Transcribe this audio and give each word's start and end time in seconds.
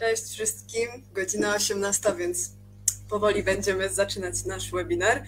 Cześć 0.00 0.24
wszystkim, 0.32 0.88
godzina 1.12 1.54
18, 1.54 2.14
więc 2.18 2.50
powoli 3.10 3.42
będziemy 3.42 3.88
zaczynać 3.88 4.44
nasz 4.44 4.70
webinar. 4.70 5.22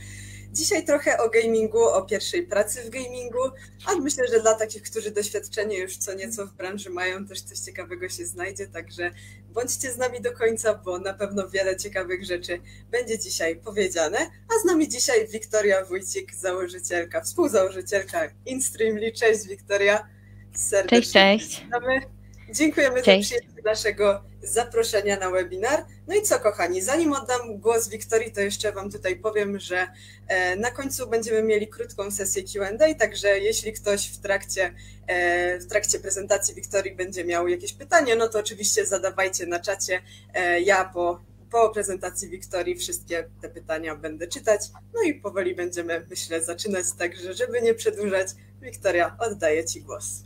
Dzisiaj 0.53 0.85
trochę 0.85 1.19
o 1.19 1.31
gamingu, 1.31 1.85
o 1.85 2.03
pierwszej 2.03 2.47
pracy 2.47 2.83
w 2.83 2.91
gamingu, 2.91 3.39
a 3.87 3.95
myślę, 3.95 4.29
że 4.29 4.41
dla 4.41 4.55
takich, 4.55 4.83
którzy 4.83 5.11
doświadczenie 5.11 5.79
już 5.79 5.97
co 5.97 6.15
nieco 6.15 6.47
w 6.47 6.53
branży 6.55 6.91
mają, 6.91 7.27
też 7.27 7.41
coś 7.41 7.59
ciekawego 7.59 8.09
się 8.09 8.27
znajdzie, 8.27 8.67
także 8.67 9.11
bądźcie 9.49 9.93
z 9.93 9.99
nami 9.99 10.21
do 10.21 10.33
końca, 10.33 10.75
bo 10.75 10.99
na 10.99 11.15
pewno 11.15 11.49
wiele 11.49 11.77
ciekawych 11.77 12.25
rzeczy 12.25 12.61
będzie 12.91 13.19
dzisiaj 13.19 13.57
powiedziane. 13.57 14.19
A 14.19 14.63
z 14.63 14.65
nami 14.65 14.89
dzisiaj 14.89 15.29
Wiktoria 15.29 15.85
Wójcik, 15.85 16.35
założycielka, 16.35 17.21
współzałożycielka 17.21 18.29
InStreamly. 18.47 19.13
Cześć 19.13 19.47
Wiktoria, 19.47 20.09
serdecznie 20.55 20.99
cześć, 20.99 21.13
cześć. 21.13 21.65
witamy. 21.65 22.22
Dziękujemy 22.53 23.03
Cześć. 23.03 23.31
za 23.31 23.37
przyjęcie 23.37 23.63
naszego 23.65 24.23
zaproszenia 24.43 25.19
na 25.19 25.31
webinar. 25.31 25.85
No 26.09 26.15
i 26.15 26.23
co, 26.23 26.41
kochani, 26.41 26.83
zanim 26.83 27.13
oddam 27.13 27.59
głos 27.59 27.89
Wiktorii, 27.89 28.33
to 28.33 28.41
jeszcze 28.41 28.73
Wam 28.73 28.91
tutaj 28.91 29.17
powiem, 29.17 29.61
że 29.61 29.89
e, 30.29 30.57
na 30.57 30.71
końcu 30.71 31.07
będziemy 31.07 31.43
mieli 31.43 31.69
krótką 31.69 32.11
sesję 32.11 32.43
QA, 32.43 32.95
także 32.99 33.39
jeśli 33.39 33.73
ktoś 33.73 34.09
w 34.09 34.19
trakcie, 34.19 34.75
e, 35.07 35.59
w 35.59 35.67
trakcie 35.67 35.99
prezentacji 35.99 36.55
Wiktorii 36.55 36.95
będzie 36.95 37.25
miał 37.25 37.49
jakieś 37.49 37.73
pytanie, 37.73 38.17
no 38.17 38.29
to 38.29 38.39
oczywiście 38.39 38.87
zadawajcie 38.87 39.47
na 39.47 39.61
czacie. 39.61 40.01
E, 40.35 40.61
ja 40.61 40.85
po, 40.85 41.21
po 41.51 41.71
prezentacji 41.71 42.29
Wiktorii 42.29 42.77
wszystkie 42.77 43.25
te 43.41 43.49
pytania 43.49 43.97
będę 43.97 44.27
czytać. 44.27 44.61
No 44.95 45.03
i 45.03 45.15
powoli 45.15 45.55
będziemy, 45.55 46.07
myślę, 46.11 46.45
zaczynać, 46.45 46.85
także 46.99 47.35
żeby 47.35 47.63
nie 47.63 47.75
przedłużać, 47.75 48.29
Wiktoria, 48.63 49.17
oddaję 49.19 49.65
Ci 49.65 49.83
głos. 49.83 50.23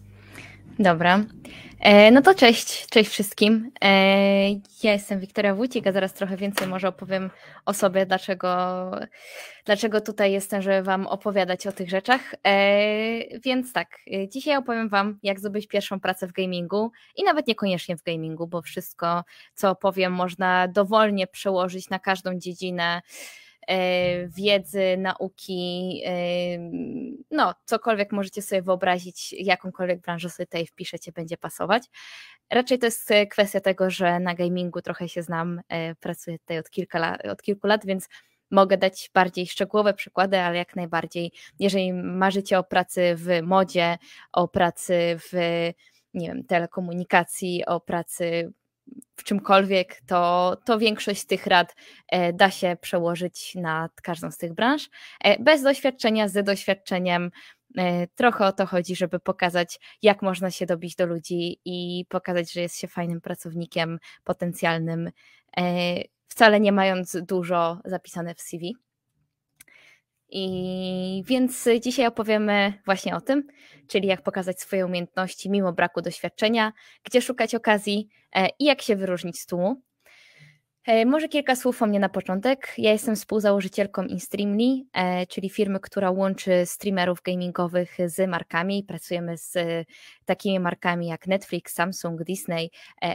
Dobra. 0.78 1.24
E, 1.80 2.10
no 2.10 2.22
to 2.22 2.34
cześć, 2.34 2.86
cześć 2.86 3.10
wszystkim. 3.10 3.70
E, 3.84 4.50
ja 4.82 4.92
jestem 4.92 5.20
Wiktoria 5.20 5.54
Wójcik, 5.54 5.86
a 5.86 5.92
zaraz 5.92 6.14
trochę 6.14 6.36
więcej 6.36 6.68
może 6.68 6.88
opowiem 6.88 7.30
o 7.66 7.74
sobie, 7.74 8.06
dlaczego, 8.06 8.90
dlaczego 9.64 10.00
tutaj 10.00 10.32
jestem, 10.32 10.62
żeby 10.62 10.82
Wam 10.82 11.06
opowiadać 11.06 11.66
o 11.66 11.72
tych 11.72 11.90
rzeczach. 11.90 12.34
E, 12.46 13.38
więc 13.40 13.72
tak, 13.72 13.88
dzisiaj 14.28 14.56
opowiem 14.56 14.88
Wam, 14.88 15.18
jak 15.22 15.38
zdobyć 15.38 15.66
pierwszą 15.66 16.00
pracę 16.00 16.26
w 16.26 16.32
gamingu 16.32 16.90
i 17.16 17.24
nawet 17.24 17.46
niekoniecznie 17.46 17.96
w 17.96 18.02
gamingu, 18.02 18.46
bo 18.46 18.62
wszystko, 18.62 19.24
co 19.54 19.70
opowiem, 19.70 20.12
można 20.12 20.68
dowolnie 20.68 21.26
przełożyć 21.26 21.90
na 21.90 21.98
każdą 21.98 22.38
dziedzinę 22.38 23.02
wiedzy, 24.28 24.96
nauki, 24.98 26.02
e, 26.06 26.12
no 27.30 27.54
cokolwiek 27.64 28.12
możecie 28.12 28.42
sobie 28.42 28.62
wyobrazić, 28.62 29.32
jakąkolwiek 29.32 30.00
branżę 30.00 30.30
sobie 30.30 30.46
tutaj 30.46 30.66
wpiszecie, 30.66 31.12
będzie 31.12 31.36
pasować. 31.36 31.82
Raczej 32.50 32.78
to 32.78 32.86
jest 32.86 33.10
kwestia 33.30 33.60
tego, 33.60 33.90
że 33.90 34.20
na 34.20 34.34
gamingu 34.34 34.82
trochę 34.82 35.08
się 35.08 35.22
znam, 35.22 35.60
e, 35.68 35.94
pracuję 35.94 36.38
tutaj 36.38 36.58
od, 36.58 36.70
kilka 36.70 36.98
lat, 36.98 37.26
od 37.26 37.42
kilku 37.42 37.66
lat, 37.66 37.86
więc 37.86 38.08
mogę 38.50 38.76
dać 38.76 39.10
bardziej 39.14 39.46
szczegółowe 39.46 39.94
przykłady, 39.94 40.38
ale 40.40 40.56
jak 40.56 40.76
najbardziej, 40.76 41.32
jeżeli 41.58 41.92
marzycie 41.92 42.58
o 42.58 42.64
pracy 42.64 43.14
w 43.16 43.42
modzie, 43.42 43.98
o 44.32 44.48
pracy 44.48 45.18
w 45.18 45.32
nie 46.14 46.28
wiem, 46.28 46.44
telekomunikacji, 46.44 47.64
o 47.66 47.80
pracy 47.80 48.52
w 49.16 49.24
czymkolwiek, 49.24 50.00
to, 50.06 50.56
to 50.64 50.78
większość 50.78 51.24
tych 51.24 51.46
rad 51.46 51.74
e, 52.08 52.32
da 52.32 52.50
się 52.50 52.76
przełożyć 52.80 53.54
na 53.54 53.88
każdą 54.02 54.30
z 54.30 54.38
tych 54.38 54.54
branż. 54.54 54.88
E, 55.20 55.42
bez 55.42 55.62
doświadczenia, 55.62 56.28
z 56.28 56.44
doświadczeniem, 56.44 57.30
e, 57.78 58.06
trochę 58.06 58.46
o 58.46 58.52
to 58.52 58.66
chodzi, 58.66 58.96
żeby 58.96 59.20
pokazać, 59.20 59.80
jak 60.02 60.22
można 60.22 60.50
się 60.50 60.66
dobić 60.66 60.96
do 60.96 61.06
ludzi 61.06 61.60
i 61.64 62.04
pokazać, 62.08 62.52
że 62.52 62.60
jest 62.60 62.78
się 62.78 62.88
fajnym 62.88 63.20
pracownikiem 63.20 63.98
potencjalnym, 64.24 65.10
wcale 66.28 66.60
nie 66.60 66.72
mając 66.72 67.16
dużo 67.22 67.80
zapisane 67.84 68.34
w 68.34 68.40
CV. 68.40 68.85
I 70.28 71.22
więc 71.26 71.68
dzisiaj 71.80 72.06
opowiemy 72.06 72.72
właśnie 72.84 73.16
o 73.16 73.20
tym, 73.20 73.46
czyli 73.88 74.08
jak 74.08 74.22
pokazać 74.22 74.60
swoje 74.60 74.86
umiejętności 74.86 75.50
mimo 75.50 75.72
braku 75.72 76.02
doświadczenia, 76.02 76.72
gdzie 77.04 77.22
szukać 77.22 77.54
okazji 77.54 78.08
e, 78.34 78.48
i 78.58 78.64
jak 78.64 78.82
się 78.82 78.96
wyróżnić 78.96 79.40
z 79.40 79.46
tłumu. 79.46 79.85
E, 80.86 81.04
może 81.06 81.28
kilka 81.28 81.56
słów 81.56 81.82
o 81.82 81.86
mnie 81.86 82.00
na 82.00 82.08
początek. 82.08 82.74
Ja 82.78 82.92
jestem 82.92 83.16
współzałożycielką 83.16 84.02
InStreamly, 84.02 84.84
e, 84.92 85.26
czyli 85.26 85.50
firmy, 85.50 85.80
która 85.80 86.10
łączy 86.10 86.62
streamerów 86.66 87.22
gamingowych 87.22 87.96
z 88.06 88.30
markami. 88.30 88.84
Pracujemy 88.84 89.38
z 89.38 89.54
takimi 90.24 90.60
markami 90.60 91.06
jak 91.06 91.26
Netflix, 91.26 91.74
Samsung, 91.74 92.24
Disney, 92.24 92.70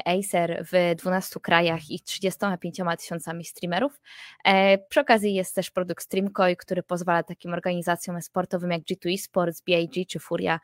Acer 0.06 0.66
w 0.72 0.96
12 0.96 1.40
krajach 1.40 1.90
i 1.90 2.00
35 2.00 2.98
tysiącami 3.00 3.46
streamerów. 3.46 4.02
Przy 4.90 5.00
okazji 5.00 5.34
jest 5.34 5.56
też 5.56 5.72
produkt 5.72 6.03
StreamCoin, 6.03 6.56
który 6.56 6.84
pozwala 6.84 7.24
takim 7.24 7.53
organizacjom 7.53 8.22
sportowym 8.22 8.72
jak 8.72 8.82
G2 8.82 9.14
Esports, 9.14 9.62
BIG 9.62 10.08
czy 10.08 10.20
Furia 10.20 10.59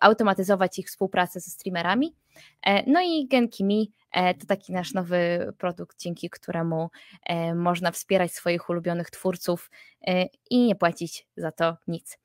automatyzować 0.00 0.78
ich 0.78 0.86
współpracę 0.86 1.40
ze 1.40 1.50
streamerami. 1.50 2.14
No 2.86 3.00
i 3.00 3.26
Genkimi 3.28 3.92
E, 4.12 4.34
to 4.34 4.46
taki 4.46 4.72
nasz 4.72 4.94
nowy 4.94 5.52
produkt, 5.58 5.98
dzięki 5.98 6.30
któremu 6.30 6.90
e, 7.22 7.54
można 7.54 7.90
wspierać 7.90 8.32
swoich 8.32 8.68
ulubionych 8.68 9.10
twórców 9.10 9.70
e, 10.06 10.26
i 10.50 10.66
nie 10.66 10.76
płacić 10.76 11.26
za 11.36 11.52
to 11.52 11.76
nic. 11.86 12.18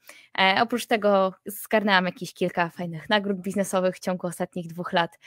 Oprócz 0.62 0.86
tego 0.86 1.34
skarnęłam 1.50 2.06
jakieś 2.06 2.34
kilka 2.34 2.70
fajnych 2.70 3.10
nagród 3.10 3.38
biznesowych 3.38 3.96
w 3.96 4.00
ciągu 4.00 4.28
ostatnich 4.28 4.68
dwóch 4.68 4.94
lat, 4.94 5.20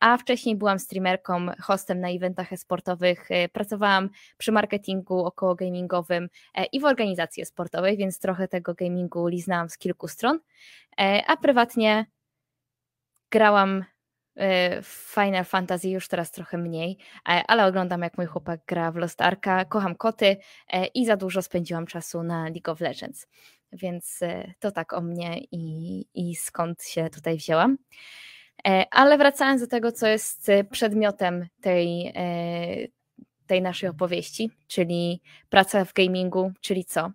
a 0.00 0.16
wcześniej 0.16 0.56
byłam 0.56 0.78
streamerką, 0.78 1.46
hostem 1.62 2.00
na 2.00 2.08
eventach 2.08 2.48
sportowych, 2.56 3.28
pracowałam 3.52 4.10
przy 4.38 4.52
marketingu 4.52 5.24
około 5.24 5.54
gamingowym 5.54 6.28
i 6.72 6.80
w 6.80 6.84
organizacji 6.84 7.46
sportowej, 7.46 7.96
więc 7.96 8.18
trochę 8.18 8.48
tego 8.48 8.74
gamingu 8.74 9.26
liznałam 9.26 9.68
z 9.68 9.78
kilku 9.78 10.08
stron, 10.08 10.40
a 11.26 11.36
prywatnie 11.36 12.06
grałam 13.30 13.84
Final 14.82 15.44
Fantasy 15.44 15.88
już 15.88 16.08
teraz 16.08 16.30
trochę 16.30 16.58
mniej, 16.58 16.98
e, 17.28 17.42
ale 17.46 17.66
oglądam 17.66 18.02
jak 18.02 18.18
mój 18.18 18.26
chłopak 18.26 18.60
gra 18.66 18.92
w 18.92 18.96
Lost 18.96 19.20
Arka, 19.20 19.64
kocham 19.64 19.94
koty 19.94 20.36
e, 20.72 20.86
i 20.86 21.06
za 21.06 21.16
dużo 21.16 21.42
spędziłam 21.42 21.86
czasu 21.86 22.22
na 22.22 22.42
League 22.42 22.70
of 22.70 22.80
Legends. 22.80 23.26
Więc 23.72 24.22
e, 24.22 24.52
to 24.58 24.70
tak 24.70 24.92
o 24.92 25.00
mnie 25.00 25.40
i, 25.52 26.04
i 26.14 26.34
skąd 26.34 26.84
się 26.84 27.10
tutaj 27.10 27.36
wzięłam. 27.36 27.78
Ale 28.90 29.18
wracając 29.18 29.60
do 29.60 29.66
tego, 29.66 29.92
co 29.92 30.06
jest 30.06 30.50
przedmiotem 30.70 31.46
tej, 31.60 32.12
tej 33.46 33.62
naszej 33.62 33.88
opowieści, 33.88 34.50
czyli 34.66 35.22
praca 35.48 35.84
w 35.84 35.92
gamingu, 35.92 36.52
czyli 36.60 36.84
co? 36.84 37.10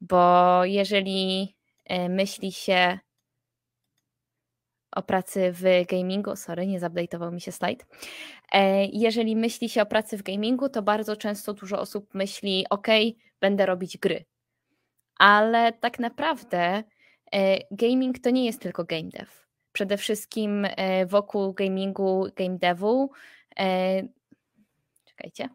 Bo 0.00 0.64
jeżeli 0.64 1.56
myśli 2.08 2.52
się 2.52 2.98
o 4.94 5.02
pracy 5.02 5.52
w 5.52 5.62
gamingu, 5.88 6.36
sorry, 6.36 6.66
nie 6.66 6.80
zupdate'ował 6.80 7.32
mi 7.32 7.40
się 7.40 7.52
slajd. 7.52 7.86
E, 8.52 8.86
jeżeli 8.86 9.36
myśli 9.36 9.68
się 9.68 9.82
o 9.82 9.86
pracy 9.86 10.16
w 10.18 10.22
gamingu, 10.22 10.68
to 10.68 10.82
bardzo 10.82 11.16
często 11.16 11.54
dużo 11.54 11.80
osób 11.80 12.14
myśli, 12.14 12.66
ok, 12.70 12.86
będę 13.40 13.66
robić 13.66 13.98
gry. 13.98 14.24
Ale 15.18 15.72
tak 15.72 15.98
naprawdę 15.98 16.82
e, 17.32 17.58
gaming 17.70 18.18
to 18.18 18.30
nie 18.30 18.44
jest 18.44 18.60
tylko 18.60 18.84
game 18.84 19.08
dev. 19.10 19.30
Przede 19.72 19.96
wszystkim 19.96 20.66
e, 20.76 21.06
wokół 21.06 21.52
gamingu, 21.52 22.26
game 22.36 22.58
devu, 22.58 23.10
czekajcie, 25.04 25.48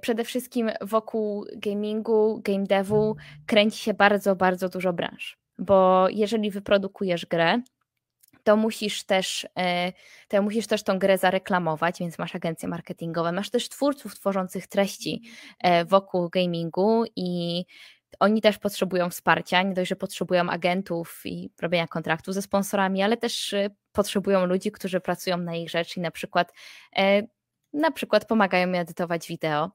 przede 0.00 0.24
wszystkim 0.24 0.70
wokół 0.80 1.46
gamingu, 1.56 2.40
game 2.44 2.64
devu 2.64 3.16
kręci 3.46 3.78
się 3.78 3.94
bardzo, 3.94 4.36
bardzo 4.36 4.68
dużo 4.68 4.92
branż 4.92 5.41
bo 5.58 6.08
jeżeli 6.08 6.50
wyprodukujesz 6.50 7.26
grę, 7.26 7.62
to 8.44 8.56
musisz 8.56 9.04
też, 9.04 9.46
e, 9.58 9.92
to 10.28 10.42
musisz 10.42 10.66
też 10.66 10.82
tą 10.82 10.98
grę 10.98 11.18
zareklamować, 11.18 11.98
więc 12.00 12.18
masz 12.18 12.34
agencje 12.34 12.68
marketingowe, 12.68 13.32
masz 13.32 13.50
też 13.50 13.68
twórców 13.68 14.14
tworzących 14.14 14.66
treści 14.66 15.22
e, 15.58 15.84
wokół 15.84 16.28
gamingu 16.28 17.04
i 17.16 17.64
oni 18.20 18.40
też 18.40 18.58
potrzebują 18.58 19.10
wsparcia, 19.10 19.62
nie 19.62 19.74
dość, 19.74 19.88
że 19.88 19.96
potrzebują 19.96 20.50
agentów 20.50 21.20
i 21.24 21.50
robienia 21.62 21.86
kontraktów 21.86 22.34
ze 22.34 22.42
sponsorami, 22.42 23.02
ale 23.02 23.16
też 23.16 23.52
e, 23.52 23.70
potrzebują 23.92 24.46
ludzi, 24.46 24.72
którzy 24.72 25.00
pracują 25.00 25.36
na 25.36 25.54
ich 25.54 25.70
rzecz 25.70 25.96
i 25.96 26.00
na 26.00 26.10
przykład 26.10 26.52
na 27.72 27.90
przykład 27.90 28.24
pomagają 28.24 28.66
mi 28.66 28.78
edytować 28.78 29.28
wideo. 29.28 29.70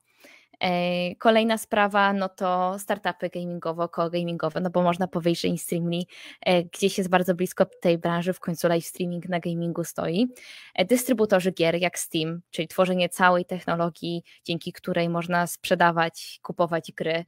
E, 0.59 1.15
kolejna 1.15 1.57
sprawa, 1.57 2.13
no 2.13 2.29
to 2.29 2.79
startupy 2.79 3.29
gamingowo, 3.29 3.89
koło 3.89 4.09
gamingowe, 4.09 4.59
no 4.59 4.69
bo 4.69 4.81
można 4.81 5.07
powiedzieć, 5.07 5.41
że 5.41 5.47
InStreamly 5.47 6.01
e, 6.41 6.63
gdzieś 6.63 6.97
jest 6.97 7.09
bardzo 7.09 7.35
blisko 7.35 7.65
tej 7.65 7.97
branży, 7.97 8.33
w 8.33 8.39
końcu 8.39 8.67
live 8.67 8.85
streaming 8.85 9.29
na 9.29 9.39
gamingu 9.39 9.83
stoi. 9.83 10.27
E, 10.75 10.85
dystrybutorzy 10.85 11.51
gier 11.51 11.75
jak 11.75 11.99
Steam, 11.99 12.41
czyli 12.51 12.67
tworzenie 12.67 13.09
całej 13.09 13.45
technologii, 13.45 14.23
dzięki 14.43 14.73
której 14.73 15.09
można 15.09 15.47
sprzedawać, 15.47 16.39
kupować 16.43 16.91
gry 16.91 17.25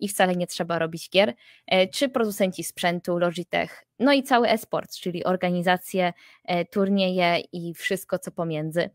i 0.00 0.08
wcale 0.08 0.36
nie 0.36 0.46
trzeba 0.46 0.78
robić 0.78 1.10
gier, 1.10 1.34
czy 1.92 2.08
producenci 2.08 2.64
sprzętu, 2.64 3.18
Logitech, 3.18 3.84
no 3.98 4.12
i 4.12 4.22
cały 4.22 4.48
esport, 4.48 4.94
czyli 4.94 5.24
organizacje, 5.24 6.12
turnieje 6.70 7.38
i 7.52 7.74
wszystko 7.74 8.18
co 8.18 8.30
pomiędzy. 8.30 8.90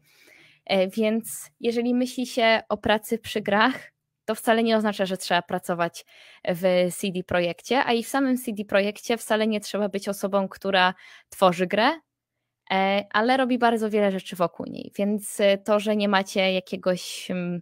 E, 0.68 0.88
więc 0.88 1.52
jeżeli 1.60 1.94
myśli 1.94 2.26
się 2.26 2.62
o 2.70 2.78
pracy 2.78 3.20
przy 3.20 3.42
grach, 3.42 3.92
to 4.26 4.36
wcale 4.36 4.64
nie 4.64 4.78
oznacza, 4.78 5.06
że 5.06 5.18
trzeba 5.18 5.42
pracować 5.42 6.06
w 6.48 6.90
CD 6.96 7.24
Projekcie, 7.24 7.84
a 7.86 7.94
i 7.94 8.04
w 8.04 8.08
samym 8.08 8.38
CD 8.38 8.66
Projekcie 8.66 9.18
wcale 9.18 9.48
nie 9.48 9.60
trzeba 9.60 9.90
być 9.90 10.10
osobą, 10.10 10.48
która 10.48 10.94
tworzy 11.30 11.68
grę, 11.68 11.92
e, 12.72 13.06
ale 13.14 13.38
robi 13.38 13.58
bardzo 13.58 13.90
wiele 13.90 14.12
rzeczy 14.12 14.36
wokół 14.36 14.66
niej. 14.66 14.92
Więc 14.98 15.38
to, 15.66 15.80
że 15.80 15.96
nie 15.96 16.08
macie 16.08 16.54
jakiegoś 16.54 17.32
mm, 17.32 17.62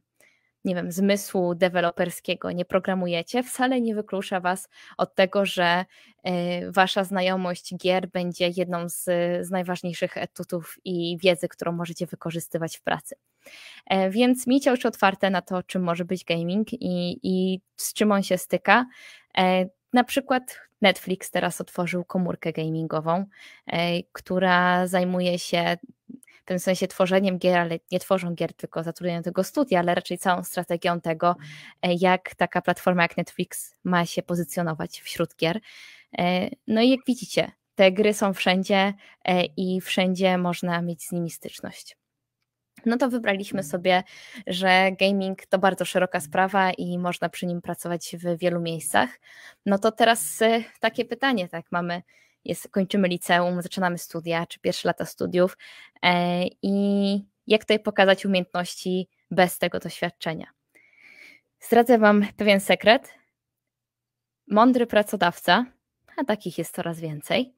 nie 0.65 0.75
wiem, 0.75 0.91
zmysłu 0.91 1.55
deweloperskiego 1.55 2.51
nie 2.51 2.65
programujecie, 2.65 3.43
wcale 3.43 3.81
nie 3.81 3.95
wyklucza 3.95 4.39
Was 4.39 4.69
od 4.97 5.15
tego, 5.15 5.45
że 5.45 5.85
e, 6.23 6.71
Wasza 6.71 7.03
znajomość 7.03 7.75
gier 7.75 8.07
będzie 8.07 8.49
jedną 8.57 8.89
z, 8.89 9.03
z 9.41 9.51
najważniejszych 9.51 10.17
etutów 10.17 10.77
i 10.85 11.17
wiedzy, 11.17 11.47
którą 11.47 11.71
możecie 11.71 12.05
wykorzystywać 12.05 12.77
w 12.77 12.81
pracy. 12.81 13.15
E, 13.85 14.09
więc 14.09 14.47
miejcie 14.47 14.71
oczy 14.71 14.87
otwarte 14.87 15.29
na 15.29 15.41
to, 15.41 15.63
czym 15.63 15.83
może 15.83 16.05
być 16.05 16.25
gaming 16.25 16.73
i, 16.73 17.19
i 17.23 17.61
z 17.75 17.93
czym 17.93 18.11
on 18.11 18.23
się 18.23 18.37
styka. 18.37 18.85
E, 19.37 19.65
na 19.93 20.03
przykład 20.03 20.59
Netflix 20.81 21.31
teraz 21.31 21.61
otworzył 21.61 22.05
komórkę 22.05 22.53
gamingową, 22.53 23.25
która 24.11 24.87
zajmuje 24.87 25.39
się 25.39 25.77
w 26.45 26.47
tym 26.47 26.59
sensie 26.59 26.87
tworzeniem 26.87 27.37
gier, 27.37 27.57
ale 27.57 27.79
nie 27.91 27.99
tworzą 27.99 28.35
gier, 28.35 28.53
tylko 28.53 28.83
zatrudniają 28.83 29.23
tego 29.23 29.43
studia, 29.43 29.79
ale 29.79 29.95
raczej 29.95 30.17
całą 30.17 30.43
strategią 30.43 31.01
tego, 31.01 31.35
e, 31.81 31.93
jak 31.93 32.35
taka 32.35 32.61
platforma 32.61 33.01
jak 33.01 33.17
Netflix 33.17 33.75
ma 33.83 34.05
się 34.05 34.23
pozycjonować 34.23 35.01
wśród 35.01 35.35
gier. 35.35 35.59
E, 36.17 36.49
no 36.67 36.81
i 36.81 36.89
jak 36.89 36.99
widzicie, 37.07 37.51
te 37.75 37.91
gry 37.91 38.13
są 38.13 38.33
wszędzie 38.33 38.93
e, 39.25 39.45
i 39.45 39.81
wszędzie 39.81 40.37
można 40.37 40.81
mieć 40.81 41.03
z 41.03 41.11
nimi 41.11 41.29
styczność. 41.29 41.97
No 42.85 42.97
to 42.97 43.09
wybraliśmy 43.09 43.63
sobie, 43.63 44.03
że 44.47 44.91
gaming 44.99 45.45
to 45.45 45.59
bardzo 45.59 45.85
szeroka 45.85 46.19
sprawa 46.19 46.71
i 46.71 46.97
można 46.97 47.29
przy 47.29 47.45
nim 47.45 47.61
pracować 47.61 48.15
w 48.19 48.37
wielu 48.37 48.61
miejscach. 48.61 49.09
No 49.65 49.79
to 49.79 49.91
teraz 49.91 50.39
takie 50.79 51.05
pytanie, 51.05 51.47
tak, 51.47 51.65
mamy 51.71 52.01
jest, 52.45 52.69
kończymy 52.69 53.07
liceum, 53.07 53.61
zaczynamy 53.61 53.97
studia, 53.97 54.45
czy 54.45 54.59
pierwsze 54.59 54.89
lata 54.89 55.05
studiów 55.05 55.57
e, 56.03 56.43
i 56.61 57.25
jak 57.47 57.61
tutaj 57.61 57.79
pokazać 57.79 58.25
umiejętności 58.25 59.09
bez 59.31 59.57
tego 59.57 59.79
doświadczenia. 59.79 60.47
Zdradzę 61.59 61.97
Wam 61.97 62.25
pewien 62.37 62.59
sekret. 62.59 63.13
Mądry 64.47 64.87
pracodawca, 64.87 65.65
a 66.17 66.23
takich 66.23 66.57
jest 66.57 66.75
coraz 66.75 66.99
więcej, 66.99 67.53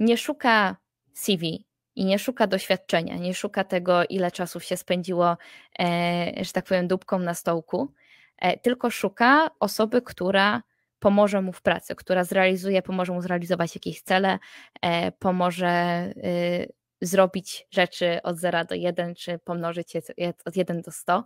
nie 0.00 0.16
szuka 0.16 0.76
CV 1.12 1.66
i 1.96 2.04
nie 2.04 2.18
szuka 2.18 2.46
doświadczenia, 2.46 3.16
nie 3.16 3.34
szuka 3.34 3.64
tego, 3.64 4.04
ile 4.04 4.30
czasu 4.30 4.60
się 4.60 4.76
spędziło, 4.76 5.36
e, 5.78 6.44
że 6.44 6.52
tak 6.52 6.64
powiem, 6.64 6.88
dupką 6.88 7.18
na 7.18 7.34
stołku, 7.34 7.92
e, 8.38 8.58
tylko 8.58 8.90
szuka 8.90 9.50
osoby, 9.60 10.02
która 10.02 10.62
pomoże 11.04 11.42
mu 11.42 11.52
w 11.52 11.62
pracy, 11.62 11.94
która 11.94 12.24
zrealizuje, 12.24 12.82
pomoże 12.82 13.12
mu 13.12 13.22
zrealizować 13.22 13.74
jakieś 13.74 14.02
cele, 14.02 14.38
e, 14.82 15.12
pomoże 15.12 16.04
y, 16.16 16.72
zrobić 17.02 17.66
rzeczy 17.70 18.22
od 18.22 18.38
0 18.38 18.64
do 18.64 18.74
1, 18.74 19.14
czy 19.14 19.38
pomnożyć 19.38 19.94
je 20.16 20.32
od 20.44 20.56
1 20.56 20.82
do 20.82 20.92
100. 20.92 21.24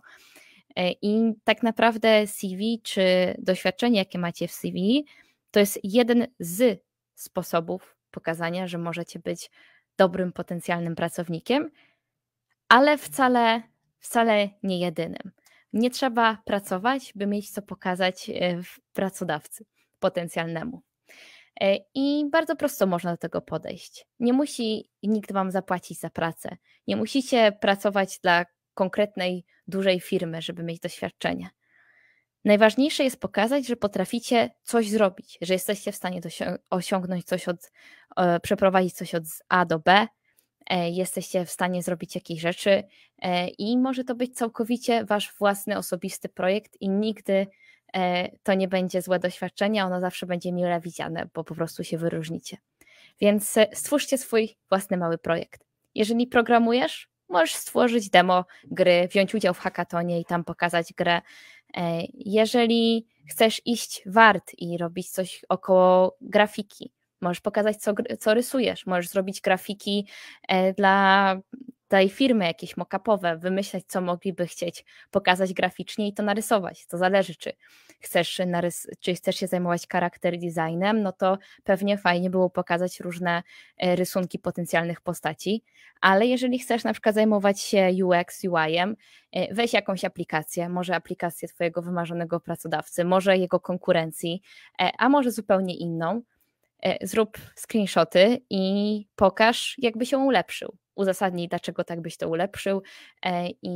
E, 0.75 0.91
I 0.91 1.33
tak 1.43 1.63
naprawdę 1.63 2.27
CV 2.27 2.81
czy 2.83 3.35
doświadczenie, 3.37 3.99
jakie 3.99 4.19
macie 4.19 4.47
w 4.47 4.51
CV, 4.51 5.05
to 5.51 5.59
jest 5.59 5.79
jeden 5.83 6.27
z 6.39 6.83
sposobów 7.15 7.97
pokazania, 8.11 8.67
że 8.67 8.77
możecie 8.77 9.19
być 9.19 9.51
dobrym 9.97 10.33
potencjalnym 10.33 10.95
pracownikiem, 10.95 11.71
ale 12.69 12.97
wcale, 12.97 13.61
wcale 13.99 14.49
nie 14.63 14.79
jedynym. 14.79 15.31
Nie 15.73 15.89
trzeba 15.89 16.37
pracować, 16.45 17.11
by 17.15 17.27
mieć 17.27 17.51
co 17.51 17.61
pokazać 17.61 18.29
e, 18.29 18.61
pracodawcy 18.93 19.65
potencjalnemu. 19.99 20.81
E, 21.61 21.77
I 21.93 22.25
bardzo 22.31 22.55
prosto 22.55 22.87
można 22.87 23.11
do 23.11 23.17
tego 23.17 23.41
podejść. 23.41 24.05
Nie 24.19 24.33
musi 24.33 24.89
nikt 25.03 25.31
Wam 25.31 25.51
zapłacić 25.51 25.99
za 25.99 26.09
pracę. 26.09 26.57
Nie 26.87 26.95
musicie 26.95 27.51
pracować 27.61 28.19
dla 28.23 28.45
konkretnej, 28.73 29.45
dużej 29.67 29.99
firmy, 29.99 30.41
żeby 30.41 30.63
mieć 30.63 30.79
doświadczenie. 30.79 31.49
Najważniejsze 32.45 33.03
jest 33.03 33.19
pokazać, 33.19 33.67
że 33.67 33.75
potraficie 33.75 34.49
coś 34.63 34.89
zrobić, 34.89 35.37
że 35.41 35.53
jesteście 35.53 35.91
w 35.91 35.95
stanie 35.95 36.21
osiągnąć 36.69 37.25
coś 37.25 37.47
od, 37.47 37.71
przeprowadzić 38.41 38.93
coś 38.93 39.15
od 39.15 39.23
A 39.49 39.65
do 39.65 39.79
B, 39.79 39.91
E, 39.91 40.18
jesteście 40.69 41.45
w 41.45 41.51
stanie 41.51 41.83
zrobić 41.83 42.15
jakieś 42.15 42.39
rzeczy 42.39 42.83
e, 43.21 43.47
i 43.47 43.77
może 43.77 44.03
to 44.03 44.15
być 44.15 44.35
całkowicie 44.35 45.05
wasz 45.05 45.33
własny, 45.39 45.77
osobisty 45.77 46.29
projekt 46.29 46.81
i 46.81 46.89
nigdy 46.89 47.47
e, 47.93 48.29
to 48.43 48.53
nie 48.53 48.67
będzie 48.67 49.01
złe 49.01 49.19
doświadczenie, 49.19 49.85
ono 49.85 50.01
zawsze 50.01 50.25
będzie 50.25 50.51
mile 50.51 50.81
widziane, 50.81 51.29
bo 51.33 51.43
po 51.43 51.55
prostu 51.55 51.83
się 51.83 51.97
wyróżnicie. 51.97 52.57
Więc 53.21 53.55
stwórzcie 53.73 54.17
swój 54.17 54.57
własny 54.69 54.97
mały 54.97 55.17
projekt. 55.17 55.65
Jeżeli 55.95 56.27
programujesz, 56.27 57.09
możesz 57.29 57.55
stworzyć 57.55 58.09
demo 58.09 58.45
gry, 58.63 59.07
wziąć 59.11 59.35
udział 59.35 59.53
w 59.53 59.59
hackatonie 59.59 60.19
i 60.19 60.25
tam 60.25 60.43
pokazać 60.43 60.93
grę. 60.93 61.21
Jeżeli 62.13 63.07
chcesz 63.29 63.61
iść 63.65 64.01
wart 64.05 64.51
i 64.57 64.77
robić 64.77 65.09
coś 65.09 65.45
około 65.49 66.17
grafiki, 66.21 66.91
Możesz 67.21 67.41
pokazać, 67.41 67.77
co, 67.77 67.93
co 68.19 68.33
rysujesz, 68.33 68.85
możesz 68.85 69.09
zrobibyć 69.09 69.41
grafiki 69.41 70.07
e, 70.47 70.73
dla 70.73 71.35
tej 71.89 72.09
firmy 72.09 72.45
jakieś 72.45 72.77
mock-upowe, 72.77 73.39
wymyśleć, 73.39 73.85
co 73.87 74.01
mogliby 74.01 74.47
chcieć 74.47 74.85
pokazać 75.11 75.53
graficznie 75.53 76.07
i 76.07 76.13
to 76.13 76.23
narysować. 76.23 76.85
To 76.85 76.97
zależy, 76.97 77.35
czy 77.35 77.53
chcesz, 77.99 78.39
narys- 78.39 78.87
czy 78.99 79.15
chcesz 79.15 79.35
się 79.35 79.47
zajmować 79.47 79.87
charakter 79.91 80.37
designem, 80.37 81.01
no 81.01 81.11
to 81.11 81.37
pewnie 81.63 81.97
fajnie 81.97 82.29
było 82.29 82.49
pokazać 82.49 82.99
różne 82.99 83.43
e, 83.77 83.95
rysunki 83.95 84.39
potencjalnych 84.39 85.01
postaci, 85.01 85.63
ale 86.01 86.25
jeżeli 86.25 86.59
chcesz 86.59 86.83
na 86.83 86.93
przykład 86.93 87.15
zajmować 87.15 87.61
się 87.61 87.89
UX, 88.05 88.43
UI-em, 88.43 88.95
e, 89.31 89.53
weź 89.53 89.73
jakąś 89.73 90.05
aplikację, 90.05 90.69
może 90.69 90.95
aplikację 90.95 91.47
Twojego 91.47 91.81
wymarzonego 91.81 92.39
pracodawcy, 92.39 93.05
może 93.05 93.37
jego 93.37 93.59
konkurencji, 93.59 94.41
a 94.97 95.09
może 95.09 95.31
zupełnie 95.31 95.77
inną, 95.77 96.21
zrób 97.01 97.37
screenshoty 97.55 98.41
i 98.49 99.05
pokaż, 99.15 99.75
jakby 99.77 100.05
się 100.05 100.17
ulepszył. 100.17 100.77
Uzasadnij, 100.95 101.47
dlaczego 101.47 101.83
tak 101.83 102.01
byś 102.01 102.17
to 102.17 102.29
ulepszył 102.29 102.81
e, 103.25 103.49
i, 103.49 103.69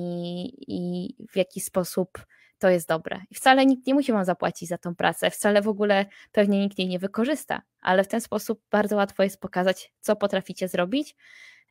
i 0.68 1.16
w 1.32 1.36
jaki 1.38 1.62
sposób 1.62 2.26
to 2.60 2.70
jest 2.70 2.88
dobre. 2.88 3.22
I 3.32 3.36
wcale 3.36 3.66
nikt 3.66 3.88
nie 3.88 3.94
musi 3.94 4.12
wam 4.12 4.26
zapłacić 4.26 4.70
za 4.70 4.78
tą 4.78 4.96
pracę, 4.96 5.32
wcale 5.32 5.62
w 5.62 5.68
ogóle 5.68 6.06
pewnie 6.32 6.60
nikt 6.60 6.80
jej 6.80 6.88
nie 6.88 7.00
wykorzysta, 7.00 7.62
ale 7.82 8.04
w 8.04 8.08
ten 8.08 8.22
sposób 8.22 8.62
bardzo 8.72 8.96
łatwo 8.96 9.24
jest 9.24 9.40
pokazać, 9.40 9.94
co 10.02 10.16
potraficie 10.16 10.68
zrobić, 10.68 11.16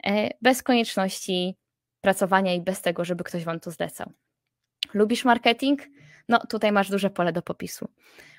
e, 0.05 0.29
bez 0.43 0.63
konieczności 0.63 1.57
pracowania 2.01 2.55
i 2.55 2.61
bez 2.61 2.83
tego, 2.83 3.05
żeby 3.05 3.25
ktoś 3.25 3.45
wam 3.45 3.61
to 3.61 3.71
zlecał. 3.71 4.13
Lubisz 4.95 5.25
marketing? 5.25 5.83
No 6.29 6.39
tutaj 6.49 6.73
masz 6.73 6.91
duże 6.91 7.11
pole 7.11 7.33
do 7.33 7.43
popisu. 7.43 7.89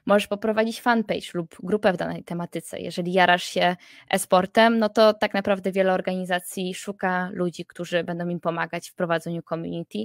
Możesz 0.06 0.28
poprowadzić 0.28 0.82
fanpage 0.82 1.28
lub 1.34 1.56
grupę 1.64 1.94
w 1.94 1.98
danej 1.98 2.24
tematyce. 2.24 2.80
Jeżeli 2.80 3.14
jarasz 3.14 3.44
się 3.44 3.76
e-sportem, 4.10 4.80
no 4.80 4.90
to 4.90 5.14
tak 5.14 5.34
naprawdę 5.34 5.72
wiele 5.72 5.94
organizacji 5.94 6.74
szuka 6.74 7.30
ludzi, 7.34 7.66
którzy 7.66 8.04
będą 8.04 8.28
im 8.28 8.40
pomagać 8.40 8.90
w 8.90 8.94
prowadzeniu 8.94 9.42
community, 9.42 9.98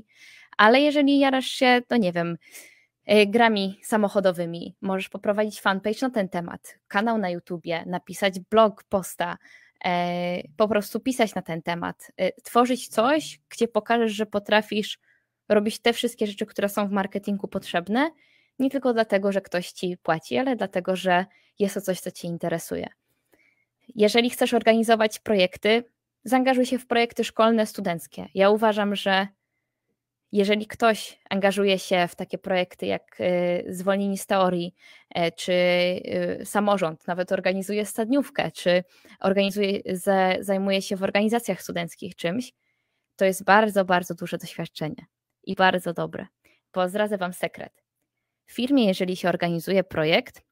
ale 0.56 0.80
jeżeli 0.80 1.18
jarasz 1.18 1.46
się, 1.46 1.80
no 1.90 1.96
nie 1.96 2.12
wiem, 2.12 2.38
e, 3.06 3.26
grami 3.26 3.80
samochodowymi, 3.82 4.76
możesz 4.80 5.08
poprowadzić 5.08 5.60
fanpage 5.60 5.98
na 6.02 6.10
ten 6.10 6.28
temat, 6.28 6.78
kanał 6.88 7.18
na 7.18 7.30
YouTubie, 7.30 7.84
napisać 7.86 8.40
blog, 8.40 8.84
posta, 8.84 9.38
e, 9.84 10.42
po 10.56 10.68
prostu 10.68 11.00
pisać 11.00 11.34
na 11.34 11.42
ten 11.42 11.62
temat, 11.62 12.12
e, 12.16 12.32
tworzyć 12.32 12.88
coś, 12.88 13.40
gdzie 13.48 13.68
pokażesz, 13.68 14.12
że 14.12 14.26
potrafisz 14.26 14.98
robić 15.48 15.78
te 15.78 15.92
wszystkie 15.92 16.26
rzeczy, 16.26 16.46
które 16.46 16.68
są 16.68 16.88
w 16.88 16.90
marketingu 16.90 17.48
potrzebne, 17.48 18.10
nie 18.58 18.70
tylko 18.70 18.92
dlatego, 18.92 19.32
że 19.32 19.40
ktoś 19.40 19.72
ci 19.72 19.96
płaci, 19.96 20.38
ale 20.38 20.56
dlatego, 20.56 20.96
że 20.96 21.26
jest 21.58 21.74
to 21.74 21.80
coś, 21.80 22.00
co 22.00 22.10
cię 22.10 22.28
interesuje. 22.28 22.88
Jeżeli 23.94 24.30
chcesz 24.30 24.54
organizować 24.54 25.18
projekty, 25.18 25.84
zaangażuj 26.24 26.66
się 26.66 26.78
w 26.78 26.86
projekty 26.86 27.24
szkolne, 27.24 27.66
studenckie. 27.66 28.28
Ja 28.34 28.50
uważam, 28.50 28.96
że 28.96 29.26
jeżeli 30.32 30.66
ktoś 30.66 31.20
angażuje 31.30 31.78
się 31.78 32.08
w 32.08 32.14
takie 32.14 32.38
projekty 32.38 32.86
jak 32.86 33.20
y, 33.20 33.74
zwolnienie 33.74 34.18
z 34.18 34.26
teorii, 34.26 34.74
e, 35.14 35.32
czy 35.32 35.52
y, 35.52 36.44
samorząd, 36.44 37.06
nawet 37.06 37.32
organizuje 37.32 37.86
stadniówkę, 37.86 38.50
czy 38.50 38.84
organizuje, 39.20 39.80
zajmuje 40.40 40.82
się 40.82 40.96
w 40.96 41.02
organizacjach 41.02 41.62
studenckich 41.62 42.16
czymś, 42.16 42.52
to 43.16 43.24
jest 43.24 43.44
bardzo, 43.44 43.84
bardzo 43.84 44.14
duże 44.14 44.38
doświadczenie 44.38 45.06
i 45.48 45.54
bardzo 45.54 45.92
dobre. 45.92 46.26
Bo 46.74 46.88
zdradzę 46.88 47.18
Wam 47.18 47.32
sekret. 47.32 47.84
W 48.46 48.52
firmie, 48.52 48.86
jeżeli 48.86 49.16
się 49.16 49.28
organizuje 49.28 49.84
projekt, 49.84 50.42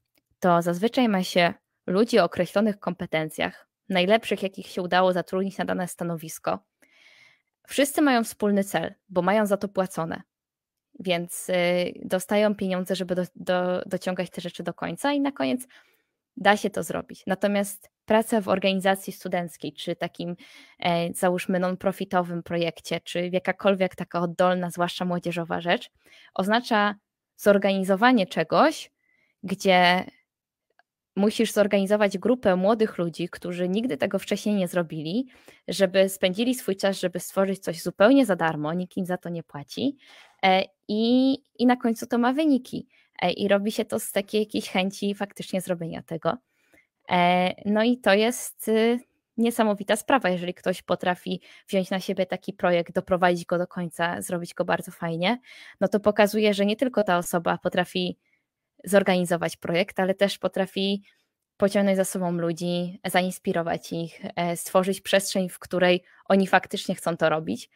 to 0.41 0.63
zazwyczaj 0.63 1.09
ma 1.09 1.23
się 1.23 1.55
ludzi 1.87 2.19
o 2.19 2.25
określonych 2.25 2.79
kompetencjach, 2.79 3.69
najlepszych, 3.89 4.43
jakich 4.43 4.67
się 4.67 4.83
udało 4.83 5.13
zatrudnić 5.13 5.59
na 5.59 5.65
dane 5.65 5.89
stanowisko. 5.89 6.59
Wszyscy 7.69 8.03
mają 8.03 8.25
wspólny 8.25 8.65
cel, 8.65 8.95
bo 9.09 9.23
mają 9.23 9.47
za 9.47 9.57
to 9.57 9.69
płacone, 9.69 10.23
więc 11.01 11.49
y, 11.49 11.55
dostają 12.05 12.55
pieniądze, 12.55 12.97
żeby 12.97 13.15
do, 13.15 13.23
do, 13.35 13.83
dociągać 13.87 14.31
te 14.31 14.41
rzeczy 14.41 14.63
do 14.63 14.75
końca 14.75 15.13
i 15.13 15.21
na 15.21 15.33
koniec 15.33 15.67
da 16.37 16.57
się 16.57 16.71
to 16.71 16.83
zrobić. 16.83 17.23
Natomiast 17.27 17.91
praca 18.07 18.41
w 18.41 18.49
organizacji 18.49 19.13
studenckiej, 19.13 19.73
czy 19.73 19.97
takim 19.97 20.37
e, 20.79 21.15
załóżmy 21.15 21.59
non-profitowym 21.59 22.43
projekcie, 22.43 23.01
czy 23.01 23.31
jakakolwiek 23.33 23.95
taka 23.95 24.21
oddolna, 24.21 24.71
zwłaszcza 24.71 25.05
młodzieżowa 25.05 25.61
rzecz, 25.61 25.91
oznacza 26.35 26.95
zorganizowanie 27.37 28.27
czegoś, 28.27 28.91
gdzie 29.43 30.05
musisz 31.17 31.53
zorganizować 31.53 32.19
grupę 32.19 32.57
młodych 32.57 32.99
ludzi, 32.99 33.29
którzy 33.29 33.69
nigdy 33.69 33.97
tego 33.97 34.19
wcześniej 34.19 34.55
nie 34.55 34.69
zrobili, 34.69 35.27
żeby 35.69 36.09
spędzili 36.09 36.55
swój 36.55 36.77
czas, 36.77 37.01
żeby 37.01 37.21
stworzyć 37.21 37.59
coś 37.59 37.83
zupełnie 37.83 38.27
za 38.27 38.37
darmo, 38.37 38.73
nikt 38.73 38.97
im 38.97 39.07
za 39.07 39.17
to 39.17 39.29
nie 39.29 39.43
płaci 39.43 39.97
e, 40.43 40.63
i, 40.89 41.33
i 41.59 41.67
na 41.67 41.77
końcu 41.77 42.07
to 42.07 42.19
ma 42.19 42.33
wyniki. 42.33 42.89
E, 43.23 43.33
I 43.33 43.49
robi 43.49 43.73
się 43.73 43.85
to 43.85 43.99
z 43.99 44.13
takiej 44.13 44.41
jakiejś 44.41 44.69
chęci 44.69 45.15
faktycznie 45.15 45.61
zrobienia 45.61 46.03
tego. 46.03 46.37
E, 47.11 47.55
no 47.65 47.83
i 47.83 47.99
to 47.99 48.15
jest 48.15 48.69
y, 48.69 49.01
niesamowita 49.37 49.97
sprawa, 49.97 50.29
jeżeli 50.29 50.55
ktoś 50.55 50.83
potrafi 50.83 51.41
wziąć 51.69 51.91
na 51.91 52.01
siebie 52.01 52.27
taki 52.27 52.53
projekt, 52.53 52.95
doprowadzić 52.95 53.45
go 53.45 53.59
do 53.59 53.67
końca, 53.67 54.23
zrobić 54.23 54.55
go 54.55 54.65
bardzo 54.65 54.93
fajnie, 54.93 55.39
no 55.81 55.89
to 55.89 56.01
pokazuje, 56.01 56.55
że 56.55 56.67
nie 56.67 56.77
tylko 56.77 57.03
ta 57.03 57.19
osoba 57.19 57.59
potrafi 57.59 58.19
zorganizować 58.85 59.57
projekt, 59.57 60.01
ale 60.01 60.15
też 60.15 60.39
potrafi 60.39 61.03
pociągnąć 61.57 61.97
za 61.97 62.05
sobą 62.05 62.33
ludzi, 62.33 63.01
zainspirować 63.05 63.93
ich, 63.93 64.21
e, 64.37 64.57
stworzyć 64.57 65.01
przestrzeń, 65.01 65.49
w 65.49 65.59
której 65.59 66.03
oni 66.25 66.47
faktycznie 66.47 66.95
chcą 66.95 67.17
to 67.17 67.29
robić. 67.29 67.71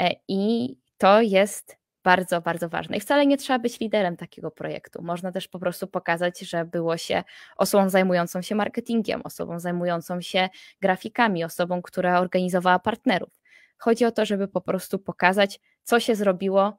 E, 0.00 0.10
I 0.28 0.74
to 0.98 1.20
jest 1.20 1.76
bardzo, 2.04 2.40
bardzo 2.40 2.68
ważne. 2.68 2.96
I 2.96 3.00
wcale 3.00 3.26
nie 3.26 3.36
trzeba 3.36 3.58
być 3.58 3.80
liderem 3.80 4.16
takiego 4.16 4.50
projektu. 4.50 5.02
Można 5.02 5.32
też 5.32 5.48
po 5.48 5.58
prostu 5.58 5.86
pokazać, 5.86 6.40
że 6.40 6.64
było 6.64 6.96
się 6.96 7.24
osobą 7.56 7.88
zajmującą 7.88 8.42
się 8.42 8.54
marketingiem, 8.54 9.20
osobą 9.24 9.60
zajmującą 9.60 10.20
się 10.20 10.48
grafikami, 10.80 11.44
osobą, 11.44 11.82
która 11.82 12.20
organizowała 12.20 12.78
partnerów. 12.78 13.40
Chodzi 13.78 14.04
o 14.04 14.12
to, 14.12 14.24
żeby 14.24 14.48
po 14.48 14.60
prostu 14.60 14.98
pokazać, 14.98 15.60
co 15.82 16.00
się 16.00 16.14
zrobiło 16.14 16.78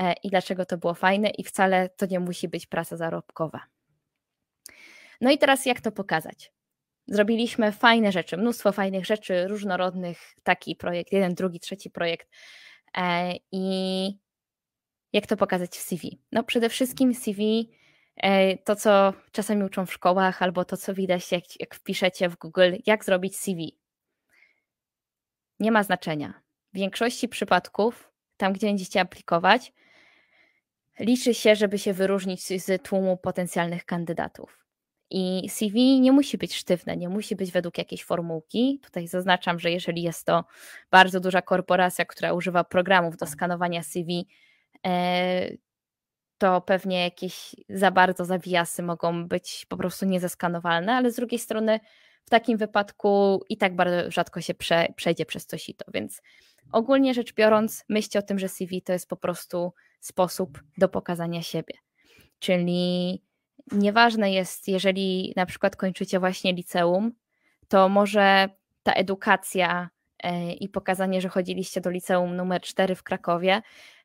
e, 0.00 0.12
i 0.12 0.28
dlaczego 0.28 0.66
to 0.66 0.78
było 0.78 0.94
fajne, 0.94 1.28
i 1.28 1.44
wcale 1.44 1.88
to 1.88 2.06
nie 2.06 2.20
musi 2.20 2.48
być 2.48 2.66
praca 2.66 2.96
zarobkowa. 2.96 3.60
No 5.20 5.30
i 5.30 5.38
teraz 5.38 5.66
jak 5.66 5.80
to 5.80 5.92
pokazać? 5.92 6.52
Zrobiliśmy 7.06 7.72
fajne 7.72 8.12
rzeczy, 8.12 8.36
mnóstwo 8.36 8.72
fajnych 8.72 9.06
rzeczy, 9.06 9.48
różnorodnych, 9.48 10.34
taki 10.42 10.76
projekt, 10.76 11.12
jeden, 11.12 11.34
drugi, 11.34 11.60
trzeci 11.60 11.90
projekt. 11.90 12.28
E, 12.96 13.34
I 13.52 14.22
jak 15.12 15.26
to 15.26 15.36
pokazać 15.36 15.70
w 15.70 15.82
CV? 15.82 16.20
No 16.32 16.44
przede 16.44 16.68
wszystkim 16.68 17.14
CV 17.14 17.70
e, 18.16 18.56
to, 18.58 18.76
co 18.76 19.12
czasami 19.32 19.64
uczą 19.64 19.86
w 19.86 19.92
szkołach, 19.92 20.42
albo 20.42 20.64
to, 20.64 20.76
co 20.76 20.94
widać, 20.94 21.32
jak, 21.32 21.60
jak 21.60 21.74
wpiszecie 21.74 22.28
w 22.28 22.36
Google, 22.36 22.72
jak 22.86 23.04
zrobić 23.04 23.36
CV. 23.36 23.78
Nie 25.60 25.72
ma 25.72 25.82
znaczenia. 25.82 26.42
W 26.72 26.76
większości 26.76 27.28
przypadków, 27.28 28.12
tam 28.36 28.52
gdzie 28.52 28.66
będziecie 28.66 29.00
aplikować, 29.00 29.72
liczy 31.00 31.34
się, 31.34 31.56
żeby 31.56 31.78
się 31.78 31.92
wyróżnić 31.92 32.42
z 32.42 32.82
tłumu 32.82 33.16
potencjalnych 33.16 33.84
kandydatów. 33.84 34.62
I 35.10 35.48
CV 35.48 36.00
nie 36.00 36.12
musi 36.12 36.38
być 36.38 36.54
sztywne, 36.54 36.96
nie 36.96 37.08
musi 37.08 37.36
być 37.36 37.52
według 37.52 37.78
jakiejś 37.78 38.04
formułki. 38.04 38.80
Tutaj 38.82 39.08
zaznaczam, 39.08 39.58
że 39.58 39.70
jeżeli 39.70 40.02
jest 40.02 40.26
to 40.26 40.44
bardzo 40.90 41.20
duża 41.20 41.42
korporacja, 41.42 42.04
która 42.04 42.32
używa 42.32 42.64
programów 42.64 43.16
do 43.16 43.26
skanowania 43.26 43.82
CV, 43.82 44.26
to 46.38 46.60
pewnie 46.60 47.02
jakieś 47.04 47.56
za 47.68 47.90
bardzo 47.90 48.24
zawijasy 48.24 48.82
mogą 48.82 49.28
być 49.28 49.66
po 49.68 49.76
prostu 49.76 50.06
niezeskanowalne, 50.06 50.92
ale 50.92 51.12
z 51.12 51.16
drugiej 51.16 51.38
strony 51.38 51.80
w 52.24 52.30
takim 52.30 52.58
wypadku 52.58 53.44
i 53.48 53.56
tak 53.56 53.76
bardzo 53.76 54.10
rzadko 54.10 54.40
się 54.40 54.54
prze, 54.54 54.88
przejdzie 54.96 55.26
przez 55.26 55.46
to, 55.46 55.56
więc 55.94 56.22
ogólnie 56.72 57.14
rzecz 57.14 57.34
biorąc, 57.34 57.84
myślcie 57.88 58.18
o 58.18 58.22
tym, 58.22 58.38
że 58.38 58.48
CV 58.48 58.82
to 58.82 58.92
jest 58.92 59.08
po 59.08 59.16
prostu 59.16 59.72
sposób 60.00 60.62
do 60.78 60.88
pokazania 60.88 61.42
siebie. 61.42 61.74
Czyli 62.38 63.22
nieważne 63.72 64.32
jest, 64.32 64.68
jeżeli 64.68 65.32
na 65.36 65.46
przykład 65.46 65.76
kończycie 65.76 66.20
właśnie 66.20 66.52
liceum, 66.52 67.12
to 67.68 67.88
może 67.88 68.48
ta 68.82 68.92
edukacja 68.92 69.90
e, 70.22 70.52
i 70.52 70.68
pokazanie, 70.68 71.20
że 71.20 71.28
chodziliście 71.28 71.80
do 71.80 71.90
liceum 71.90 72.36
numer 72.36 72.60
4 72.60 72.94
w 72.94 73.02
Krakowie, 73.02 73.62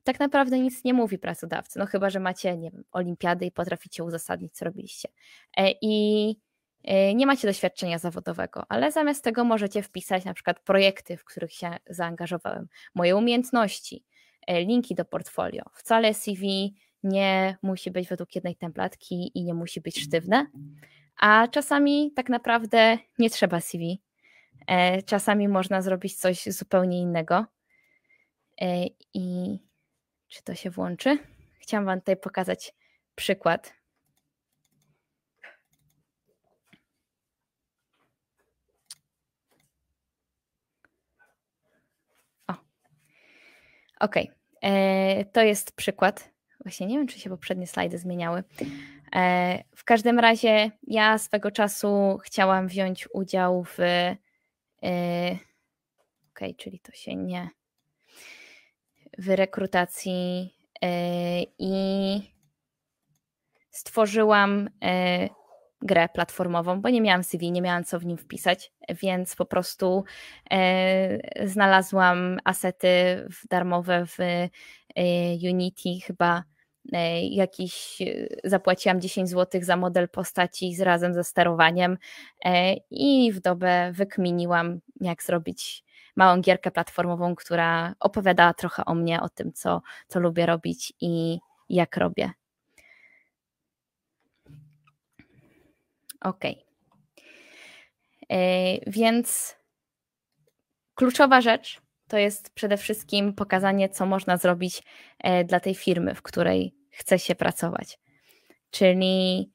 tak 0.08 0.20
naprawdę 0.20 0.60
nic 0.60 0.84
nie 0.84 0.94
mówi 0.94 1.18
pracodawcy. 1.18 1.80
No 1.80 1.86
chyba, 1.86 2.10
że 2.10 2.20
macie, 2.20 2.58
nie 2.58 2.72
wiem, 2.72 2.84
olimpiady 2.92 3.46
i 3.46 3.52
potraficie 3.52 4.04
uzasadnić, 4.04 4.54
co 4.54 4.66
robiliście. 4.66 5.10
E, 5.58 5.72
I 5.82 6.36
e, 6.84 7.16
nie 7.16 7.26
macie 7.26 7.48
doświadczenia 7.48 8.00
zawodowego, 8.00 8.64
ale 8.70 8.92
zamiast 8.92 9.24
tego 9.24 9.44
możecie 9.44 9.84
wpisać 9.84 10.26
na 10.26 10.34
przykład 10.34 10.60
projekty, 10.60 11.18
w 11.18 11.26
których 11.26 11.54
się 11.54 11.78
zaangażowałem, 11.90 12.68
moje 12.96 13.16
umiejętności, 13.16 14.06
linki 14.48 14.96
do 14.96 15.06
portfolio. 15.06 15.64
Wcale 15.74 16.14
CV 16.14 16.76
nie 17.04 17.58
musi 17.62 17.92
być 17.92 18.08
według 18.08 18.36
jednej 18.36 18.56
templatki 18.56 19.32
i 19.36 19.44
nie 19.44 19.54
musi 19.54 19.82
być 19.82 20.00
sztywne, 20.02 20.48
a 21.20 21.48
czasami 21.48 22.12
tak 22.16 22.30
naprawdę 22.30 22.98
nie 23.20 23.30
trzeba 23.30 23.62
CV. 23.62 24.02
E, 24.68 25.02
czasami 25.02 25.48
można 25.48 25.82
zrobić 25.82 26.16
coś 26.16 26.46
zupełnie 26.46 27.02
innego. 27.02 27.46
E, 28.62 28.86
I 29.14 29.58
czy 30.28 30.44
to 30.44 30.56
się 30.56 30.70
włączy? 30.70 31.20
Chciałam 31.60 31.86
Wam 31.86 32.00
tutaj 32.00 32.18
pokazać 32.18 32.74
przykład. 33.16 33.74
O, 42.48 42.54
ok. 44.00 44.16
E, 44.62 45.26
to 45.26 45.42
jest 45.42 45.72
przykład 45.72 46.38
Właśnie 46.68 46.88
nie 46.88 46.98
wiem, 46.98 47.08
czy 47.08 47.20
się 47.20 47.30
poprzednie 47.30 47.68
slajdy 47.68 47.98
zmieniały. 47.98 48.44
E, 49.16 49.64
w 49.76 49.84
każdym 49.84 50.20
razie 50.20 50.72
ja 50.84 51.18
swego 51.18 51.52
czasu 51.52 52.18
chciałam 52.24 52.68
wziąć 52.68 53.08
udział 53.14 53.64
w. 53.64 53.80
E, 54.84 55.38
ok, 56.32 56.40
czyli 56.58 56.80
to 56.80 56.92
się 56.92 57.16
nie. 57.16 57.50
W 59.18 59.30
rekrutacji 59.30 60.54
e, 60.82 61.42
i 61.60 62.22
stworzyłam 63.72 64.70
grę 65.82 66.10
platformową, 66.10 66.82
bo 66.82 66.90
nie 66.90 67.02
miałam 67.02 67.24
CV, 67.24 67.52
nie 67.52 67.62
miałam 67.62 67.84
co 67.84 68.00
w 68.00 68.06
nim 68.06 68.18
wpisać, 68.18 68.72
więc 68.90 69.36
po 69.36 69.46
prostu 69.46 70.04
znalazłam 71.46 72.40
asety 72.44 72.88
darmowe 73.50 74.06
w 74.06 74.18
Unity. 75.44 75.90
Chyba 76.06 76.44
E, 76.94 77.28
jakiś, 77.28 78.02
e, 78.02 78.28
zapłaciłam 78.44 79.02
10 79.02 79.30
zł 79.30 79.62
za 79.64 79.78
model 79.78 80.10
postaci 80.10 80.76
z 80.76 80.82
razem 80.82 81.14
ze 81.14 81.24
sterowaniem 81.24 81.98
e, 82.46 82.76
i 82.92 83.32
w 83.32 83.40
dobę 83.40 83.92
wykminiłam, 83.94 84.80
jak 85.02 85.24
zrobić 85.24 85.84
małą 86.18 86.42
gierkę 86.42 86.72
platformową, 86.72 87.36
która 87.36 87.96
opowiadała 88.00 88.54
trochę 88.54 88.86
o 88.86 88.96
mnie, 88.96 89.22
o 89.22 89.30
tym, 89.30 89.54
co, 89.54 89.82
co 90.08 90.20
lubię 90.20 90.46
robić 90.46 90.94
i 91.02 91.40
jak 91.70 91.98
robię. 91.98 92.32
Ok. 96.22 96.42
Więc 98.88 99.56
kluczowa 100.96 101.42
rzecz 101.42 101.82
to 102.08 102.18
jest 102.18 102.54
przede 102.54 102.78
wszystkim 102.78 103.34
pokazanie, 103.34 103.90
co 103.90 104.06
można 104.06 104.38
zrobić 104.38 104.84
dla 105.46 105.60
tej 105.60 105.76
firmy, 105.76 106.16
w 106.16 106.22
której 106.22 106.76
chce 106.90 107.20
się 107.20 107.36
pracować. 107.36 108.00
Czyli 108.72 109.52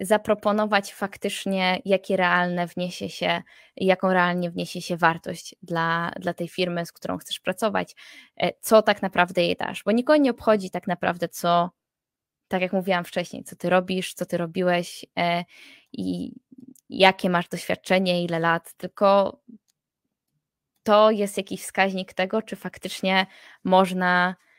zaproponować 0.00 0.92
faktycznie, 0.94 1.78
jakie 1.84 2.16
realne 2.16 2.66
wniesie 2.66 3.08
się, 3.08 3.42
jaką 3.76 4.12
realnie 4.12 4.50
wniesie 4.50 4.82
się 4.82 4.96
wartość 4.96 5.54
dla, 5.62 6.10
dla 6.20 6.34
tej 6.34 6.48
firmy, 6.48 6.86
z 6.86 6.92
którą 6.92 7.18
chcesz 7.18 7.40
pracować, 7.40 7.96
co 8.60 8.82
tak 8.82 9.02
naprawdę 9.02 9.42
jej 9.42 9.56
dasz, 9.56 9.82
bo 9.84 9.92
nikogo 9.92 10.16
nie 10.16 10.30
obchodzi 10.30 10.70
tak 10.70 10.86
naprawdę, 10.86 11.28
co, 11.28 11.70
tak 12.48 12.62
jak 12.62 12.72
mówiłam 12.72 13.04
wcześniej, 13.04 13.44
co 13.44 13.56
ty 13.56 13.70
robisz, 13.70 14.14
co 14.14 14.26
ty 14.26 14.36
robiłeś 14.36 15.04
i 15.92 16.32
jakie 16.88 17.30
masz 17.30 17.48
doświadczenie, 17.48 18.24
ile 18.24 18.38
lat, 18.38 18.72
tylko 18.76 19.40
to 20.82 21.10
jest 21.10 21.36
jakiś 21.36 21.62
wskaźnik 21.62 22.14
tego, 22.14 22.42
czy 22.42 22.56
faktycznie 22.56 23.26
można, 23.64 24.28
e, 24.30 24.49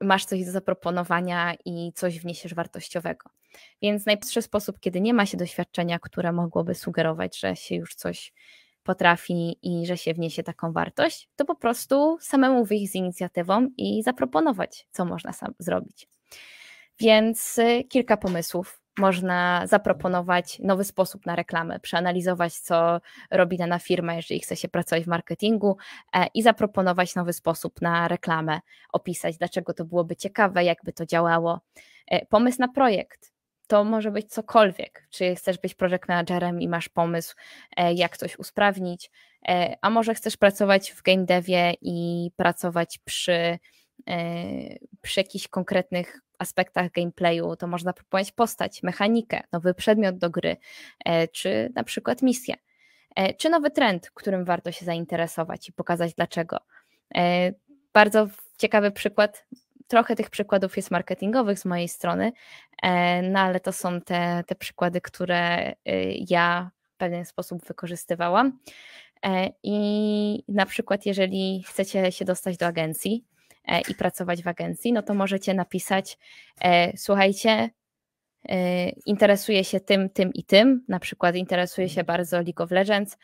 masz 0.00 0.24
coś 0.24 0.44
do 0.44 0.52
zaproponowania 0.52 1.54
i 1.64 1.92
coś 1.94 2.20
wniesiesz 2.20 2.54
wartościowego. 2.54 3.30
Więc 3.82 4.06
najprostszy 4.06 4.42
sposób, 4.42 4.80
kiedy 4.80 5.00
nie 5.00 5.14
ma 5.14 5.26
się 5.26 5.36
doświadczenia, 5.36 5.98
które 5.98 6.32
mogłoby 6.32 6.74
sugerować, 6.74 7.38
że 7.38 7.56
się 7.56 7.74
już 7.74 7.94
coś 7.94 8.32
potrafi 8.82 9.58
i 9.62 9.86
że 9.86 9.96
się 9.96 10.14
wniesie 10.14 10.42
taką 10.42 10.72
wartość, 10.72 11.28
to 11.36 11.44
po 11.44 11.54
prostu 11.54 12.18
samemu 12.20 12.64
wyjść 12.64 12.92
z 12.92 12.94
inicjatywą 12.94 13.68
i 13.76 14.02
zaproponować, 14.02 14.86
co 14.90 15.04
można 15.04 15.32
sam 15.32 15.54
zrobić. 15.58 16.08
Więc 17.00 17.58
y, 17.58 17.84
kilka 17.84 18.16
pomysłów 18.16 18.79
można 18.98 19.66
zaproponować 19.66 20.58
nowy 20.58 20.84
sposób 20.84 21.26
na 21.26 21.36
reklamę, 21.36 21.80
przeanalizować, 21.80 22.54
co 22.54 23.00
robi 23.30 23.56
dana 23.56 23.78
firma, 23.78 24.14
jeżeli 24.14 24.40
chce 24.40 24.56
się 24.56 24.68
pracować 24.68 25.04
w 25.04 25.08
marketingu 25.08 25.76
e, 26.14 26.26
i 26.34 26.42
zaproponować 26.42 27.14
nowy 27.14 27.32
sposób 27.32 27.82
na 27.82 28.08
reklamę, 28.08 28.60
opisać, 28.92 29.36
dlaczego 29.38 29.74
to 29.74 29.84
byłoby 29.84 30.16
ciekawe, 30.16 30.64
jakby 30.64 30.92
to 30.92 31.06
działało. 31.06 31.60
E, 32.06 32.26
pomysł 32.26 32.56
na 32.60 32.68
projekt. 32.68 33.32
To 33.66 33.84
może 33.84 34.10
być 34.10 34.32
cokolwiek. 34.32 35.06
Czy 35.10 35.34
chcesz 35.34 35.58
być 35.58 35.74
project 35.74 36.08
managerem 36.08 36.60
i 36.60 36.68
masz 36.68 36.88
pomysł, 36.88 37.34
e, 37.76 37.92
jak 37.92 38.16
coś 38.16 38.38
usprawnić, 38.38 39.10
a 39.82 39.90
może 39.90 40.14
chcesz 40.14 40.36
pracować 40.36 40.92
w 40.92 41.02
game 41.02 41.24
devie 41.24 41.72
i 41.82 42.30
pracować 42.36 42.98
przy, 43.04 43.58
przy 45.02 45.20
jakichś 45.20 45.48
konkretnych 45.48 46.20
aspektach 46.40 46.90
gameplayu, 46.90 47.56
to 47.56 47.66
można 47.66 47.92
proponować 47.92 48.32
postać, 48.32 48.82
mechanikę, 48.82 49.40
nowy 49.52 49.74
przedmiot 49.74 50.18
do 50.18 50.30
gry, 50.30 50.56
e, 51.04 51.28
czy 51.28 51.72
na 51.74 51.84
przykład 51.84 52.22
misję, 52.22 52.54
e, 53.16 53.34
czy 53.34 53.50
nowy 53.50 53.70
trend, 53.70 54.10
którym 54.10 54.44
warto 54.44 54.72
się 54.72 54.84
zainteresować 54.84 55.68
i 55.68 55.72
pokazać 55.72 56.14
dlaczego. 56.14 56.56
E, 57.14 57.52
bardzo 57.92 58.28
ciekawy 58.58 58.90
przykład, 58.90 59.46
trochę 59.86 60.16
tych 60.16 60.30
przykładów 60.30 60.76
jest 60.76 60.90
marketingowych 60.90 61.58
z 61.58 61.64
mojej 61.64 61.88
strony, 61.88 62.32
no 63.22 63.40
ale 63.40 63.60
to 63.60 63.72
są 63.72 64.00
te, 64.00 64.44
te 64.46 64.54
przykłady, 64.54 65.00
które 65.00 65.72
ja 66.28 66.70
w 66.82 66.96
pewien 66.96 67.24
sposób 67.24 67.66
wykorzystywałam. 67.66 68.58
I 69.62 70.44
na 70.48 70.66
przykład, 70.66 71.06
jeżeli 71.06 71.64
chcecie 71.66 72.12
się 72.12 72.24
dostać 72.24 72.56
do 72.56 72.66
agencji, 72.66 73.24
E, 73.24 73.39
i 73.78 73.94
pracować 73.94 74.42
w 74.42 74.48
agencji, 74.48 74.92
no 74.92 75.02
to 75.02 75.14
możecie 75.14 75.54
napisać, 75.54 76.18
e, 76.60 76.96
słuchajcie, 76.96 77.70
e, 78.48 78.88
interesuję 78.90 79.64
się 79.64 79.80
tym, 79.80 80.10
tym 80.10 80.32
i 80.32 80.44
tym, 80.44 80.84
na 80.88 81.00
przykład 81.00 81.36
interesuję 81.36 81.88
się 81.88 82.04
bardzo 82.04 82.36
League 82.36 82.62
of 82.62 82.70
Legends. 82.70 83.16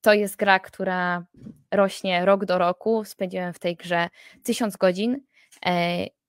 To 0.00 0.14
jest 0.14 0.36
gra, 0.36 0.60
która 0.60 1.26
rośnie 1.70 2.24
rok 2.24 2.44
do 2.44 2.58
roku. 2.58 3.04
Spędziłem 3.04 3.52
w 3.52 3.58
tej 3.58 3.76
grze 3.76 4.08
tysiąc 4.44 4.76
godzin. 4.76 5.20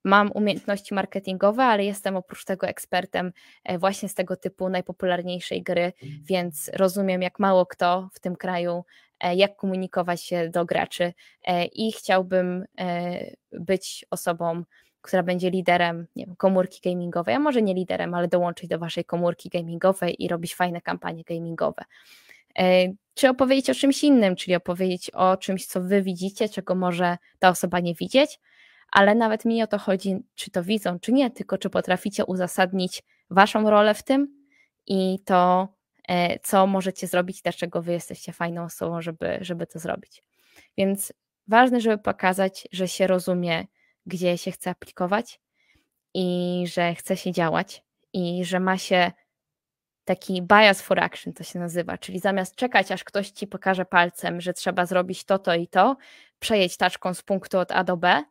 Mam 0.04 0.32
umiejętności 0.32 0.94
marketingowe, 0.94 1.64
ale 1.64 1.86
jestem 1.86 2.16
oprócz 2.16 2.46
tego 2.46 2.68
ekspertem 2.68 3.32
właśnie 3.80 4.10
z 4.10 4.14
tego 4.14 4.36
typu 4.36 4.70
najpopularniejszej 4.70 5.64
gry, 5.64 5.94
więc 6.24 6.72
rozumiem, 6.74 7.22
jak 7.22 7.40
mało 7.40 7.66
kto 7.66 8.10
w 8.14 8.20
tym 8.20 8.36
kraju 8.36 8.84
E, 8.84 9.09
jak 9.36 9.56
komunikować 9.56 10.24
się 10.24 10.50
do 10.50 10.66
graczy 10.66 11.14
e, 11.44 11.66
i 11.66 11.92
chciałbym 11.92 12.66
e, 12.80 13.20
być 13.52 14.06
osobą, 14.10 14.64
która 15.02 15.24
będzie 15.24 15.50
liderem 15.50 16.08
nie 16.16 16.26
wiem, 16.26 16.36
komórki 16.36 16.90
gamingowej, 16.90 17.36
a 17.36 17.40
może 17.40 17.62
nie 17.62 17.74
liderem, 17.74 18.14
ale 18.14 18.28
dołączyć 18.28 18.70
do 18.70 18.80
waszej 18.80 19.06
komórki 19.06 19.50
gamingowej 19.50 20.24
i 20.24 20.28
robić 20.28 20.56
fajne 20.56 20.82
kampanie 20.82 21.24
gamingowe. 21.24 21.84
Czy 23.14 23.30
opowiedzieć 23.30 23.70
o 23.70 23.74
czymś 23.74 24.04
innym, 24.04 24.36
czyli 24.36 24.56
opowiedzieć 24.56 25.10
o 25.10 25.38
czymś, 25.38 25.66
co 25.66 25.82
wy 25.82 26.02
widzicie, 26.02 26.50
czego 26.50 26.76
może 26.76 27.18
ta 27.40 27.50
osoba 27.50 27.80
nie 27.80 27.96
widzieć, 27.96 28.40
ale 28.92 29.16
nawet 29.16 29.46
mi 29.46 29.64
o 29.64 29.68
to 29.68 29.78
chodzi, 29.78 30.18
czy 30.36 30.52
to 30.52 30.64
widzą, 30.64 31.00
czy 31.00 31.12
nie, 31.12 31.32
tylko 31.32 31.58
czy 31.58 31.70
potraficie 31.70 32.26
uzasadnić 32.26 33.04
waszą 33.30 33.70
rolę 33.70 33.94
w 33.94 34.04
tym 34.04 34.46
i 34.88 35.20
to, 35.26 35.68
E, 35.70 35.79
co 36.44 36.68
możecie 36.68 37.08
zrobić, 37.08 37.42
dlaczego 37.42 37.82
wy 37.82 37.92
jesteście 37.92 38.34
fajną 38.34 38.64
osobą, 38.64 39.02
żeby, 39.02 39.38
żeby 39.42 39.68
to 39.68 39.80
zrobić. 39.80 40.24
Więc 40.78 41.14
ważne, 41.48 41.82
żeby 41.82 41.98
pokazać, 41.98 42.68
że 42.72 42.88
się 42.88 43.08
rozumie, 43.08 43.66
gdzie 44.06 44.38
się 44.38 44.52
chce 44.52 44.70
aplikować 44.70 45.40
i 46.14 46.64
że 46.68 46.96
chce 46.96 47.18
się 47.18 47.32
działać 47.32 47.84
i 48.14 48.46
że 48.46 48.60
ma 48.60 48.78
się 48.78 49.12
taki 50.06 50.42
bias 50.42 50.82
for 50.82 51.00
action 51.00 51.34
to 51.34 51.44
się 51.44 51.60
nazywa, 51.60 51.98
czyli 51.98 52.20
zamiast 52.20 52.56
czekać, 52.56 52.92
aż 52.92 53.04
ktoś 53.04 53.30
ci 53.30 53.48
pokaże 53.48 53.86
palcem, 53.86 54.42
że 54.42 54.54
trzeba 54.54 54.86
zrobić 54.86 55.24
to, 55.24 55.40
to 55.40 55.56
i 55.56 55.68
to, 55.68 55.98
przejedź 56.40 56.78
taczką 56.78 57.14
z 57.14 57.22
punktu 57.22 57.60
od 57.60 57.72
A 57.72 57.84
do 57.84 57.98
B, 57.98 58.24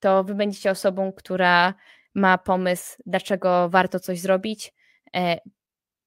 to 0.00 0.24
wy 0.24 0.34
będziecie 0.34 0.70
osobą, 0.70 1.12
która 1.12 1.74
ma 2.14 2.38
pomysł, 2.38 3.02
dlaczego 3.06 3.68
warto 3.68 4.00
coś 4.00 4.20
zrobić, 4.20 4.74
e, 5.16 5.38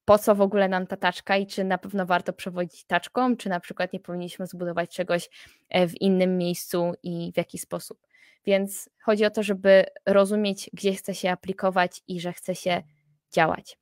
po 0.06 0.18
co 0.18 0.36
w 0.36 0.42
ogóle 0.42 0.68
nam 0.68 0.88
ta 0.88 0.98
taczka 0.98 1.38
i 1.38 1.48
czy 1.48 1.64
na 1.64 1.78
pewno 1.78 2.06
warto 2.06 2.34
przewodzić 2.34 2.84
taczką, 2.86 3.38
czy 3.38 3.50
na 3.50 3.60
przykład 3.60 3.94
nie 3.94 4.00
powinniśmy 4.00 4.48
zbudować 4.48 4.96
czegoś 4.96 5.30
e, 5.70 5.88
w 5.88 6.02
innym 6.02 6.38
miejscu 6.38 6.94
i 7.04 7.32
w 7.34 7.38
jaki 7.38 7.58
sposób. 7.58 8.08
Więc 8.46 8.90
chodzi 9.02 9.26
o 9.26 9.30
to, 9.30 9.44
żeby 9.44 9.86
rozumieć, 10.06 10.70
gdzie 10.74 10.94
chce 10.94 11.16
się 11.16 11.32
aplikować 11.32 12.02
i 12.08 12.20
że 12.20 12.34
chce 12.34 12.56
się 12.56 12.84
działać. 13.32 13.78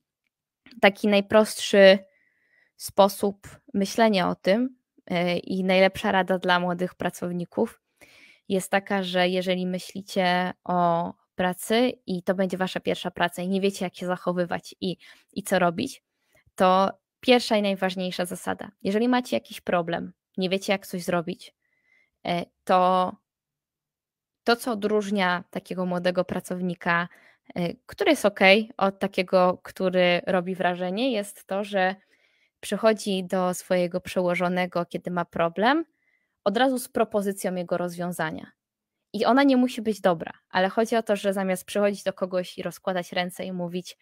Taki 0.82 1.08
najprostszy 1.08 2.00
sposób 2.78 3.48
myślenia 3.74 4.30
o 4.30 4.36
tym 4.36 4.76
e, 5.06 5.38
i 5.38 5.64
najlepsza 5.64 6.12
rada 6.12 6.40
dla 6.40 6.60
młodych 6.60 6.96
pracowników 6.96 7.82
jest 8.50 8.72
taka, 8.72 9.04
że 9.04 9.30
jeżeli 9.30 9.68
myślicie 9.68 10.52
o 10.64 11.14
pracy 11.36 11.92
i 12.08 12.24
to 12.24 12.36
będzie 12.36 12.58
wasza 12.58 12.80
pierwsza 12.80 13.12
praca 13.12 13.42
i 13.42 13.50
nie 13.50 13.62
wiecie, 13.62 13.86
jak 13.86 13.96
się 13.96 14.06
zachowywać 14.06 14.76
i, 14.82 14.98
i 15.34 15.44
co 15.44 15.60
robić, 15.60 16.04
to 16.60 16.90
pierwsza 17.20 17.58
i 17.58 17.62
najważniejsza 17.62 18.26
zasada. 18.26 18.72
Jeżeli 18.84 19.08
macie 19.08 19.36
jakiś 19.36 19.62
problem, 19.62 20.14
nie 20.38 20.50
wiecie, 20.50 20.74
jak 20.74 20.88
coś 20.88 21.04
zrobić, 21.04 21.56
e, 22.26 22.46
to 22.64 23.12
to, 24.44 24.56
co 24.56 24.72
odróżnia 24.72 25.44
takiego 25.50 25.86
młodego 25.86 26.26
pracownika, 26.26 27.08
e, 27.56 27.74
który 27.86 28.12
jest 28.12 28.26
ok, 28.26 28.40
od 28.78 29.00
takiego, 29.00 29.60
który 29.64 30.22
robi 30.28 30.56
wrażenie, 30.56 31.12
jest 31.12 31.48
to, 31.48 31.64
że 31.64 31.96
przychodzi 32.60 33.24
do 33.24 33.54
swojego 33.54 34.02
przełożonego, 34.02 34.86
kiedy 34.86 35.12
ma 35.12 35.26
problem, 35.26 35.86
od 36.44 36.58
razu 36.58 36.80
z 36.80 36.90
propozycją 36.90 37.56
jego 37.56 37.78
rozwiązania. 37.78 38.52
I 39.14 39.26
ona 39.26 39.44
nie 39.44 39.58
musi 39.58 39.82
być 39.82 40.02
dobra, 40.02 40.34
ale 40.50 40.70
chodzi 40.70 40.96
o 40.96 41.04
to, 41.04 41.16
że 41.16 41.34
zamiast 41.34 41.66
przychodzić 41.66 42.04
do 42.04 42.14
kogoś 42.14 42.58
i 42.58 42.64
rozkładać 42.64 43.12
ręce 43.12 43.46
i 43.46 43.52
mówić, 43.52 43.98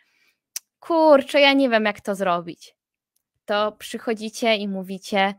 kurczę, 0.79 1.41
ja 1.41 1.53
nie 1.53 1.69
wiem, 1.69 1.85
jak 1.85 2.01
to 2.01 2.15
zrobić. 2.15 2.75
To 3.45 3.71
przychodzicie 3.71 4.55
i 4.55 4.67
mówicie, 4.67 5.33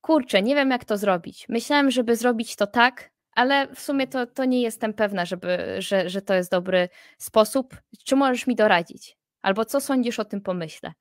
kurczę, 0.00 0.42
nie 0.42 0.54
wiem, 0.54 0.70
jak 0.70 0.84
to 0.84 0.98
zrobić. 0.98 1.48
Myślałem, 1.48 1.90
żeby 1.90 2.16
zrobić 2.16 2.56
to 2.56 2.66
tak, 2.66 3.10
ale 3.32 3.74
w 3.74 3.80
sumie 3.80 4.06
to, 4.06 4.26
to 4.26 4.44
nie 4.44 4.62
jestem 4.62 4.94
pewna, 4.94 5.24
żeby, 5.24 5.76
że, 5.78 6.10
że 6.10 6.22
to 6.22 6.34
jest 6.34 6.50
dobry 6.50 6.88
sposób. 7.18 7.76
Czy 8.04 8.16
możesz 8.16 8.46
mi 8.46 8.56
doradzić? 8.56 9.16
Albo 9.42 9.64
co 9.64 9.80
sądzisz 9.80 10.18
o 10.18 10.24
tym 10.24 10.40
pomyśle? 10.40 10.92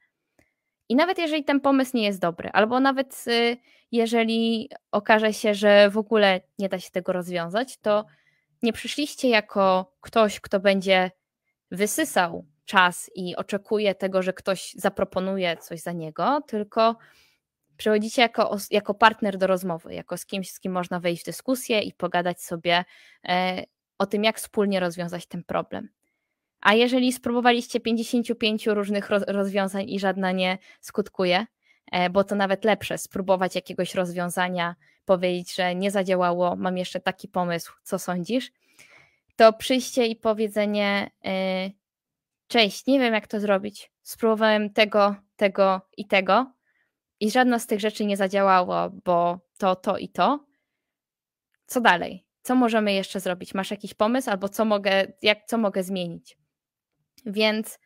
I 0.90 0.96
nawet 0.96 1.18
jeżeli 1.18 1.44
ten 1.44 1.60
pomysł 1.60 1.98
nie 1.98 2.04
jest 2.04 2.20
dobry, 2.20 2.50
albo 2.54 2.80
nawet 2.80 3.26
y, 3.28 3.58
jeżeli 3.92 4.70
okaże 4.92 5.34
się, 5.34 5.54
że 5.54 5.90
w 5.90 5.98
ogóle 5.98 6.42
nie 6.60 6.70
da 6.70 6.80
się 6.80 6.92
tego 6.92 7.14
rozwiązać, 7.14 7.78
to 7.78 8.06
nie 8.64 8.74
przyszliście 8.74 9.30
jako 9.30 9.94
ktoś, 10.02 10.40
kto 10.40 10.60
będzie 10.60 11.12
wysysał 11.72 12.46
czas 12.66 13.12
i 13.16 13.36
oczekuje 13.36 13.96
tego, 13.96 14.22
że 14.22 14.34
ktoś 14.34 14.74
zaproponuje 14.74 15.58
coś 15.58 15.82
za 15.82 15.92
niego, 15.92 16.42
tylko 16.48 16.96
przychodzicie 17.78 18.22
jako, 18.22 18.58
jako 18.72 18.94
partner 18.94 19.38
do 19.38 19.48
rozmowy, 19.48 19.94
jako 19.94 20.18
z 20.18 20.26
kimś, 20.26 20.52
z 20.52 20.60
kim 20.60 20.72
można 20.72 21.00
wejść 21.00 21.22
w 21.22 21.26
dyskusję 21.26 21.82
i 21.82 21.94
pogadać 21.94 22.42
sobie 22.42 22.86
e, 23.28 23.64
o 23.98 24.06
tym, 24.06 24.24
jak 24.24 24.38
wspólnie 24.38 24.80
rozwiązać 24.80 25.26
ten 25.26 25.44
problem. 25.44 25.90
A 26.62 26.74
jeżeli 26.74 27.14
spróbowaliście 27.14 27.80
55 27.80 28.68
różnych 28.68 29.10
rozwiązań 29.28 29.90
i 29.90 30.00
żadna 30.00 30.32
nie 30.32 30.58
skutkuje, 30.82 31.46
e, 31.92 32.10
bo 32.10 32.24
to 32.24 32.36
nawet 32.36 32.66
lepsze, 32.66 32.98
spróbować 32.98 33.56
jakiegoś 33.56 33.96
rozwiązania, 33.96 34.76
powiedzieć, 35.06 35.56
że 35.56 35.76
nie 35.76 35.92
zadziałało, 35.92 36.56
mam 36.56 36.78
jeszcze 36.78 37.00
taki 37.00 37.28
pomysł, 37.28 37.74
co 37.84 38.00
sądzisz, 38.00 38.52
to 39.36 39.54
przyjście 39.54 40.08
i 40.08 40.16
powiedzenie, 40.16 41.12
e, 41.26 41.70
cześć, 42.54 42.86
nie 42.88 43.00
wiem 43.00 43.14
jak 43.14 43.28
to 43.28 43.40
zrobić. 43.40 43.92
Spróbowałem 44.02 44.74
tego, 44.74 45.16
tego 45.36 45.82
i 45.98 46.08
tego 46.08 46.54
i 47.20 47.32
żadna 47.32 47.60
z 47.60 47.68
tych 47.68 47.80
rzeczy 47.80 48.06
nie 48.06 48.18
zadziałało, 48.18 48.90
bo 49.06 49.40
to, 49.58 49.76
to 49.76 49.98
i 49.98 50.10
to. 50.10 50.46
Co 51.66 51.82
dalej? 51.82 52.26
Co 52.42 52.56
możemy 52.56 52.94
jeszcze 52.94 53.20
zrobić? 53.20 53.54
Masz 53.54 53.72
jakiś 53.72 53.94
pomysł 53.94 54.30
albo 54.30 54.50
co 54.50 54.66
mogę, 54.66 55.08
jak, 55.22 55.46
co 55.46 55.58
mogę 55.58 55.84
zmienić? 55.84 56.38
Więc 57.26 57.80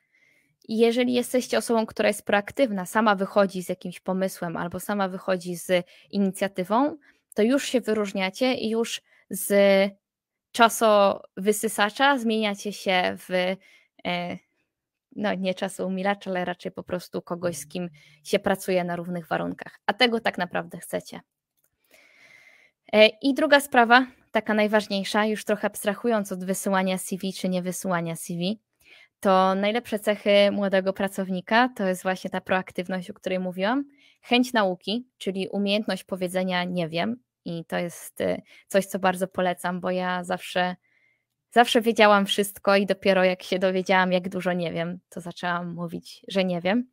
jeżeli 0.70 1.14
jesteście 1.14 1.58
osobą, 1.58 1.86
która 1.86 2.08
jest 2.08 2.26
proaktywna, 2.26 2.86
sama 2.86 3.16
wychodzi 3.16 3.64
z 3.64 3.70
jakimś 3.70 4.00
pomysłem 4.00 4.58
albo 4.58 4.80
sama 4.80 5.08
wychodzi 5.08 5.56
z 5.56 5.86
inicjatywą, 6.12 6.98
to 7.34 7.42
już 7.42 7.66
się 7.66 7.82
wyróżniacie 7.82 8.54
i 8.54 8.70
już 8.70 9.02
z 9.30 9.52
czasowysysacza 10.52 12.18
zmieniacie 12.18 12.74
się 12.74 13.18
w 13.18 13.56
e, 14.06 14.47
no 15.18 15.34
nie 15.34 15.54
czasu 15.54 15.88
umilacza, 15.88 16.30
ale 16.30 16.46
raczej 16.46 16.72
po 16.72 16.84
prostu 16.84 17.22
kogoś, 17.22 17.58
z 17.58 17.68
kim 17.68 17.90
się 18.24 18.40
pracuje 18.40 18.84
na 18.84 18.96
równych 18.96 19.28
warunkach. 19.28 19.80
A 19.86 19.94
tego 19.94 20.20
tak 20.20 20.38
naprawdę 20.38 20.78
chcecie. 20.78 21.20
E, 22.94 23.08
I 23.08 23.34
druga 23.34 23.60
sprawa, 23.60 24.08
taka 24.32 24.54
najważniejsza, 24.54 25.26
już 25.26 25.46
trochę 25.46 25.68
abstrahując 25.68 26.32
od 26.32 26.44
wysyłania 26.44 26.98
CV 26.98 27.34
czy 27.34 27.50
nie 27.50 27.62
wysyłania 27.62 28.16
CV, 28.16 28.60
to 29.20 29.56
najlepsze 29.56 30.00
cechy 30.00 30.52
młodego 30.52 30.94
pracownika 30.94 31.70
to 31.76 31.88
jest 31.88 32.04
właśnie 32.04 32.30
ta 32.30 32.42
proaktywność, 32.42 33.10
o 33.10 33.14
której 33.14 33.40
mówiłam, 33.40 33.86
chęć 34.22 34.54
nauki, 34.54 35.08
czyli 35.18 35.48
umiejętność 35.48 36.04
powiedzenia 36.04 36.64
nie 36.64 36.90
wiem. 36.90 37.16
I 37.46 37.66
to 37.66 37.78
jest 37.78 38.22
e, 38.22 38.42
coś, 38.68 38.86
co 38.86 39.00
bardzo 39.00 39.28
polecam, 39.28 39.80
bo 39.80 39.92
ja 39.92 40.24
zawsze 40.24 40.76
Zawsze 41.52 41.82
wiedziałam 41.82 42.26
wszystko 42.26 42.76
i 42.76 42.86
dopiero 42.86 43.24
jak 43.24 43.44
się 43.44 43.60
dowiedziałam, 43.60 44.12
jak 44.12 44.30
dużo 44.30 44.54
nie 44.54 44.74
wiem, 44.74 45.00
to 45.10 45.22
zaczęłam 45.22 45.74
mówić, 45.74 46.26
że 46.28 46.46
nie 46.46 46.62
wiem. 46.62 46.90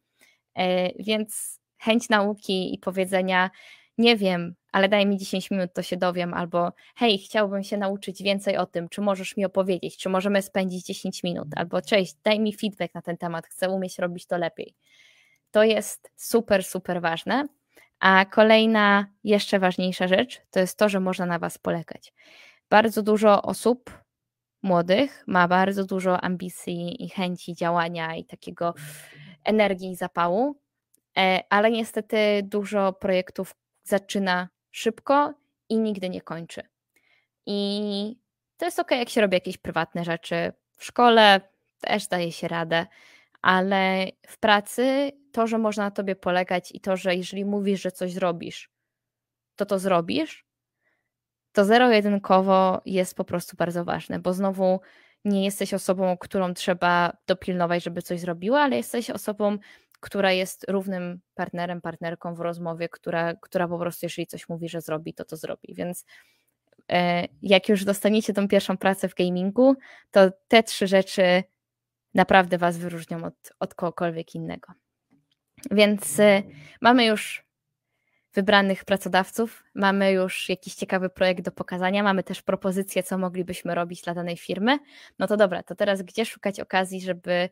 E, 0.55 0.93
więc 1.03 1.61
chęć 1.79 2.09
nauki 2.09 2.75
i 2.75 2.79
powiedzenia, 2.79 3.51
nie 3.99 4.17
wiem, 4.17 4.55
ale 4.73 4.88
daj 4.88 5.07
mi 5.07 5.19
10 5.19 5.51
minut, 5.51 5.73
to 5.75 5.83
się 5.83 5.97
dowiem, 5.97 6.35
albo 6.35 6.73
hej, 6.97 7.19
chciałbym 7.19 7.64
się 7.64 7.77
nauczyć 7.77 8.23
więcej 8.23 8.57
o 8.57 8.67
tym, 8.67 8.88
czy 8.88 9.01
możesz 9.01 9.37
mi 9.37 9.45
opowiedzieć, 9.45 9.97
czy 9.97 10.09
możemy 10.09 10.43
spędzić 10.43 10.87
10 10.87 11.23
minut, 11.23 11.49
albo 11.57 11.83
cześć, 11.83 12.14
daj 12.25 12.40
mi 12.40 12.57
feedback 12.57 12.95
na 12.95 13.03
ten 13.03 13.17
temat, 13.17 13.47
chcę 13.47 13.71
umieć 13.71 13.99
robić 13.99 14.27
to 14.27 14.38
lepiej. 14.38 14.75
To 15.51 15.64
jest 15.64 16.12
super, 16.17 16.64
super 16.64 17.01
ważne. 17.01 17.45
A 18.01 18.25
kolejna, 18.25 19.07
jeszcze 19.25 19.59
ważniejsza 19.59 20.09
rzecz, 20.09 20.40
to 20.51 20.61
jest 20.61 20.79
to, 20.79 20.88
że 20.88 21.01
można 21.01 21.27
na 21.27 21.38
Was 21.38 21.59
polegać. 21.59 22.12
Bardzo 22.71 23.03
dużo 23.03 23.43
osób 23.43 24.04
młodych 24.64 25.24
ma 25.27 25.48
bardzo 25.48 25.85
dużo 25.85 26.20
ambicji 26.20 27.05
i 27.05 27.09
chęci 27.09 27.55
działania 27.55 28.14
i 28.14 28.24
takiego 28.24 28.74
energii 29.44 29.90
i 29.90 29.96
zapału, 29.96 30.57
e, 31.18 31.40
ale 31.50 31.70
niestety 31.70 32.16
dużo 32.42 32.92
projektów 32.92 33.55
zaczyna 33.83 34.48
szybko 34.70 35.35
i 35.68 35.79
nigdy 35.79 36.11
nie 36.11 36.20
kończy. 36.20 36.62
I 37.46 38.16
to 38.57 38.64
jest 38.64 38.79
ok, 38.79 38.90
jak 38.90 39.09
się 39.09 39.20
robi 39.20 39.35
jakieś 39.35 39.59
prywatne 39.59 40.05
rzeczy. 40.05 40.53
W 40.77 40.85
szkole 40.85 41.40
też 41.81 42.07
daje 42.07 42.33
się 42.33 42.48
radę, 42.48 42.87
ale 43.42 44.07
w 44.27 44.38
pracy 44.38 45.12
to, 45.33 45.46
że 45.46 45.59
można 45.59 45.85
na 45.85 45.90
tobie 45.90 46.16
polegać 46.16 46.72
i 46.72 46.81
to, 46.81 46.96
że 46.96 47.14
jeżeli 47.14 47.44
mówisz, 47.44 47.83
że 47.83 47.92
coś 47.92 48.12
zrobisz, 48.12 48.70
to 49.57 49.66
to 49.66 49.79
zrobisz, 49.79 50.43
to 51.55 51.64
zero-jedynkowo 51.64 52.81
jest 52.87 53.14
po 53.14 53.25
prostu 53.25 53.57
bardzo 53.57 53.85
ważne, 53.85 54.19
bo 54.19 54.33
znowu 54.33 54.81
nie 55.25 55.45
jesteś 55.45 55.75
osobą, 55.75 56.17
którą 56.19 56.55
trzeba 56.55 57.17
dopilnować, 57.27 57.85
żeby 57.85 58.03
coś 58.03 58.21
zrobiła, 58.21 58.61
ale 58.61 58.77
jesteś 58.77 59.11
osobą, 59.11 59.59
która 60.01 60.33
jest 60.33 60.64
równym 60.69 61.21
partnerem, 61.35 61.81
partnerką 61.81 62.35
w 62.35 62.40
rozmowie, 62.40 62.88
która, 62.88 63.35
która 63.35 63.69
po 63.69 63.79
prostu, 63.79 64.07
jeżeli 64.07 64.27
coś 64.27 64.49
mówi, 64.49 64.69
że 64.69 64.81
zrobi, 64.81 65.14
to 65.14 65.25
to 65.25 65.37
zrobi. 65.37 65.75
Więc 65.75 66.05
e, 66.93 67.29
jak 67.43 67.69
już 67.69 67.85
dostaniecie 67.85 68.33
tą 68.33 68.49
pierwszą 68.49 68.77
pracę 68.77 69.09
w 69.09 69.14
gamingu, 69.14 69.77
to 70.11 70.31
te 70.49 70.62
trzy 70.62 70.87
rzeczy 70.87 71.43
naprawdę 72.14 72.59
Was 72.59 72.79
wyróżnią 72.79 73.25
od, 73.25 73.35
od 73.61 73.75
kogokolwiek 73.75 74.35
innego. 74.35 74.73
Więc 75.71 76.21
e, 76.21 76.43
mamy 76.81 77.05
już 77.05 77.43
wybranych 78.35 78.85
pracodawców, 78.85 79.64
mamy 79.75 80.12
już 80.12 80.49
jakiś 80.49 80.75
ciekawy 80.75 81.11
projekt 81.11 81.44
do 81.44 81.53
pokazania, 81.53 82.03
mamy 82.03 82.23
też 82.23 82.42
propozycje, 82.42 83.03
co 83.03 83.18
moglibyśmy 83.18 83.75
robić 83.75 84.03
dla 84.03 84.14
danej 84.14 84.37
firmy. 84.37 84.79
No 85.18 85.27
to 85.27 85.37
dobra, 85.37 85.62
to 85.62 85.75
teraz 85.75 86.03
gdzie 86.03 86.27
szukać 86.27 86.61
okazji, 86.61 87.01
żeby, 87.01 87.49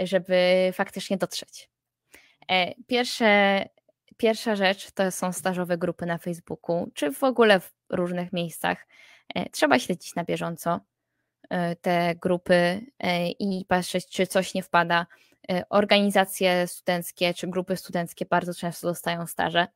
żeby 0.00 0.70
faktycznie 0.74 1.16
dotrzeć? 1.16 1.70
E, 2.50 2.74
pierwsze, 2.86 3.64
pierwsza 4.16 4.56
rzecz 4.56 4.90
to 4.90 5.10
są 5.10 5.32
stażowe 5.32 5.78
grupy 5.78 6.06
na 6.06 6.18
Facebooku, 6.18 6.90
czy 6.94 7.12
w 7.12 7.24
ogóle 7.24 7.60
w 7.60 7.72
różnych 7.90 8.32
miejscach. 8.32 8.86
E, 9.34 9.50
trzeba 9.50 9.78
śledzić 9.78 10.14
na 10.14 10.24
bieżąco 10.24 10.80
e, 11.50 11.76
te 11.76 12.14
grupy 12.14 12.86
i 13.38 13.64
patrzeć, 13.68 14.06
czy 14.06 14.26
coś 14.26 14.54
nie 14.54 14.62
wpada. 14.62 15.06
Organizacje 15.70 16.66
studenckie 16.66 17.34
czy 17.34 17.48
grupy 17.48 17.76
studenckie 17.76 18.26
bardzo 18.26 18.54
często 18.54 18.88
dostają 18.88 19.26
staże 19.26 19.66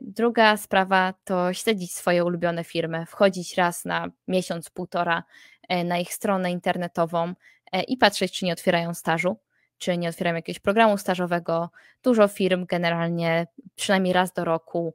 druga 0.00 0.56
sprawa 0.56 1.14
to 1.24 1.54
śledzić 1.54 1.94
swoje 1.94 2.24
ulubione 2.24 2.64
firmy, 2.64 3.06
wchodzić 3.06 3.56
raz 3.56 3.84
na 3.84 4.08
miesiąc, 4.28 4.70
półtora 4.70 5.24
e, 5.68 5.84
na 5.84 5.98
ich 5.98 6.14
stronę 6.14 6.50
internetową 6.50 7.34
e, 7.72 7.82
i 7.82 7.96
patrzeć, 7.96 8.32
czy 8.32 8.44
nie 8.44 8.52
otwierają 8.52 8.94
stażu, 8.94 9.36
czy 9.78 9.98
nie 9.98 10.08
otwierają 10.08 10.36
jakiegoś 10.36 10.60
programu 10.60 10.98
stażowego. 10.98 11.70
Dużo 12.02 12.28
firm 12.28 12.66
generalnie 12.66 13.46
przynajmniej 13.74 14.12
raz 14.12 14.32
do 14.32 14.44
roku 14.44 14.94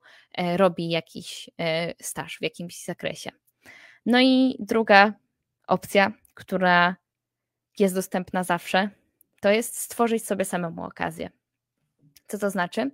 robi 0.56 0.90
jakiś 0.90 1.50
staż 2.02 2.38
w 2.38 2.42
jakimś 2.42 2.84
zakresie. 2.84 3.32
No 4.06 4.22
i 4.22 4.56
druga 4.60 5.14
opcja, 5.68 6.12
która 6.34 6.96
jest 7.80 7.96
dostępna 7.96 8.44
zawsze, 8.44 8.90
to 9.42 9.50
jest 9.50 9.78
stworzyć 9.78 10.26
sobie 10.26 10.46
samemu 10.46 10.84
okazję. 10.84 11.30
Co 12.28 12.38
to 12.38 12.50
znaczy? 12.50 12.92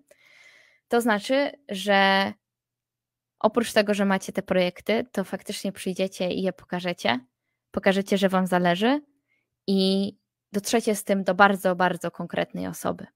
To 0.92 1.02
znaczy, 1.02 1.52
że 1.70 2.34
oprócz 3.40 3.74
tego, 3.74 3.94
że 3.94 4.06
macie 4.06 4.32
te 4.32 4.42
projekty, 4.42 5.06
to 5.12 5.24
faktycznie 5.24 5.72
przyjdziecie 5.72 6.32
i 6.32 6.42
je 6.42 6.54
pokażecie. 6.54 7.20
Pokażecie, 7.72 8.18
że 8.18 8.30
Wam 8.30 8.48
zależy 8.48 9.02
i 9.68 10.12
dotrzecie 10.52 10.96
z 10.96 11.04
tym 11.04 11.24
do 11.24 11.36
bardzo, 11.36 11.76
bardzo 11.76 12.12
konkretnej 12.12 12.68
osoby. 12.68 13.08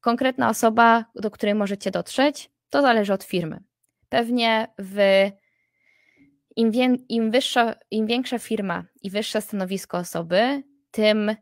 Konkretna 0.00 0.48
osoba, 0.48 1.04
do 1.14 1.30
której 1.30 1.54
możecie 1.54 1.90
dotrzeć, 1.90 2.50
to 2.70 2.82
zależy 2.82 3.12
od 3.12 3.24
firmy. 3.24 3.60
Pewnie 4.08 4.74
w 4.78 4.98
im, 6.56 6.70
wie, 6.70 6.96
im, 7.08 7.30
wyższa, 7.30 7.74
im 7.90 8.06
większa 8.06 8.38
firma 8.38 8.84
i 9.02 9.10
wyższe 9.10 9.40
stanowisko 9.40 9.98
osoby, 9.98 10.62
tym 10.90 11.36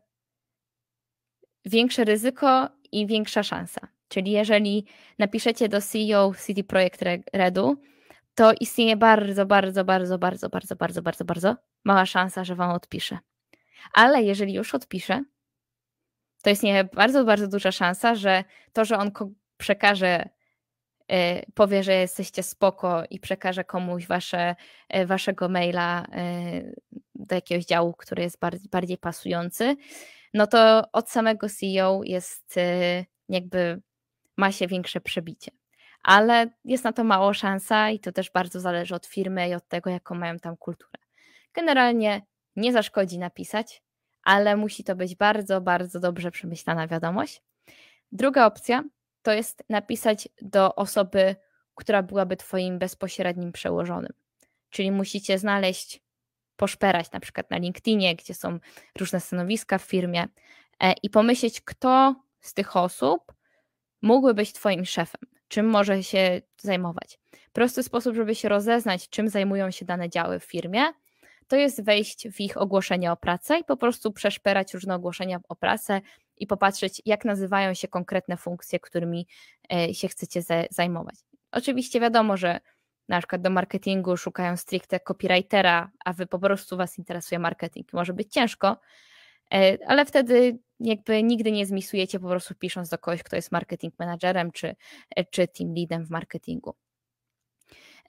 większe 1.65 2.03
ryzyko 2.03 2.69
i 2.91 3.07
większa 3.07 3.43
szansa. 3.43 3.94
Czyli 4.07 4.31
jeżeli 4.31 4.85
napiszecie 5.19 5.69
do 5.69 5.81
CEO 5.81 6.33
City 6.45 6.63
Projekt 6.63 7.01
Redu, 7.33 7.81
to 8.35 8.53
istnieje 8.59 8.97
bardzo, 8.97 9.45
bardzo, 9.45 9.85
bardzo, 9.85 10.19
bardzo, 10.19 10.49
bardzo, 10.49 10.75
bardzo, 10.75 11.01
bardzo, 11.01 11.25
bardzo 11.25 11.55
mała 11.83 12.05
szansa, 12.05 12.43
że 12.43 12.55
Wam 12.55 12.71
odpisze. 12.71 13.17
Ale 13.93 14.23
jeżeli 14.23 14.53
już 14.53 14.75
odpisze, 14.75 15.23
to 16.43 16.49
istnieje 16.49 16.83
bardzo, 16.83 17.25
bardzo 17.25 17.47
duża 17.47 17.71
szansa, 17.71 18.15
że 18.15 18.43
to, 18.73 18.85
że 18.85 18.97
on 18.97 19.11
przekaże, 19.57 20.29
y, 21.11 21.51
powie, 21.53 21.83
że 21.83 21.93
jesteście 21.93 22.43
spoko 22.43 23.03
i 23.09 23.19
przekaże 23.19 23.63
komuś 23.63 24.07
wasze, 24.07 24.55
y, 24.95 25.05
waszego 25.05 25.49
maila 25.49 26.05
y, 26.05 26.75
do 27.15 27.35
jakiegoś 27.35 27.65
działu, 27.65 27.93
który 27.93 28.23
jest 28.23 28.39
bardziej, 28.39 28.69
bardziej 28.69 28.97
pasujący, 28.97 29.75
no 30.33 30.47
to 30.47 30.83
od 30.91 31.09
samego 31.09 31.49
CEO 31.49 32.01
jest 32.03 32.55
jakby 33.29 33.81
ma 34.37 34.51
się 34.51 34.67
większe 34.67 35.01
przebicie. 35.01 35.51
Ale 36.03 36.49
jest 36.65 36.83
na 36.83 36.93
to 36.93 37.03
mało 37.03 37.33
szansa 37.33 37.89
i 37.89 37.99
to 37.99 38.11
też 38.11 38.31
bardzo 38.31 38.59
zależy 38.59 38.95
od 38.95 39.05
firmy 39.05 39.49
i 39.49 39.53
od 39.53 39.67
tego, 39.67 39.89
jaką 39.89 40.15
mają 40.15 40.39
tam 40.39 40.57
kulturę. 40.57 41.03
Generalnie 41.53 42.21
nie 42.55 42.73
zaszkodzi 42.73 43.17
napisać, 43.17 43.83
ale 44.23 44.55
musi 44.55 44.83
to 44.83 44.95
być 44.95 45.15
bardzo, 45.15 45.61
bardzo 45.61 45.99
dobrze 45.99 46.31
przemyślana 46.31 46.87
wiadomość. 46.87 47.41
Druga 48.11 48.45
opcja 48.45 48.83
to 49.21 49.31
jest 49.31 49.63
napisać 49.69 50.29
do 50.41 50.75
osoby, 50.75 51.35
która 51.75 52.03
byłaby 52.03 52.37
Twoim 52.37 52.79
bezpośrednim 52.79 53.51
przełożonym. 53.51 54.13
Czyli 54.69 54.91
musicie 54.91 55.39
znaleźć, 55.39 56.01
poszperać 56.55 57.11
na 57.11 57.19
przykład 57.19 57.51
na 57.51 57.57
LinkedInie, 57.57 58.15
gdzie 58.15 58.33
są 58.33 58.59
różne 58.99 59.19
stanowiska 59.19 59.77
w 59.77 59.83
firmie 59.83 60.27
e, 60.79 60.93
i 61.03 61.09
pomyśleć, 61.09 61.61
kto 61.61 62.15
z 62.41 62.53
tych 62.53 62.75
osób 62.75 63.34
mógłby 64.01 64.33
być 64.33 64.53
Twoim 64.53 64.85
szefem, 64.85 65.21
czym 65.47 65.65
może 65.65 66.03
się 66.03 66.41
zajmować. 66.57 67.19
Prosty 67.53 67.83
sposób, 67.83 68.15
żeby 68.15 68.35
się 68.35 68.49
rozeznać, 68.49 69.09
czym 69.09 69.29
zajmują 69.29 69.71
się 69.71 69.85
dane 69.85 70.09
działy 70.09 70.39
w 70.39 70.43
firmie, 70.43 70.81
to 71.47 71.55
jest 71.55 71.83
wejść 71.83 72.29
w 72.29 72.39
ich 72.39 72.57
ogłoszenia 72.57 73.11
o 73.11 73.17
pracę 73.17 73.59
i 73.59 73.63
po 73.63 73.77
prostu 73.77 74.11
przeszperać 74.11 74.73
różne 74.73 74.95
ogłoszenia 74.95 75.39
o 75.49 75.55
pracę 75.55 76.01
i 76.37 76.47
popatrzeć, 76.47 77.01
jak 77.05 77.25
nazywają 77.25 77.73
się 77.73 77.87
konkretne 77.87 78.37
funkcje, 78.37 78.79
którymi 78.79 79.27
e, 79.73 79.93
się 79.93 80.07
chcecie 80.07 80.41
zajmować. 80.69 81.15
Oczywiście 81.51 81.99
wiadomo, 81.99 82.37
że 82.37 82.59
na 83.09 83.19
przykład 83.19 83.41
do 83.41 83.49
marketingu 83.49 84.17
szukają 84.17 84.57
stricte 84.57 84.99
copywritera, 84.99 85.91
a 86.05 86.13
wy 86.13 86.27
po 86.27 86.39
prostu 86.39 86.77
was 86.77 86.97
interesuje 86.97 87.39
marketing. 87.39 87.93
Może 87.93 88.13
być 88.13 88.33
ciężko, 88.33 88.77
ale 89.87 90.05
wtedy 90.05 90.59
jakby 90.79 91.23
nigdy 91.23 91.51
nie 91.51 91.65
zmisujecie 91.65 92.19
po 92.19 92.27
prostu 92.27 92.55
pisząc 92.55 92.89
do 92.89 92.97
kogoś, 92.97 93.23
kto 93.23 93.35
jest 93.35 93.51
marketing 93.51 93.93
managerem 93.99 94.51
czy, 94.51 94.75
e, 95.15 95.25
czy 95.25 95.47
team 95.47 95.73
leadem 95.75 96.05
w 96.05 96.09
marketingu. 96.09 96.75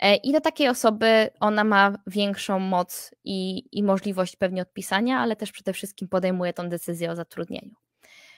E, 0.01 0.17
I 0.17 0.33
do 0.33 0.41
takiej 0.41 0.69
osoby 0.69 1.31
ona 1.41 1.65
ma 1.65 1.99
większą 2.07 2.59
moc 2.59 3.11
i, 3.25 3.65
i 3.73 3.83
możliwość 3.83 4.37
pewnie 4.37 4.63
odpisania, 4.63 5.19
ale 5.19 5.37
też 5.37 5.53
przede 5.53 5.73
wszystkim 5.73 6.09
podejmuje 6.09 6.53
tą 6.53 6.69
decyzję 6.69 7.11
o 7.11 7.17
zatrudnieniu. 7.17 7.75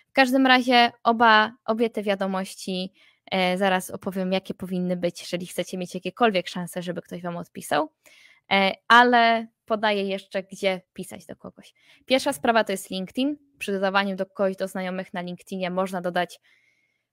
W 0.09 0.13
każdym 0.13 0.47
razie 0.47 0.93
oba, 1.03 1.53
obie 1.65 1.91
te 1.91 2.03
wiadomości 2.03 2.93
e, 3.31 3.59
zaraz 3.59 3.91
opowiem, 3.91 4.33
jakie 4.33 4.55
powinny 4.55 4.97
być, 4.97 5.21
jeżeli 5.21 5.47
chcecie 5.47 5.79
mieć 5.79 5.95
jakiekolwiek 5.95 6.49
szanse, 6.49 6.83
żeby 6.83 7.03
ktoś 7.03 7.23
Wam 7.23 7.37
odpisał, 7.37 7.85
e, 7.85 7.89
ale 8.89 9.47
podaję 9.65 10.03
jeszcze, 10.03 10.43
gdzie 10.43 10.81
pisać 10.93 11.27
do 11.27 11.37
kogoś. 11.37 11.75
Pierwsza 12.07 12.33
sprawa 12.33 12.65
to 12.65 12.73
jest 12.73 12.91
LinkedIn. 12.91 13.37
Przy 13.59 13.73
dodawaniu 13.73 14.17
do 14.17 14.27
kogoś 14.27 14.57
do 14.57 14.69
znajomych 14.69 15.15
na 15.15 15.21
LinkedInie 15.21 15.71
można 15.71 16.01
dodać 16.01 16.41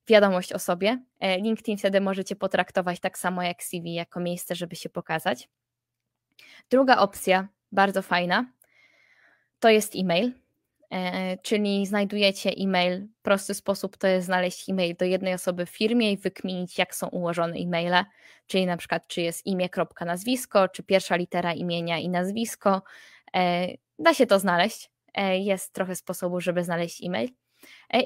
wiadomość 0.08 0.54
o 0.54 0.60
sobie. 0.60 1.04
E, 1.20 1.38
LinkedIn 1.38 1.78
wtedy 1.78 2.02
możecie 2.02 2.36
potraktować 2.36 3.00
tak 3.00 3.18
samo 3.18 3.44
jak 3.44 3.64
CV, 3.64 3.94
jako 3.94 4.20
miejsce, 4.20 4.56
żeby 4.56 4.76
się 4.76 4.90
pokazać. 4.90 5.50
Druga 6.70 6.98
opcja, 6.98 7.48
bardzo 7.72 8.02
fajna, 8.02 8.46
to 9.60 9.70
jest 9.70 9.96
e-mail, 9.96 10.28
e, 10.28 10.32
czyli 11.42 11.86
znajdujecie 11.86 12.50
e-mail. 12.50 13.08
Prosty 13.22 13.54
sposób 13.54 13.98
to 13.98 14.08
jest 14.08 14.26
znaleźć 14.26 14.70
e-mail 14.70 14.96
do 14.96 15.06
jednej 15.06 15.34
osoby 15.34 15.66
w 15.66 15.70
firmie 15.70 16.12
i 16.12 16.18
wykminić, 16.18 16.78
jak 16.78 16.96
są 16.96 17.08
ułożone 17.08 17.56
e-maile, 17.58 18.06
czyli 18.48 18.66
na 18.66 18.78
przykład, 18.78 19.08
czy 19.08 19.22
jest 19.22 19.46
imię, 19.46 19.70
kropka, 19.70 20.06
nazwisko, 20.06 20.68
czy 20.68 20.84
pierwsza 20.84 21.16
litera 21.16 21.54
imienia 21.54 21.98
i 21.98 22.10
nazwisko. 22.10 22.82
E, 23.36 23.68
da 24.00 24.14
się 24.14 24.26
to 24.26 24.40
znaleźć. 24.40 24.92
Jest 25.40 25.74
trochę 25.74 25.96
sposobu, 25.96 26.42
żeby 26.42 26.64
znaleźć 26.64 27.04
e-mail. 27.04 27.30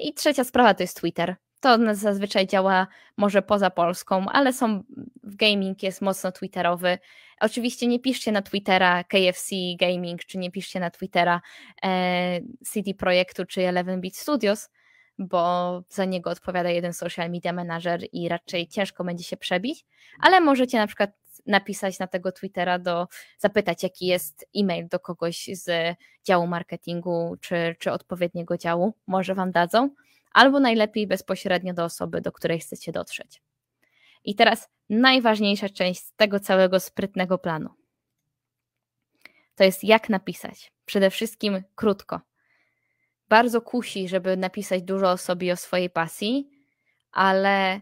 I 0.02 0.14
trzecia 0.14 0.44
sprawa 0.44 0.74
to 0.74 0.82
jest 0.82 1.00
Twitter. 1.00 1.36
To 1.60 1.78
zazwyczaj 1.94 2.46
działa 2.46 2.86
może 3.16 3.42
poza 3.42 3.70
Polską, 3.70 4.26
ale 4.28 4.52
są, 4.52 4.82
w 5.22 5.36
gaming 5.36 5.82
jest 5.82 6.02
mocno 6.02 6.32
twitterowy. 6.32 6.98
Oczywiście 7.40 7.86
nie 7.86 8.00
piszcie 8.00 8.32
na 8.32 8.42
Twittera 8.42 9.04
KFC 9.04 9.54
Gaming, 9.78 10.24
czy 10.24 10.38
nie 10.38 10.50
piszcie 10.50 10.80
na 10.80 10.90
Twittera 10.90 11.40
e, 11.82 12.40
CD 12.64 12.94
Projektu, 12.94 13.46
czy 13.46 13.66
Eleven 13.66 14.00
Beat 14.00 14.16
Studios, 14.16 14.70
bo 15.18 15.82
za 15.88 16.04
niego 16.04 16.30
odpowiada 16.30 16.70
jeden 16.70 16.92
social 16.92 17.30
media 17.30 17.52
manager 17.52 18.00
i 18.12 18.28
raczej 18.28 18.68
ciężko 18.68 19.04
będzie 19.04 19.24
się 19.24 19.36
przebić, 19.36 19.84
ale 20.20 20.40
możecie 20.40 20.78
na 20.78 20.86
przykład 20.86 21.10
napisać 21.46 21.98
na 21.98 22.06
tego 22.06 22.32
Twittera, 22.32 22.78
do, 22.78 23.08
zapytać, 23.38 23.82
jaki 23.82 24.06
jest 24.06 24.48
e-mail 24.56 24.88
do 24.88 25.00
kogoś 25.00 25.50
z 25.52 25.96
działu 26.24 26.46
marketingu 26.46 27.36
czy, 27.40 27.76
czy 27.78 27.92
odpowiedniego 27.92 28.58
działu, 28.58 28.94
może 29.06 29.34
Wam 29.34 29.52
dadzą 29.52 29.90
albo 30.32 30.60
najlepiej 30.60 31.06
bezpośrednio 31.06 31.74
do 31.74 31.84
osoby, 31.84 32.20
do 32.20 32.32
której 32.32 32.60
chcecie 32.60 32.92
dotrzeć. 32.92 33.42
I 34.24 34.34
teraz 34.34 34.68
najważniejsza 34.90 35.68
część 35.68 36.02
tego 36.16 36.40
całego 36.40 36.80
sprytnego 36.80 37.38
planu. 37.38 37.70
To 39.54 39.64
jest 39.64 39.84
jak 39.84 40.08
napisać. 40.08 40.72
Przede 40.84 41.10
wszystkim 41.10 41.62
krótko. 41.74 42.20
Bardzo 43.28 43.62
kusi, 43.62 44.08
żeby 44.08 44.36
napisać 44.36 44.82
dużo 44.82 45.10
o 45.10 45.16
sobie 45.16 45.52
o 45.52 45.56
swojej 45.56 45.90
pasji, 45.90 46.50
ale 47.12 47.80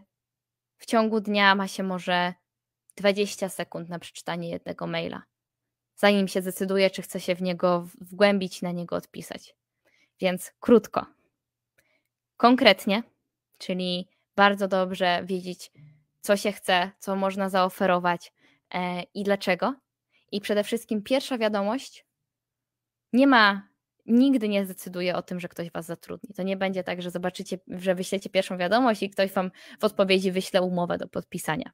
w 0.77 0.85
ciągu 0.85 1.19
dnia 1.19 1.55
ma 1.55 1.67
się 1.67 1.83
może 1.83 2.33
20 2.95 3.49
sekund 3.49 3.89
na 3.89 3.99
przeczytanie 3.99 4.49
jednego 4.49 4.87
maila, 4.87 5.23
zanim 5.95 6.27
się 6.27 6.41
zdecyduje, 6.41 6.89
czy 6.89 7.01
chce 7.01 7.19
się 7.19 7.35
w 7.35 7.41
niego 7.41 7.87
wgłębić, 8.01 8.61
na 8.61 8.71
niego 8.71 8.95
odpisać. 8.95 9.55
Więc 10.19 10.51
krótko 10.59 11.05
konkretnie, 12.39 13.03
czyli 13.57 14.07
bardzo 14.35 14.67
dobrze 14.67 15.21
wiedzieć, 15.23 15.71
co 16.21 16.37
się 16.37 16.51
chce, 16.51 16.91
co 16.99 17.15
można 17.15 17.49
zaoferować 17.49 18.33
e, 18.73 19.03
i 19.13 19.23
dlaczego. 19.23 19.75
I 20.31 20.41
przede 20.41 20.63
wszystkim 20.63 21.03
pierwsza 21.03 21.37
wiadomość 21.37 22.05
nie 23.13 23.27
ma, 23.27 23.67
nigdy 24.05 24.49
nie 24.49 24.65
zdecyduje 24.65 25.15
o 25.15 25.21
tym, 25.21 25.39
że 25.39 25.47
ktoś 25.47 25.71
was 25.71 25.85
zatrudni. 25.85 26.29
To 26.35 26.43
nie 26.43 26.57
będzie 26.57 26.83
tak, 26.83 27.01
że 27.01 27.11
zobaczycie, 27.11 27.59
że 27.67 27.95
wyślecie 27.95 28.29
pierwszą 28.29 28.57
wiadomość 28.57 29.03
i 29.03 29.09
ktoś 29.09 29.31
wam 29.31 29.51
w 29.79 29.83
odpowiedzi 29.83 30.31
wyśle 30.31 30.61
umowę 30.61 30.97
do 30.97 31.07
podpisania. 31.07 31.71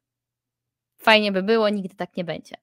Fajnie 0.98 1.32
by 1.32 1.44
było, 1.44 1.70
nigdy 1.70 1.96
tak 1.96 2.18
nie 2.18 2.24
będzie. 2.24 2.56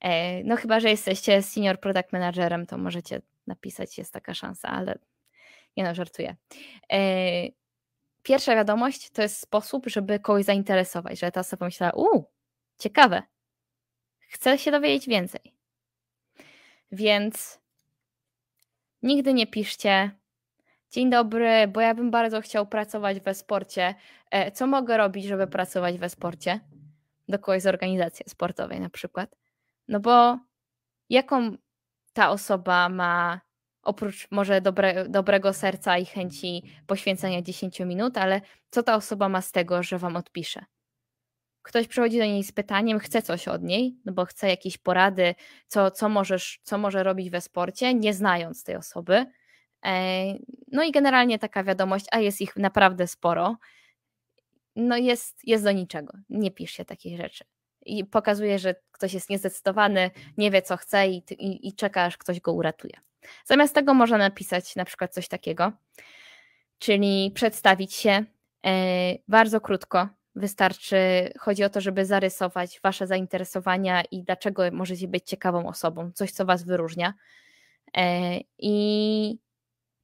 E, 0.00 0.44
no 0.44 0.56
chyba, 0.56 0.80
że 0.80 0.90
jesteście 0.90 1.42
senior 1.42 1.80
product 1.80 2.12
managerem, 2.12 2.66
to 2.66 2.78
możecie 2.78 3.22
napisać, 3.46 3.98
jest 3.98 4.12
taka 4.12 4.34
szansa, 4.34 4.68
ale 4.68 4.98
nie 5.78 5.84
no, 5.84 5.94
żartuję. 5.94 6.36
E, 6.92 6.98
pierwsza 8.22 8.54
wiadomość 8.54 9.10
to 9.10 9.22
jest 9.22 9.40
sposób, 9.40 9.86
żeby 9.86 10.20
kogoś 10.20 10.44
zainteresować, 10.44 11.18
że 11.18 11.32
ta 11.32 11.40
osoba 11.40 11.66
myślała, 11.66 11.92
uuu, 11.92 12.24
ciekawe, 12.78 13.22
chcę 14.18 14.58
się 14.58 14.70
dowiedzieć 14.70 15.08
więcej. 15.08 15.54
Więc 16.92 17.60
nigdy 19.02 19.34
nie 19.34 19.46
piszcie, 19.46 20.10
dzień 20.90 21.10
dobry, 21.10 21.68
bo 21.68 21.80
ja 21.80 21.94
bym 21.94 22.10
bardzo 22.10 22.40
chciał 22.40 22.66
pracować 22.66 23.20
we 23.20 23.34
sporcie. 23.34 23.94
E, 24.30 24.52
co 24.52 24.66
mogę 24.66 24.96
robić, 24.96 25.24
żeby 25.24 25.46
pracować 25.46 25.98
we 25.98 26.08
sporcie? 26.08 26.60
Do 27.28 27.38
kogoś 27.38 27.62
z 27.62 27.66
organizacji 27.66 28.24
sportowej 28.28 28.80
na 28.80 28.90
przykład. 28.90 29.36
No 29.88 30.00
bo 30.00 30.38
jaką 31.08 31.56
ta 32.12 32.30
osoba 32.30 32.88
ma 32.88 33.40
oprócz 33.88 34.30
może 34.30 34.60
dobre, 34.60 35.08
dobrego 35.08 35.52
serca 35.52 35.98
i 35.98 36.06
chęci 36.06 36.62
poświęcenia 36.86 37.42
10 37.42 37.80
minut, 37.80 38.18
ale 38.18 38.40
co 38.70 38.82
ta 38.82 38.94
osoba 38.94 39.28
ma 39.28 39.42
z 39.42 39.52
tego, 39.52 39.82
że 39.82 39.98
wam 39.98 40.16
odpisze? 40.16 40.64
Ktoś 41.62 41.88
przychodzi 41.88 42.18
do 42.18 42.24
niej 42.24 42.44
z 42.44 42.52
pytaniem, 42.52 42.98
chce 42.98 43.22
coś 43.22 43.48
od 43.48 43.62
niej, 43.62 43.96
no 44.04 44.12
bo 44.12 44.24
chce 44.24 44.48
jakieś 44.48 44.78
porady, 44.78 45.34
co, 45.66 45.90
co, 45.90 46.08
możesz, 46.08 46.60
co 46.62 46.78
może 46.78 47.02
robić 47.02 47.30
we 47.30 47.40
sporcie, 47.40 47.94
nie 47.94 48.14
znając 48.14 48.64
tej 48.64 48.76
osoby. 48.76 49.26
E, 49.86 50.24
no 50.72 50.82
i 50.82 50.92
generalnie 50.92 51.38
taka 51.38 51.64
wiadomość, 51.64 52.06
a 52.10 52.18
jest 52.18 52.40
ich 52.40 52.56
naprawdę 52.56 53.06
sporo, 53.06 53.56
no 54.76 54.96
jest, 54.96 55.40
jest 55.44 55.64
do 55.64 55.72
niczego. 55.72 56.12
Nie 56.30 56.50
pisz 56.50 56.70
się 56.70 56.84
takich 56.84 57.16
rzeczy. 57.16 57.44
I 57.86 58.04
pokazuje, 58.04 58.58
że 58.58 58.74
ktoś 58.92 59.14
jest 59.14 59.30
niezdecydowany, 59.30 60.10
nie 60.36 60.50
wie 60.50 60.62
co 60.62 60.76
chce 60.76 61.08
i, 61.08 61.22
i, 61.30 61.68
i 61.68 61.72
czeka, 61.74 62.02
aż 62.02 62.16
ktoś 62.16 62.40
go 62.40 62.52
uratuje. 62.52 63.07
Zamiast 63.44 63.74
tego 63.74 63.94
można 63.94 64.18
napisać 64.18 64.76
na 64.76 64.84
przykład 64.84 65.14
coś 65.14 65.28
takiego, 65.28 65.72
czyli 66.78 67.32
przedstawić 67.34 67.94
się 67.94 68.24
e, 68.66 69.14
bardzo 69.28 69.60
krótko. 69.60 70.08
Wystarczy, 70.34 71.32
chodzi 71.38 71.64
o 71.64 71.70
to, 71.70 71.80
żeby 71.80 72.04
zarysować 72.06 72.80
Wasze 72.80 73.06
zainteresowania 73.06 74.02
i 74.10 74.22
dlaczego 74.22 74.62
możecie 74.72 75.08
być 75.08 75.24
ciekawą 75.24 75.68
osobą, 75.68 76.12
coś, 76.14 76.30
co 76.30 76.44
Was 76.44 76.62
wyróżnia. 76.62 77.14
E, 77.96 78.38
I 78.58 79.38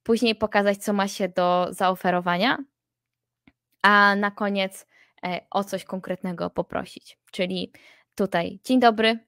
później 0.03 0.35
pokazać, 0.35 0.77
co 0.77 0.93
ma 0.93 1.07
się 1.07 1.29
do 1.29 1.67
zaoferowania, 1.69 2.57
a 3.81 4.15
na 4.15 4.31
koniec 4.31 4.87
e, 5.23 5.39
o 5.49 5.63
coś 5.63 5.83
konkretnego 5.83 6.49
poprosić. 6.49 7.17
Czyli 7.31 7.71
tutaj, 8.15 8.59
dzień 8.63 8.79
dobry, 8.79 9.19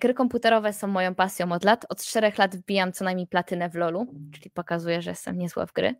gry 0.00 0.14
komputerowe 0.14 0.72
są 0.72 0.86
moją 0.86 1.14
pasją 1.14 1.52
od 1.52 1.64
lat. 1.64 1.86
Od 1.88 2.04
czterech 2.04 2.38
lat 2.38 2.56
wbijam 2.56 2.92
co 2.92 3.04
najmniej 3.04 3.26
platynę 3.26 3.70
w 3.70 3.74
LoLu, 3.74 4.06
czyli 4.34 4.50
pokazuje, 4.50 5.02
że 5.02 5.10
jestem 5.10 5.38
niezła 5.38 5.66
w 5.66 5.72
gry. 5.72 5.94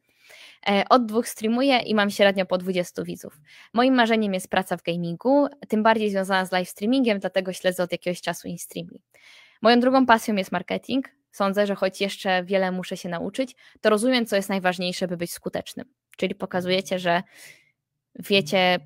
E, 0.69 0.85
od 0.89 1.07
dwóch 1.07 1.29
streamuję 1.29 1.79
i 1.79 1.95
mam 1.95 2.11
średnio 2.11 2.47
po 2.47 2.59
20 2.59 3.03
widzów. 3.03 3.41
Moim 3.73 3.95
marzeniem 3.95 4.35
jest 4.35 4.51
praca 4.51 4.77
w 4.77 4.83
gamingu, 4.83 5.47
tym 5.69 5.83
bardziej 5.83 6.11
związana 6.11 6.45
z 6.45 6.53
live 6.53 6.69
streamingiem, 6.69 7.19
dlatego 7.19 7.53
śledzę 7.53 7.83
od 7.83 7.93
jakiegoś 7.93 8.21
czasu 8.21 8.49
InStreamly. 8.49 8.99
Moją 9.63 9.81
drugą 9.81 10.07
pasją 10.07 10.35
jest 10.35 10.53
marketing. 10.53 11.09
Sądzę, 11.31 11.67
że 11.67 11.75
choć 11.75 12.01
jeszcze 12.01 12.45
wiele 12.45 12.73
muszę 12.73 12.97
się 12.97 13.09
nauczyć, 13.09 13.57
to 13.81 13.91
rozumiem, 13.91 14.27
co 14.27 14.37
jest 14.37 14.49
najważniejsze, 14.49 15.09
by 15.09 15.17
być 15.17 15.33
skutecznym. 15.33 15.87
Czyli 16.17 16.35
pokazujecie, 16.35 16.99
że 16.99 17.23
wiecie, 18.15 18.79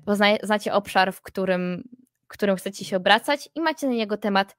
znacie 0.43 0.73
obszar, 0.73 1.13
w 1.13 1.21
którym, 1.21 1.89
którym 2.27 2.55
chcecie 2.55 2.85
się 2.85 2.97
obracać 2.97 3.49
i 3.55 3.61
macie 3.61 3.87
na 3.87 3.93
niego 3.93 4.17
temat 4.17 4.55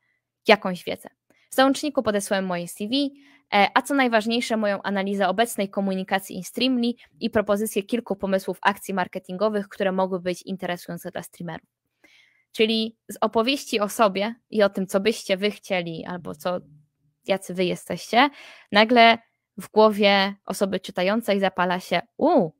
jakąś 0.49 0.85
wiedzę. 0.85 1.09
W 1.51 1.55
załączniku 1.55 2.03
podesłałem 2.03 2.47
moje 2.47 2.69
CV, 2.69 3.15
e, 3.55 3.69
a 3.75 3.83
co 3.83 3.95
najważniejsze, 3.95 4.57
moją 4.57 4.83
analizę 4.83 5.29
obecnej 5.29 5.71
komunikacji 5.71 6.37
InStreamly 6.37 6.93
i 7.21 7.31
propozycję 7.31 7.83
kilku 7.83 8.17
pomysłów 8.17 8.59
akcji 8.63 8.95
marketingowych, 8.95 9.69
które 9.69 9.93
mogły 9.93 10.21
być 10.21 10.43
interesujące 10.43 11.11
dla 11.11 11.23
streamerów. 11.23 11.69
Czyli 12.53 12.97
z 13.09 13.17
opowieści 13.21 13.81
o 13.81 13.89
sobie 13.89 14.35
i 14.51 14.63
o 14.63 14.69
tym, 14.69 14.87
co 14.87 15.01
byście 15.01 15.37
wy 15.37 15.51
chcieli, 15.51 16.05
albo 16.05 16.35
co, 16.35 16.61
jacy 17.27 17.55
wy 17.55 17.65
jesteście, 17.65 18.31
nagle 18.73 19.19
w 19.57 19.71
głowie 19.71 20.35
osoby 20.47 20.81
czytającej 20.81 21.41
zapala 21.41 21.81
się, 21.81 22.01
u, 22.17 22.51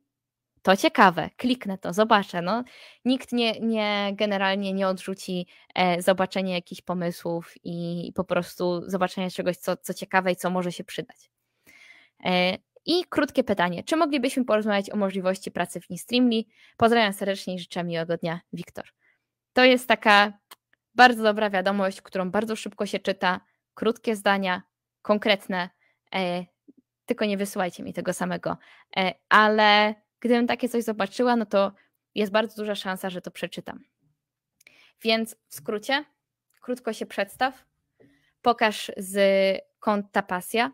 to 0.63 0.77
ciekawe, 0.77 1.29
kliknę 1.37 1.77
to, 1.77 1.93
zobaczę. 1.93 2.41
No, 2.41 2.63
nikt 3.05 3.31
nie, 3.31 3.59
nie 3.59 4.11
generalnie 4.13 4.73
nie 4.73 4.87
odrzuci 4.87 5.47
e, 5.75 6.01
zobaczenia 6.01 6.55
jakichś 6.55 6.81
pomysłów 6.81 7.53
i, 7.63 8.07
i, 8.07 8.13
po 8.13 8.23
prostu 8.23 8.89
zobaczenia 8.89 9.29
czegoś, 9.29 9.57
co, 9.57 9.77
co 9.77 9.93
ciekawe 9.93 10.31
i 10.31 10.35
co 10.35 10.49
może 10.49 10.71
się 10.71 10.83
przydać. 10.83 11.31
E, 12.25 12.57
I 12.85 13.05
krótkie 13.09 13.43
pytanie. 13.43 13.83
Czy 13.83 13.95
moglibyśmy 13.95 14.45
porozmawiać 14.45 14.89
o 14.89 14.95
możliwości 14.95 15.51
pracy 15.51 15.81
w 15.81 15.89
Nistreamly? 15.89 16.43
Pozdrawiam 16.77 17.13
serdecznie 17.13 17.55
i 17.55 17.59
życzę 17.59 17.83
miłego 17.83 18.17
dnia, 18.17 18.41
Wiktor. 18.53 18.85
To 19.53 19.63
jest 19.63 19.87
taka 19.87 20.33
bardzo 20.95 21.23
dobra 21.23 21.49
wiadomość, 21.49 22.01
którą 22.01 22.31
bardzo 22.31 22.55
szybko 22.55 22.85
się 22.85 22.99
czyta, 22.99 23.41
krótkie 23.73 24.15
zdania, 24.15 24.61
konkretne, 25.01 25.69
e, 26.15 26.45
tylko 27.05 27.25
nie 27.25 27.37
wysyłajcie 27.37 27.83
mi 27.83 27.93
tego 27.93 28.13
samego. 28.13 28.57
E, 28.97 29.13
ale 29.29 29.95
gdybym 30.23 30.47
takie 30.47 30.69
coś 30.69 30.83
zobaczyła, 30.83 31.35
no 31.35 31.45
to 31.45 31.71
jest 32.15 32.31
bardzo 32.31 32.55
duża 32.55 32.75
szansa, 32.75 33.09
że 33.09 33.21
to 33.21 33.31
przeczytam. 33.31 33.83
Więc 35.01 35.35
w 35.47 35.55
skrócie, 35.55 36.05
krótko 36.61 36.93
się 36.93 37.05
przedstaw, 37.05 37.65
pokaż 38.41 38.91
z 38.97 39.17
konta 39.79 40.21
pasja 40.21 40.71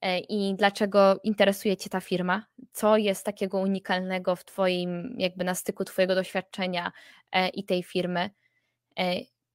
e, 0.00 0.18
i 0.18 0.54
dlaczego 0.54 1.20
interesuje 1.22 1.76
Cię 1.76 1.90
ta 1.90 2.00
firma, 2.00 2.46
co 2.72 2.96
jest 2.96 3.24
takiego 3.24 3.58
unikalnego 3.58 4.36
w 4.36 4.44
Twoim, 4.44 5.14
jakby 5.18 5.44
na 5.44 5.54
styku 5.54 5.84
Twojego 5.84 6.14
doświadczenia 6.14 6.92
e, 7.32 7.48
i 7.48 7.64
tej 7.64 7.82
firmy. 7.82 8.30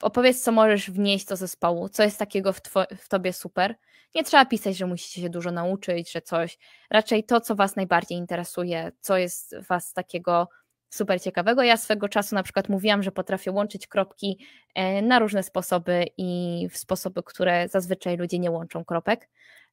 Opowiedz, 0.01 0.43
co 0.43 0.51
możesz 0.51 0.91
wnieść 0.91 1.25
do 1.25 1.35
zespołu, 1.35 1.89
co 1.89 2.03
jest 2.03 2.19
takiego 2.19 2.53
w, 2.53 2.61
two, 2.61 2.85
w 2.97 3.09
tobie 3.09 3.33
super. 3.33 3.75
Nie 4.15 4.23
trzeba 4.23 4.45
pisać, 4.45 4.77
że 4.77 4.85
musicie 4.85 5.21
się 5.21 5.29
dużo 5.29 5.51
nauczyć, 5.51 6.11
że 6.11 6.21
coś. 6.21 6.57
Raczej 6.89 7.23
to, 7.23 7.41
co 7.41 7.55
was 7.55 7.75
najbardziej 7.75 8.17
interesuje, 8.17 8.91
co 8.99 9.17
jest 9.17 9.55
was 9.69 9.93
takiego 9.93 10.49
super 10.89 11.21
ciekawego. 11.21 11.63
Ja 11.63 11.77
swego 11.77 12.09
czasu 12.09 12.35
na 12.35 12.43
przykład 12.43 12.69
mówiłam, 12.69 13.03
że 13.03 13.11
potrafię 13.11 13.51
łączyć 13.51 13.87
kropki 13.87 14.39
e, 14.75 15.01
na 15.01 15.19
różne 15.19 15.43
sposoby 15.43 16.05
i 16.17 16.67
w 16.71 16.77
sposoby, 16.77 17.23
które 17.23 17.67
zazwyczaj 17.67 18.17
ludzie 18.17 18.39
nie 18.39 18.51
łączą 18.51 18.85
kropek. 18.85 19.29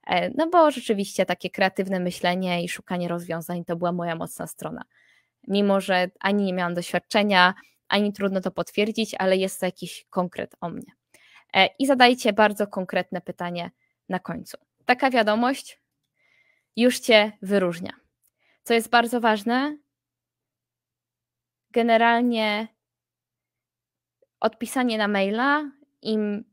E, 0.07 0.31
no 0.31 0.49
bo 0.51 0.71
rzeczywiście 0.71 1.27
takie 1.27 1.51
kreatywne 1.51 2.01
myślenie 2.01 2.65
i 2.65 2.69
szukanie 2.69 3.09
rozwiązań 3.09 3.65
to 3.65 3.77
była 3.77 3.93
moja 3.93 4.17
mocna 4.17 4.47
strona. 4.47 4.83
Mimo, 5.49 5.81
że 5.81 6.11
ani 6.21 6.45
nie 6.45 6.53
miałam 6.53 6.75
doświadczenia, 6.75 7.55
ani 7.89 8.13
trudno 8.13 8.41
to 8.41 8.51
potwierdzić, 8.51 9.15
ale 9.19 9.37
jest 9.37 9.61
to 9.61 9.67
jakiś 9.67 10.07
konkret 10.11 10.57
o 10.61 10.69
mnie. 10.71 10.93
E, 11.55 11.69
I 11.79 11.87
zadajcie 11.87 12.33
bardzo 12.33 12.67
konkretne 12.67 13.21
pytanie 13.21 13.71
na 14.09 14.19
końcu. 14.19 14.57
Taka 14.85 15.11
wiadomość 15.11 15.81
już 16.77 16.99
Cię 16.99 17.33
wyróżnia. 17.43 17.93
Co 18.63 18.75
jest 18.75 18.91
bardzo 18.91 19.21
ważne, 19.21 19.79
generalnie 21.71 22.69
odpisanie 24.41 24.99
na 24.99 25.09
maila, 25.09 25.71
im 26.03 26.45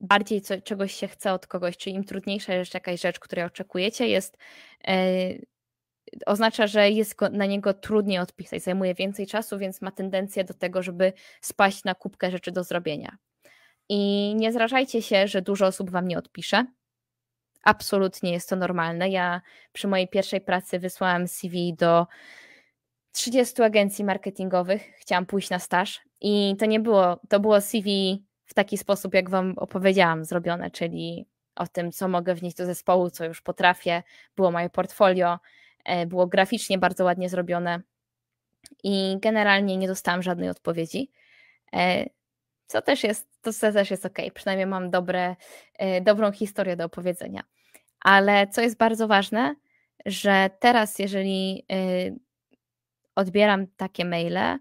bardziej 0.00 0.40
co, 0.40 0.60
czegoś 0.60 0.92
się 0.92 1.08
chce 1.08 1.32
od 1.32 1.46
kogoś, 1.46 1.76
czy 1.76 1.90
im 1.90 2.04
trudniejsza 2.04 2.54
jest 2.54 2.74
jakaś 2.74 3.00
rzecz, 3.00 3.18
której 3.18 3.44
oczekujecie, 3.44 4.08
jest 4.08 4.38
e, 4.88 4.94
oznacza, 6.26 6.66
że 6.66 6.90
jest 6.90 7.16
na 7.32 7.46
niego 7.46 7.74
trudniej 7.74 8.18
odpisać, 8.18 8.62
zajmuje 8.62 8.94
więcej 8.94 9.26
czasu, 9.26 9.58
więc 9.58 9.82
ma 9.82 9.90
tendencję 9.90 10.44
do 10.44 10.54
tego, 10.54 10.82
żeby 10.82 11.12
spaść 11.40 11.84
na 11.84 11.94
kubkę 11.94 12.30
rzeczy 12.30 12.52
do 12.52 12.64
zrobienia. 12.64 13.16
I 13.88 14.34
nie 14.36 14.52
zrażajcie 14.52 15.02
się, 15.02 15.28
że 15.28 15.42
dużo 15.42 15.66
osób 15.66 15.90
wam 15.90 16.08
nie 16.08 16.18
odpisze. 16.18 16.66
Absolutnie 17.64 18.32
jest 18.32 18.48
to 18.48 18.56
normalne. 18.56 19.08
Ja 19.08 19.40
przy 19.72 19.88
mojej 19.88 20.08
pierwszej 20.08 20.40
pracy 20.40 20.78
wysłałam 20.78 21.28
CV 21.28 21.74
do 21.74 22.06
30 23.12 23.62
agencji 23.62 24.04
marketingowych. 24.04 24.82
Chciałam 24.98 25.26
pójść 25.26 25.50
na 25.50 25.58
staż 25.58 26.00
i 26.20 26.56
to 26.58 26.66
nie 26.66 26.80
było, 26.80 27.20
to 27.28 27.40
było 27.40 27.60
CV 27.60 28.18
w 28.44 28.54
taki 28.54 28.78
sposób, 28.78 29.14
jak 29.14 29.30
wam 29.30 29.54
opowiedziałam, 29.56 30.24
zrobione, 30.24 30.70
czyli 30.70 31.26
o 31.56 31.66
tym, 31.66 31.92
co 31.92 32.08
mogę 32.08 32.34
wnieść 32.34 32.56
do 32.56 32.66
zespołu, 32.66 33.10
co 33.10 33.24
już 33.24 33.42
potrafię. 33.42 34.02
Było 34.36 34.50
moje 34.50 34.70
portfolio, 34.70 35.38
E, 35.88 36.06
było 36.06 36.26
graficznie 36.26 36.78
bardzo 36.78 37.04
ładnie 37.04 37.28
zrobione 37.28 37.82
i 38.84 39.16
generalnie 39.20 39.76
nie 39.76 39.88
dostałam 39.88 40.22
żadnej 40.22 40.48
odpowiedzi. 40.48 41.10
Co 42.68 42.82
też 42.82 43.04
jest, 43.04 43.28
to 43.42 43.52
też 43.72 43.90
jest 43.90 44.06
ok, 44.06 44.18
przynajmniej 44.34 44.66
mam 44.66 44.90
dobre, 44.90 45.36
e, 45.78 46.00
dobrą 46.00 46.32
historię 46.32 46.76
do 46.76 46.84
opowiedzenia. 46.84 47.42
Ale 48.00 48.46
co 48.46 48.60
jest 48.60 48.76
bardzo 48.76 49.08
ważne, 49.08 49.54
że 50.06 50.50
teraz, 50.60 50.98
jeżeli 50.98 51.66
odbieram 53.14 53.66
takie 53.66 54.04
maile, 54.04 54.58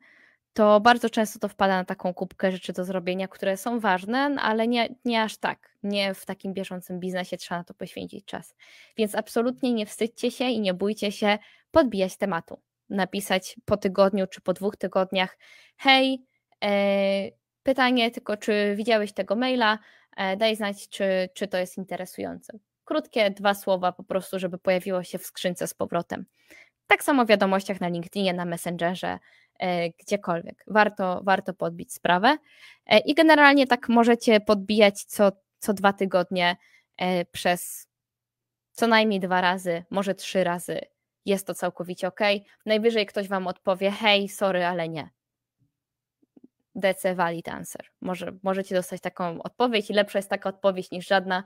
to 0.53 0.79
bardzo 0.79 1.09
często 1.09 1.39
to 1.39 1.47
wpada 1.47 1.77
na 1.77 1.85
taką 1.85 2.13
kubkę 2.13 2.51
rzeczy 2.51 2.73
do 2.73 2.85
zrobienia, 2.85 3.27
które 3.27 3.57
są 3.57 3.79
ważne, 3.79 4.19
ale 4.19 4.67
nie, 4.67 4.95
nie 5.05 5.23
aż 5.23 5.37
tak. 5.37 5.69
Nie 5.83 6.13
w 6.13 6.25
takim 6.25 6.53
bieżącym 6.53 6.99
biznesie 6.99 7.37
trzeba 7.37 7.59
na 7.59 7.63
to 7.63 7.73
poświęcić 7.73 8.25
czas. 8.25 8.55
Więc 8.97 9.15
absolutnie 9.15 9.73
nie 9.73 9.85
wstydźcie 9.85 10.31
się 10.31 10.45
i 10.45 10.59
nie 10.59 10.73
bójcie 10.73 11.11
się 11.11 11.37
podbijać 11.71 12.17
tematu. 12.17 12.59
Napisać 12.89 13.55
po 13.65 13.77
tygodniu 13.77 14.27
czy 14.27 14.41
po 14.41 14.53
dwóch 14.53 14.77
tygodniach: 14.77 15.37
Hej, 15.77 16.25
e, 16.63 17.31
pytanie 17.67 18.11
tylko, 18.11 18.37
czy 18.37 18.73
widziałeś 18.75 19.13
tego 19.13 19.35
maila? 19.35 19.79
E, 20.17 20.37
daj 20.37 20.55
znać, 20.55 20.89
czy, 20.89 21.29
czy 21.33 21.47
to 21.47 21.57
jest 21.57 21.77
interesujące. 21.77 22.59
Krótkie 22.85 23.31
dwa 23.31 23.53
słowa 23.53 23.91
po 23.91 24.03
prostu, 24.03 24.39
żeby 24.39 24.57
pojawiło 24.57 25.03
się 25.03 25.17
w 25.17 25.25
skrzynce 25.25 25.67
z 25.67 25.73
powrotem. 25.73 26.25
Tak 26.87 27.03
samo 27.03 27.25
w 27.25 27.27
wiadomościach 27.27 27.81
na 27.81 27.87
LinkedInie, 27.87 28.33
na 28.33 28.45
Messengerze, 28.45 29.19
E, 29.59 29.89
gdziekolwiek. 29.89 30.63
Warto, 30.67 31.21
warto 31.23 31.53
podbić 31.53 31.93
sprawę. 31.93 32.37
E, 32.85 32.99
I 32.99 33.13
generalnie 33.13 33.67
tak 33.67 33.89
możecie 33.89 34.39
podbijać 34.39 35.03
co, 35.03 35.31
co 35.59 35.73
dwa 35.73 35.93
tygodnie 35.93 36.55
przez 37.31 37.87
co 38.71 38.87
najmniej 38.87 39.19
dwa 39.19 39.41
razy, 39.41 39.83
może 39.89 40.15
trzy 40.15 40.43
razy. 40.43 40.81
Jest 41.25 41.47
to 41.47 41.53
całkowicie 41.53 42.07
ok. 42.07 42.19
Najwyżej 42.65 43.05
ktoś 43.05 43.27
wam 43.27 43.47
odpowie: 43.47 43.91
hej, 43.91 44.29
sorry, 44.29 44.65
ale 44.65 44.89
nie. 44.89 45.09
DC 46.77 47.15
valid 47.15 47.47
answer. 47.47 47.85
Może, 48.01 48.31
możecie 48.43 48.75
dostać 48.75 49.01
taką 49.01 49.41
odpowiedź 49.41 49.89
i 49.89 49.93
lepsza 49.93 50.19
jest 50.19 50.29
taka 50.29 50.49
odpowiedź 50.49 50.91
niż 50.91 51.07
żadna, 51.07 51.43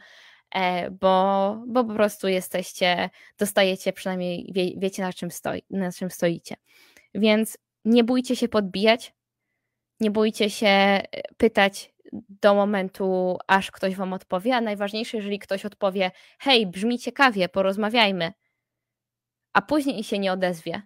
bo, 0.92 1.58
bo 1.68 1.84
po 1.84 1.94
prostu 1.94 2.28
jesteście, 2.28 3.10
dostajecie 3.38 3.94
przynajmniej, 3.94 4.50
wie, 4.54 4.72
wiecie 4.78 5.02
na 5.02 5.14
czym, 5.14 5.32
stoi, 5.32 5.64
na 5.70 5.92
czym 5.92 6.12
stoicie. 6.12 6.56
Więc 7.16 7.58
nie 7.86 8.04
bójcie 8.04 8.36
się 8.36 8.48
podbijać, 8.48 9.14
nie 10.00 10.12
bójcie 10.12 10.50
się 10.50 10.68
e, 10.68 11.04
pytać 11.38 11.94
do 12.42 12.56
momentu, 12.56 13.38
aż 13.48 13.72
ktoś 13.72 13.96
wam 13.96 14.14
odpowie, 14.14 14.56
a 14.56 14.62
najważniejsze, 14.62 15.18
jeżeli 15.18 15.40
ktoś 15.40 15.66
odpowie, 15.66 16.12
hej, 16.40 16.68
brzmi 16.68 17.00
ciekawie, 17.00 17.50
porozmawiajmy, 17.50 18.34
a 19.54 19.62
później 19.62 20.04
się 20.04 20.20
nie 20.20 20.32
odezwie, 20.32 20.82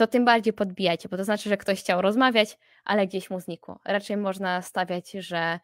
to 0.00 0.06
tym 0.06 0.24
bardziej 0.24 0.52
podbijajcie, 0.52 1.08
bo 1.08 1.16
to 1.16 1.24
znaczy, 1.24 1.48
że 1.48 1.56
ktoś 1.56 1.80
chciał 1.80 2.02
rozmawiać, 2.02 2.58
ale 2.84 3.06
gdzieś 3.06 3.30
mu 3.30 3.40
znikło. 3.40 3.80
Raczej 3.84 4.16
można 4.16 4.62
stawiać, 4.62 5.10
że 5.10 5.60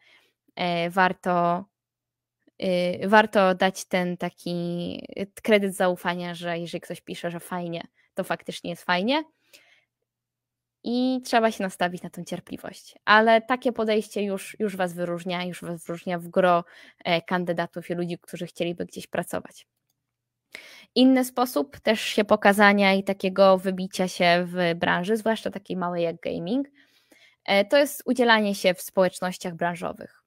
e, 0.55 0.89
warto, 0.89 1.65
y, 2.63 3.07
warto 3.07 3.55
dać 3.55 3.85
ten 3.85 4.17
taki 4.17 5.01
kredyt 5.43 5.75
zaufania, 5.75 6.35
że 6.35 6.59
jeżeli 6.59 6.81
ktoś 6.81 7.01
pisze, 7.01 7.31
że 7.31 7.39
fajnie, 7.39 7.87
to 8.13 8.23
faktycznie 8.23 8.69
jest 8.69 8.83
fajnie, 8.83 9.23
i 10.83 11.21
trzeba 11.25 11.51
się 11.51 11.63
nastawić 11.63 12.03
na 12.03 12.09
tę 12.09 12.25
cierpliwość. 12.25 12.95
Ale 13.05 13.41
takie 13.41 13.71
podejście 13.71 14.23
już, 14.23 14.55
już 14.59 14.75
Was 14.75 14.93
wyróżnia, 14.93 15.43
już 15.43 15.61
Was 15.61 15.85
wyróżnia 15.85 16.19
w 16.19 16.27
gro 16.27 16.63
e, 17.03 17.21
kandydatów 17.21 17.89
i 17.89 17.93
ludzi, 17.93 18.17
którzy 18.21 18.45
chcieliby 18.45 18.85
gdzieś 18.85 19.07
pracować. 19.07 19.67
Inny 20.95 21.25
sposób 21.25 21.79
też 21.79 22.01
się 22.01 22.25
pokazania 22.25 22.93
i 22.93 23.03
takiego 23.03 23.57
wybicia 23.57 24.07
się 24.07 24.45
w 24.47 24.75
branży, 24.75 25.17
zwłaszcza 25.17 25.51
takiej 25.51 25.77
małej 25.77 26.03
jak 26.03 26.19
gaming, 26.19 26.67
e, 27.45 27.65
to 27.65 27.77
jest 27.77 28.03
udzielanie 28.05 28.55
się 28.55 28.73
w 28.73 28.81
społecznościach 28.81 29.55
branżowych. 29.55 30.23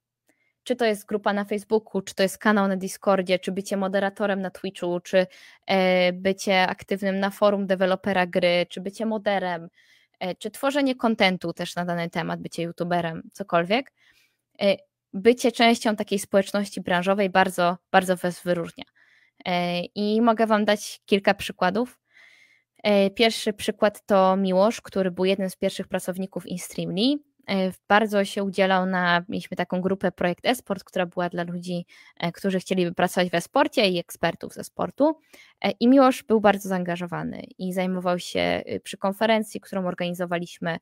Czy 0.64 0.76
to 0.76 0.84
jest 0.84 1.06
grupa 1.06 1.32
na 1.32 1.44
Facebooku, 1.44 2.02
czy 2.02 2.14
to 2.14 2.22
jest 2.22 2.38
kanał 2.38 2.68
na 2.68 2.76
Discordzie, 2.76 3.38
czy 3.38 3.52
bycie 3.52 3.76
moderatorem 3.76 4.40
na 4.40 4.50
Twitchu, 4.50 5.00
czy 5.00 5.26
e, 5.66 6.12
bycie 6.12 6.66
aktywnym 6.66 7.20
na 7.20 7.30
forum 7.30 7.66
dewelopera 7.66 8.26
gry, 8.26 8.66
czy 8.68 8.80
bycie 8.80 9.06
moderem, 9.06 9.68
E, 10.20 10.34
czy 10.34 10.50
tworzenie 10.50 10.94
kontentu 10.94 11.52
też 11.52 11.76
na 11.76 11.84
dany 11.84 12.10
temat, 12.10 12.40
bycie 12.40 12.62
youtuberem, 12.62 13.22
cokolwiek, 13.32 13.92
bycie 15.12 15.52
częścią 15.52 15.96
takiej 15.96 16.18
społeczności 16.18 16.80
branżowej 16.80 17.30
bardzo, 17.30 17.76
bardzo 17.92 18.16
Was 18.16 18.42
wyróżnia. 18.42 18.84
E, 19.46 19.80
I 19.80 20.20
mogę 20.20 20.46
Wam 20.46 20.64
dać 20.64 21.00
kilka 21.06 21.34
przykładów. 21.34 22.00
Pierwszy 23.14 23.52
przykład 23.52 24.06
to 24.06 24.36
Miłosz, 24.36 24.80
który 24.80 25.10
był 25.10 25.24
jednym 25.24 25.50
z 25.50 25.56
pierwszych 25.56 25.88
pracowników 25.88 26.46
InStreamly. 26.46 27.18
bardzo 27.88 28.24
się 28.24 28.44
udzielał 28.44 28.86
na, 28.86 29.24
mieliśmy 29.28 29.56
taką 29.56 29.80
grupę 29.80 30.12
Projekt 30.12 30.46
Esport, 30.46 30.84
która 30.84 31.06
była 31.06 31.28
dla 31.28 31.42
ludzi, 31.42 31.86
którzy 32.34 32.60
chcieliby 32.60 32.94
pracować 32.94 33.30
we 33.30 33.40
sporcie 33.40 33.88
i 33.88 33.98
ekspertów 33.98 34.54
ze 34.54 34.64
sportu. 34.64 35.18
I 35.80 35.88
Miłosz 35.88 36.22
był 36.22 36.40
bardzo 36.40 36.68
zaangażowany 36.68 37.42
i 37.58 37.72
zajmował 37.72 38.18
się 38.18 38.62
y, 38.72 38.80
przy 38.80 38.96
konferencji, 38.96 39.60
którą 39.60 39.86
organizowaliśmy 39.86 40.78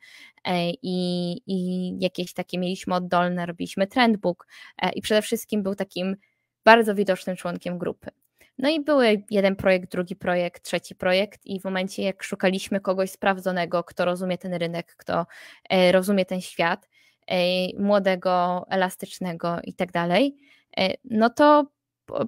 i, 0.83 1.33
i 1.47 1.91
jakieś 2.01 2.33
takie 2.33 2.59
mieliśmy 2.59 2.95
oddolne, 2.95 3.47
robiliśmy 3.47 3.87
trendbook 3.87 4.47
i 4.95 5.01
przede 5.01 5.23
wszystkim 5.23 5.63
był 5.63 5.75
takim 5.75 6.17
bardzo 6.65 6.95
widocznym 6.95 7.37
członkiem 7.37 7.79
grupy. 7.79 8.11
No 8.59 8.69
i 8.69 8.81
były 8.81 9.23
jeden 9.31 9.57
projekt, 9.57 9.93
drugi 9.93 10.17
projekt, 10.17 10.63
trzeci 10.63 10.95
projekt, 10.95 11.47
i 11.47 11.61
w 11.61 11.65
momencie, 11.65 12.03
jak 12.03 12.23
szukaliśmy 12.23 12.81
kogoś 12.81 13.11
sprawdzonego, 13.11 13.85
kto 13.85 14.05
rozumie 14.05 14.39
ten 14.39 14.55
rynek, 14.55 14.97
kto 14.97 15.27
e, 15.71 15.93
rozumie 15.93 16.25
ten 16.25 16.41
świat, 16.41 16.89
e, 17.27 17.37
młodego, 17.83 18.67
elastycznego 18.71 19.59
i 19.65 19.75
tak 19.75 19.93
dalej, 19.93 20.37
e, 20.79 20.95
no 21.05 21.31
to 21.31 21.67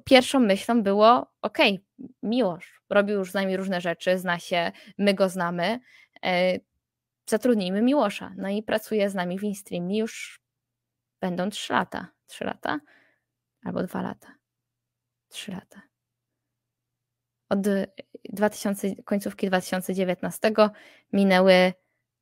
pierwszą 0.04 0.40
myślą 0.40 0.82
było: 0.82 1.32
OK, 1.42 1.58
Miłosz 2.22 2.82
robił 2.90 3.18
już 3.18 3.30
z 3.30 3.34
nami 3.34 3.56
różne 3.56 3.80
rzeczy, 3.80 4.18
zna 4.18 4.38
się, 4.38 4.72
my 4.98 5.14
go 5.14 5.28
znamy, 5.28 5.80
zatrudnijmy 7.26 7.82
Miłosza. 7.82 8.34
No 8.36 8.48
i 8.48 8.62
pracuje 8.62 9.10
z 9.10 9.14
nami 9.14 9.38
w 9.38 9.44
InStreamie 9.44 9.98
już 9.98 10.40
będą 11.20 11.50
trzy 11.50 11.72
lata. 11.72 12.08
Trzy 12.26 12.44
lata? 12.44 12.80
Albo 13.64 13.82
dwa 13.82 14.02
lata. 14.02 14.34
Trzy 15.28 15.52
lata 15.52 15.89
od 17.50 17.60
2000, 18.32 19.02
końcówki 19.04 19.46
2019 19.46 20.52
minęły 21.12 21.72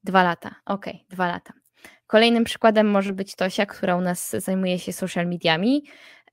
dwa 0.04 0.22
lata. 0.22 0.54
Ok, 0.66 0.86
dwa 1.10 1.28
lata. 1.28 1.52
Kolejnym 2.06 2.44
przykładem 2.44 2.90
może 2.90 3.12
być 3.12 3.34
Tosia, 3.34 3.66
która 3.66 3.96
u 3.96 4.00
nas 4.00 4.30
zajmuje 4.30 4.78
się 4.78 4.92
social 4.92 5.26
mediami 5.26 5.84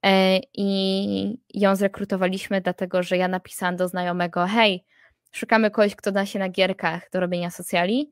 e, 0.04 0.40
i 0.54 1.38
ją 1.54 1.76
zrekrutowaliśmy 1.76 2.62
dlatego, 2.62 3.04
że 3.04 3.18
ja 3.18 3.28
napisałam 3.28 3.76
do 3.76 3.88
znajomego, 3.88 4.46
hej, 4.46 4.86
szukamy 5.32 5.72
kogoś, 5.72 5.96
kto 5.96 6.12
da 6.12 6.26
się 6.26 6.40
na 6.40 6.50
gierkach 6.50 7.10
do 7.12 7.20
robienia 7.20 7.50
socjali 7.50 8.12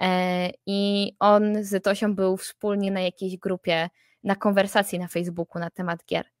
e, 0.00 0.50
i 0.66 1.12
on 1.18 1.64
z 1.64 1.84
Tosią 1.84 2.14
był 2.14 2.36
wspólnie 2.36 2.90
na 2.90 3.00
jakiejś 3.00 3.36
grupie, 3.36 3.88
na 4.24 4.36
konwersacji 4.36 4.98
na 4.98 5.08
Facebooku 5.08 5.58
na 5.58 5.70
temat 5.70 6.04
gier. 6.04 6.33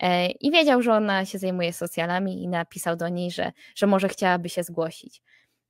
E, 0.00 0.30
I 0.30 0.50
wiedział, 0.50 0.82
że 0.82 0.92
ona 0.92 1.24
się 1.24 1.38
zajmuje 1.38 1.72
socjalami 1.72 2.42
i 2.42 2.48
napisał 2.48 2.96
do 2.96 3.08
niej, 3.08 3.30
że, 3.30 3.52
że 3.74 3.86
może 3.86 4.08
chciałaby 4.08 4.48
się 4.48 4.62
zgłosić. 4.62 5.22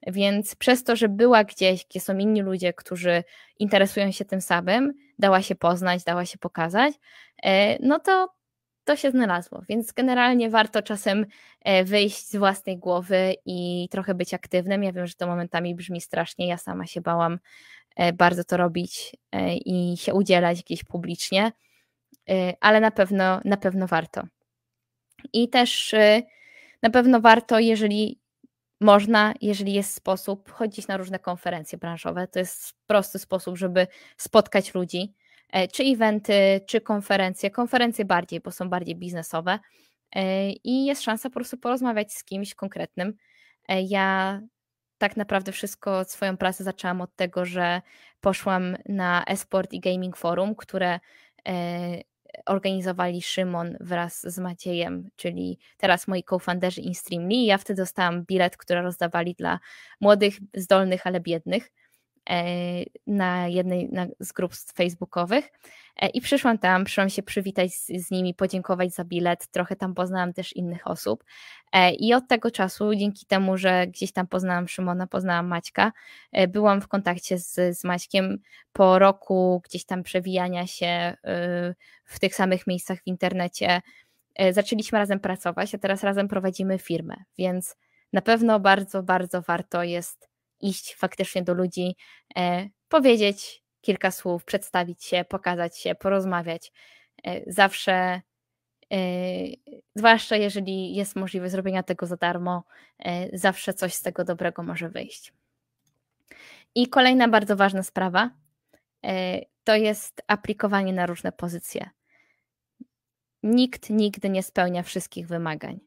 Więc 0.07 0.55
przez 0.55 0.85
to, 0.85 0.97
że 0.97 1.09
była 1.09 1.45
gdzieś, 1.45 1.87
gdzie 1.87 2.01
są 2.01 2.19
inni 2.19 2.43
ludzie, 2.43 2.73
którzy 2.73 3.25
interesują 3.59 4.13
się 4.13 4.25
tym 4.25 4.41
samym, 4.41 4.93
dała 5.19 5.43
się 5.43 5.55
poznać, 5.55 6.05
dała 6.05 6.27
się 6.27 6.39
pokazać, 6.39 6.95
e, 7.43 7.79
no 7.87 8.01
to 8.01 8.35
to 8.85 8.97
się 8.97 9.11
znalazło. 9.11 9.63
Więc 9.69 9.93
generalnie 9.93 10.51
warto 10.51 10.83
czasem 10.83 11.27
e, 11.61 11.85
wyjść 11.85 12.29
z 12.29 12.37
własnej 12.37 12.79
głowy 12.79 13.35
i 13.47 13.89
trochę 13.91 14.15
być 14.15 14.35
aktywnym. 14.35 14.83
Ja 14.83 14.93
wiem, 14.93 15.07
że 15.07 15.15
to 15.15 15.27
momentami 15.27 15.75
brzmi 15.75 16.01
strasznie. 16.01 16.49
Ja 16.49 16.59
sama 16.59 16.87
się 16.87 17.01
bałam 17.01 17.39
bardzo 18.15 18.45
to 18.45 18.57
robić 18.57 19.17
i 19.65 19.97
się 19.97 20.15
udzielać 20.15 20.63
gdzieś 20.63 20.85
publicznie 20.85 21.53
ale 22.61 22.81
na 22.81 22.91
pewno, 22.91 23.41
na 23.45 23.57
pewno 23.57 23.87
warto. 23.87 24.23
I 25.33 25.49
też 25.49 25.93
y, 25.93 26.23
na 26.83 26.91
pewno 26.91 27.21
warto, 27.21 27.59
jeżeli 27.59 28.21
można, 28.81 29.35
jeżeli 29.41 29.73
jest 29.73 29.95
sposób, 29.95 30.51
chodzić 30.51 30.89
na 30.89 30.97
różne 30.97 31.19
konferencje 31.19 31.79
branżowe. 31.79 32.29
To 32.29 32.39
jest 32.39 32.75
prosty 32.87 33.19
sposób, 33.19 33.59
żeby 33.59 33.87
spotkać 34.17 34.75
ludzi, 34.75 35.15
e, 35.53 35.69
czy 35.69 35.83
eventy, 35.83 36.61
czy 36.67 36.81
konferencje. 36.81 37.51
Konferencje 37.51 38.05
bardziej, 38.05 38.41
bo 38.41 38.51
są 38.51 38.69
bardziej 38.69 38.97
biznesowe 38.97 39.59
e, 40.13 40.51
i 40.51 40.85
jest 40.85 41.03
szansa 41.03 41.31
po 41.31 41.35
prostu 41.35 41.59
porozmawiać 41.59 42.13
z 42.13 42.25
kimś 42.25 42.55
konkretnym. 42.55 43.15
E, 43.69 43.83
ja 43.83 44.41
tak 44.99 45.17
naprawdę 45.17 45.53
wszystko, 45.53 46.05
swoją 46.05 46.37
pracę 46.37 46.65
zaczęłam 46.65 47.01
od 47.01 47.17
tego, 47.17 47.45
że 47.45 47.83
poszłam 48.21 48.77
na 48.89 49.25
Esport 49.25 49.73
i 49.73 49.81
Gaming 49.81 50.17
Forum, 50.17 50.55
które 50.55 51.01
organizowali 52.47 53.23
Szymon 53.23 53.77
wraz 53.81 54.21
z 54.21 54.39
Maciejem, 54.39 55.11
czyli 55.17 55.59
teraz 55.77 56.09
moi 56.09 56.25
co-founderzy 56.25 56.81
InStreamly. 56.81 57.45
Ja 57.45 57.59
wtedy 57.59 57.83
dostałam 57.83 58.25
bilet, 58.25 58.57
który 58.57 58.83
rozdawali 58.83 59.35
dla 59.35 59.59
młodych, 60.01 60.35
zdolnych, 60.55 61.07
ale 61.07 61.21
biednych. 61.21 61.73
E, 62.31 62.45
na 63.07 63.49
jednej 63.49 63.91
z 64.21 64.33
grup 64.33 64.55
facebookowych 64.55 65.53
e, 65.97 66.09
i 66.09 66.21
przyszłam 66.21 66.59
tam, 66.59 66.85
przyszłam 66.85 67.11
się 67.11 67.23
przywitać 67.23 67.75
z, 67.75 67.87
z, 67.87 68.11
nimi, 68.11 68.35
podziękować 68.35 68.95
za 68.95 69.05
bilet, 69.05 69.47
trochę 69.47 69.77
tam 69.77 69.95
poznałam 69.95 70.33
też 70.33 70.57
innych 70.57 70.87
osób. 70.87 71.25
E, 71.73 71.93
i 71.93 72.15
od 72.15 72.29
tego 72.29 72.51
czasu, 72.51 72.95
dzięki 72.95 73.27
temu, 73.27 73.57
że 73.57 73.87
gdzieś 73.87 74.13
tam 74.13 74.27
poznałam 74.27 74.69
Szymona, 74.69 75.07
poznałam 75.07 75.47
Maćka, 75.47 75.93
byłam 76.49 76.81
w 76.81 76.89
kontakcie 76.89 77.39
z, 77.39 77.79
z 77.79 77.85
Maćkiem 77.85 78.39
po 78.73 78.99
roku 78.99 79.63
gdzieś 79.65 79.85
tam 79.85 80.03
przewijania 80.03 80.67
się 80.67 81.17
w 82.05 82.19
tych 82.21 82.35
samych 82.35 82.67
miejscach 82.67 82.99
w 83.03 83.07
internecie, 83.07 83.83
zaczęliśmy 84.51 84.99
razem 84.99 85.21
pracować, 85.21 85.75
a 85.75 85.79
teraz 85.79 86.03
razem 86.03 86.29
prowadzimy 86.29 86.79
firmę, 86.79 87.15
więc 87.39 87.77
na 88.13 88.23
pewno 88.23 88.61
bardzo, 88.61 89.03
bardzo 89.03 89.43
warto 89.43 89.83
jest 89.83 90.34
iść 90.65 90.95
faktycznie 90.95 91.43
do 91.43 91.55
ludzi, 91.55 91.97
e, 92.37 92.69
powiedzieć 92.89 93.63
kilka 93.81 94.11
słów, 94.11 94.45
przedstawić 94.45 95.05
się, 95.05 95.25
pokazać 95.29 95.79
się, 95.79 95.95
porozmawiać. 95.95 96.73
E, 97.25 97.53
zawsze, 97.53 98.21
e, 98.93 98.99
zwłaszcza 99.95 100.37
jeżeli 100.37 100.95
jest 100.95 101.17
możliwość 101.17 101.53
zrobienia 101.53 101.83
tego 101.83 102.07
za 102.07 102.17
darmo, 102.17 102.65
zawsze 103.33 103.75
coś 103.75 103.95
z 103.95 104.03
tego 104.03 104.25
dobrego 104.25 104.63
może 104.63 104.89
wyjść. 104.89 105.33
I 106.75 106.89
kolejna 106.89 107.29
bardzo 107.29 107.57
ważna 107.57 107.83
sprawa 107.83 108.31
to 109.65 109.77
jest 109.77 110.23
aplikowanie 110.27 110.93
na 110.93 111.07
różne 111.07 111.33
pozycje. 111.33 111.91
Nikt 113.43 113.91
nigdy 113.91 114.31
nie 114.31 114.43
spełnia 114.43 114.83
wszystkich 114.83 115.27
wymagań. 115.27 115.81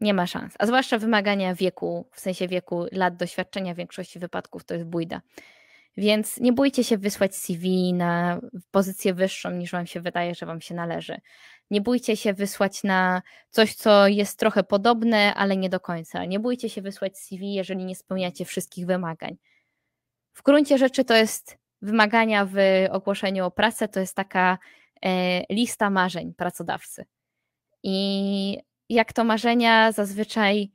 Nie 0.00 0.14
ma 0.14 0.26
szans. 0.26 0.54
A 0.58 0.66
zwłaszcza 0.66 0.98
wymagania 0.98 1.54
wieku, 1.54 2.08
w 2.12 2.20
sensie 2.20 2.48
wieku 2.48 2.86
lat 2.92 3.16
doświadczenia 3.16 3.74
w 3.74 3.76
większości 3.76 4.18
wypadków 4.18 4.64
to 4.64 4.74
jest 4.74 4.86
bójda. 4.86 5.20
Więc 5.96 6.40
nie 6.40 6.52
bójcie 6.52 6.84
się 6.84 6.98
wysłać 6.98 7.36
CV 7.36 7.92
na 7.92 8.40
pozycję 8.70 9.14
wyższą 9.14 9.50
niż 9.50 9.72
Wam 9.72 9.86
się 9.86 10.00
wydaje, 10.00 10.34
że 10.34 10.46
Wam 10.46 10.60
się 10.60 10.74
należy. 10.74 11.20
Nie 11.70 11.80
bójcie 11.80 12.16
się 12.16 12.34
wysłać 12.34 12.84
na 12.84 13.22
coś, 13.50 13.74
co 13.74 14.08
jest 14.08 14.38
trochę 14.38 14.64
podobne, 14.64 15.34
ale 15.34 15.56
nie 15.56 15.68
do 15.68 15.80
końca. 15.80 16.24
Nie 16.24 16.40
bójcie 16.40 16.68
się 16.68 16.82
wysłać 16.82 17.18
CV, 17.18 17.54
jeżeli 17.54 17.84
nie 17.84 17.96
spełniacie 17.96 18.44
wszystkich 18.44 18.86
wymagań. 18.86 19.36
W 20.32 20.42
gruncie 20.42 20.78
rzeczy 20.78 21.04
to 21.04 21.16
jest 21.16 21.58
wymagania 21.82 22.46
w 22.46 22.56
ogłoszeniu 22.90 23.44
o 23.46 23.50
pracę, 23.50 23.88
to 23.88 24.00
jest 24.00 24.16
taka 24.16 24.58
e, 25.02 25.54
lista 25.54 25.90
marzeń 25.90 26.34
pracodawcy. 26.34 27.04
I 27.82 28.58
jak 28.94 29.12
to 29.12 29.24
marzenia 29.24 29.92
zazwyczaj 29.92 30.70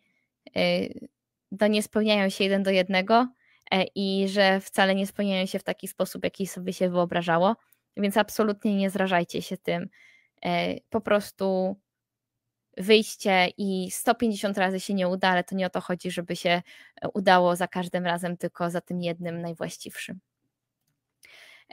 y, 0.57 1.07
no, 1.51 1.67
nie 1.67 1.83
spełniają 1.83 2.29
się 2.29 2.43
jeden 2.43 2.63
do 2.63 2.71
jednego 2.71 3.27
e, 3.71 3.83
i 3.95 4.27
że 4.29 4.59
wcale 4.59 4.95
nie 4.95 5.07
spełniają 5.07 5.45
się 5.45 5.59
w 5.59 5.63
taki 5.63 5.87
sposób, 5.87 6.23
jaki 6.23 6.47
sobie 6.47 6.73
się 6.73 6.89
wyobrażało, 6.89 7.55
więc 7.97 8.17
absolutnie 8.17 8.75
nie 8.75 8.89
zrażajcie 8.89 9.41
się 9.41 9.57
tym. 9.57 9.89
E, 10.45 10.75
po 10.89 11.01
prostu 11.01 11.75
wyjście 12.77 13.47
i 13.57 13.91
150 13.91 14.57
razy 14.57 14.79
się 14.79 14.93
nie 14.93 15.07
uda, 15.07 15.29
ale 15.29 15.43
to 15.43 15.55
nie 15.55 15.65
o 15.65 15.69
to 15.69 15.81
chodzi, 15.81 16.11
żeby 16.11 16.35
się 16.35 16.61
udało 17.13 17.55
za 17.55 17.67
każdym 17.67 18.05
razem, 18.05 18.37
tylko 18.37 18.69
za 18.69 18.81
tym 18.81 19.01
jednym 19.01 19.41
najwłaściwszym. 19.41 20.19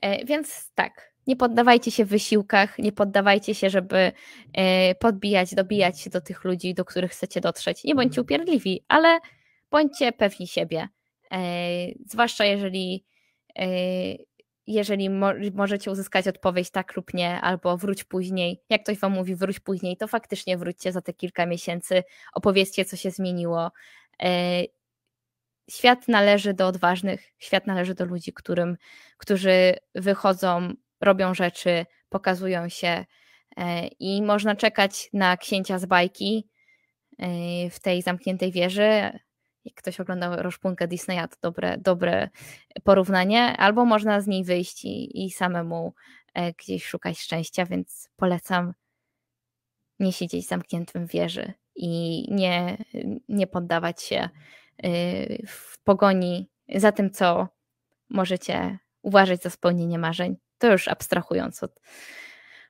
E, 0.03 0.25
więc 0.25 0.73
tak, 0.75 1.12
nie 1.27 1.37
poddawajcie 1.37 1.91
się 1.91 2.05
w 2.05 2.09
wysiłkach, 2.09 2.79
nie 2.79 2.93
poddawajcie 2.93 3.55
się, 3.55 3.71
żeby 3.71 4.13
e, 4.53 4.95
podbijać, 4.95 5.55
dobijać 5.55 6.01
się 6.01 6.11
do 6.11 6.21
tych 6.21 6.45
ludzi, 6.45 6.75
do 6.75 6.85
których 6.85 7.11
chcecie 7.11 7.41
dotrzeć. 7.41 7.85
Nie 7.85 7.95
bądźcie 7.95 8.21
mhm. 8.21 8.25
upierdliwi, 8.25 8.85
ale 8.89 9.19
bądźcie 9.71 10.13
pewni 10.13 10.47
siebie. 10.47 10.89
E, 11.33 11.39
zwłaszcza 12.07 12.45
jeżeli, 12.45 13.05
e, 13.59 13.67
jeżeli 14.67 15.11
możecie 15.55 15.91
uzyskać 15.91 16.29
odpowiedź 16.29 16.71
tak 16.71 16.97
lub 16.97 17.15
nie, 17.15 17.41
albo 17.41 17.77
wróć 17.77 18.05
później. 18.05 18.63
Jak 18.71 18.83
ktoś 18.83 18.99
wam 18.99 19.13
mówi, 19.13 19.37
wróć 19.37 19.61
później, 19.61 19.97
to 19.97 20.09
faktycznie 20.09 20.59
wróćcie 20.59 20.93
za 20.93 21.01
te 21.01 21.13
kilka 21.13 21.47
miesięcy, 21.47 22.03
opowiedzcie, 22.33 22.85
co 22.85 22.97
się 22.97 23.11
zmieniło. 23.11 23.71
Świat 25.71 26.09
należy 26.09 26.55
do 26.55 26.67
odważnych, 26.67 27.33
świat 27.39 27.67
należy 27.67 27.95
do 27.95 28.05
ludzi, 28.05 28.33
którym, 28.33 28.77
którzy 29.19 29.75
wychodzą 29.95 30.75
robią 31.03 31.35
rzeczy, 31.35 31.87
pokazują 32.09 32.69
się 32.69 33.05
e, 33.57 33.87
i 33.87 34.23
można 34.23 34.57
czekać 34.57 35.09
na 35.13 35.37
księcia 35.37 35.79
z 35.79 35.87
bajki 35.87 36.49
e, 37.19 37.27
w 37.71 37.81
tej 37.81 38.03
zamkniętej 38.03 38.53
wieży, 38.53 39.19
Jak 39.65 39.75
ktoś 39.75 40.01
oglądał 40.01 40.37
Roszpunkę 40.37 40.89
Disneya, 40.89 41.29
to 41.31 41.37
dobre, 41.43 41.79
dobre 41.79 42.29
porównanie. 42.85 43.57
Albo 43.57 43.85
można 43.85 44.21
z 44.21 44.27
niej 44.27 44.45
wyjść 44.45 44.85
i, 44.85 45.25
i 45.25 45.31
samemu 45.31 45.95
e, 46.35 46.53
gdzieś 46.53 46.85
szukać 46.87 47.19
szczęścia, 47.19 47.67
więc 47.67 48.11
polecam 48.17 48.75
nie 50.01 50.13
siedzieć 50.13 50.49
zamkniętym 50.49 51.07
w 51.07 51.11
wieży 51.11 51.53
i 51.77 52.25
nie, 52.31 52.77
nie 53.29 53.47
poddawać 53.47 54.03
się 54.03 54.29
w 55.47 55.79
pogoni 55.85 56.51
za 56.75 56.93
tym, 56.93 57.11
co 57.11 57.49
możecie 58.11 58.79
uważać 59.03 59.43
za 59.43 59.51
spełnienie 59.51 59.99
marzeń. 59.99 60.37
To 60.63 60.73
już 60.73 60.89
abstrahując 60.89 61.63
od, 61.63 61.81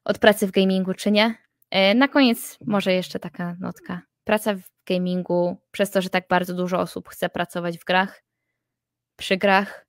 od 0.04 0.18
pracy 0.18 0.46
w 0.46 0.50
gamingu, 0.50 0.94
czy 0.94 1.10
nie. 1.10 1.34
E, 1.70 1.94
na 1.94 2.08
koniec 2.08 2.58
może 2.66 2.92
jeszcze 2.92 3.18
taka 3.18 3.56
notka. 3.60 4.02
Praca 4.24 4.54
w 4.54 4.60
gamingu, 4.86 5.56
przez 5.70 5.90
to, 5.90 6.02
że 6.02 6.10
tak 6.10 6.28
bardzo 6.28 6.54
dużo 6.54 6.80
osób 6.80 7.08
chce 7.08 7.28
pracować 7.28 7.78
w 7.78 7.84
grach, 7.84 8.24
przy 9.16 9.36
grach, 9.36 9.86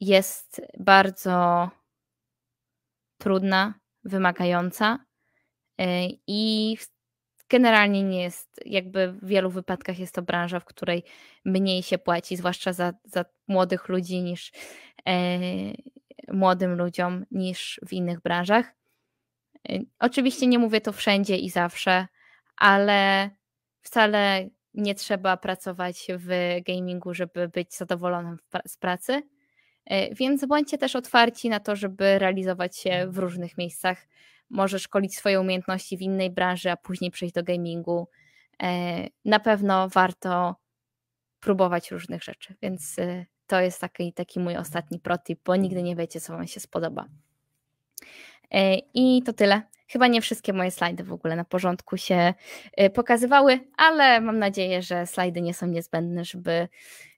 jest 0.00 0.62
bardzo 0.78 1.70
trudna, 3.18 3.74
wymagająca 4.04 4.98
e, 5.78 6.06
i 6.26 6.76
generalnie 7.48 8.02
nie 8.02 8.22
jest, 8.22 8.60
jakby 8.64 9.12
w 9.12 9.26
wielu 9.26 9.50
wypadkach 9.50 9.98
jest 9.98 10.14
to 10.14 10.22
branża, 10.22 10.60
w 10.60 10.64
której 10.64 11.04
mniej 11.44 11.82
się 11.82 11.98
płaci, 11.98 12.36
zwłaszcza 12.36 12.72
za, 12.72 12.92
za 13.04 13.24
młodych 13.48 13.88
ludzi 13.88 14.22
niż 14.22 14.52
e, 15.08 15.38
młodym 16.32 16.74
ludziom 16.74 17.26
niż 17.30 17.80
w 17.86 17.92
innych 17.92 18.20
branżach. 18.20 18.74
E, 19.68 19.78
oczywiście 19.98 20.46
nie 20.46 20.58
mówię 20.58 20.80
to 20.80 20.92
wszędzie 20.92 21.36
i 21.36 21.50
zawsze, 21.50 22.06
ale 22.56 23.30
wcale 23.82 24.48
nie 24.74 24.94
trzeba 24.94 25.36
pracować 25.36 26.06
w 26.18 26.58
gamingu, 26.66 27.14
żeby 27.14 27.48
być 27.48 27.74
zadowolonym 27.74 28.38
z 28.66 28.76
pracy. 28.76 29.22
E, 29.84 30.14
więc 30.14 30.46
bądźcie 30.46 30.78
też 30.78 30.96
otwarci 30.96 31.48
na 31.48 31.60
to, 31.60 31.76
żeby 31.76 32.18
realizować 32.18 32.76
się 32.78 33.06
w 33.10 33.18
różnych 33.18 33.58
miejscach 33.58 34.06
może 34.50 34.78
szkolić 34.78 35.16
swoje 35.16 35.40
umiejętności 35.40 35.96
w 35.96 36.02
innej 36.02 36.30
branży, 36.30 36.70
a 36.70 36.76
później 36.76 37.10
przejść 37.10 37.34
do 37.34 37.42
gamingu. 37.42 38.08
E, 38.62 39.06
na 39.24 39.40
pewno 39.40 39.88
warto 39.88 40.56
próbować 41.40 41.90
różnych 41.90 42.22
rzeczy, 42.22 42.54
więc 42.62 42.96
to 43.46 43.60
jest 43.60 43.80
taki, 43.80 44.12
taki 44.12 44.40
mój 44.40 44.56
ostatni 44.56 44.98
protip, 44.98 45.40
bo 45.44 45.56
nigdy 45.56 45.82
nie 45.82 45.96
wiecie, 45.96 46.20
co 46.20 46.32
Wam 46.32 46.46
się 46.46 46.60
spodoba. 46.60 47.06
E, 48.50 48.76
I 48.94 49.22
to 49.22 49.32
tyle. 49.32 49.62
Chyba 49.88 50.06
nie 50.06 50.20
wszystkie 50.20 50.52
moje 50.52 50.70
slajdy 50.70 51.04
w 51.04 51.12
ogóle 51.12 51.36
na 51.36 51.44
porządku 51.44 51.96
się 51.96 52.34
pokazywały, 52.94 53.60
ale 53.76 54.20
mam 54.20 54.38
nadzieję, 54.38 54.82
że 54.82 55.06
slajdy 55.06 55.40
nie 55.40 55.54
są 55.54 55.66
niezbędne, 55.66 56.24
żeby 56.24 56.68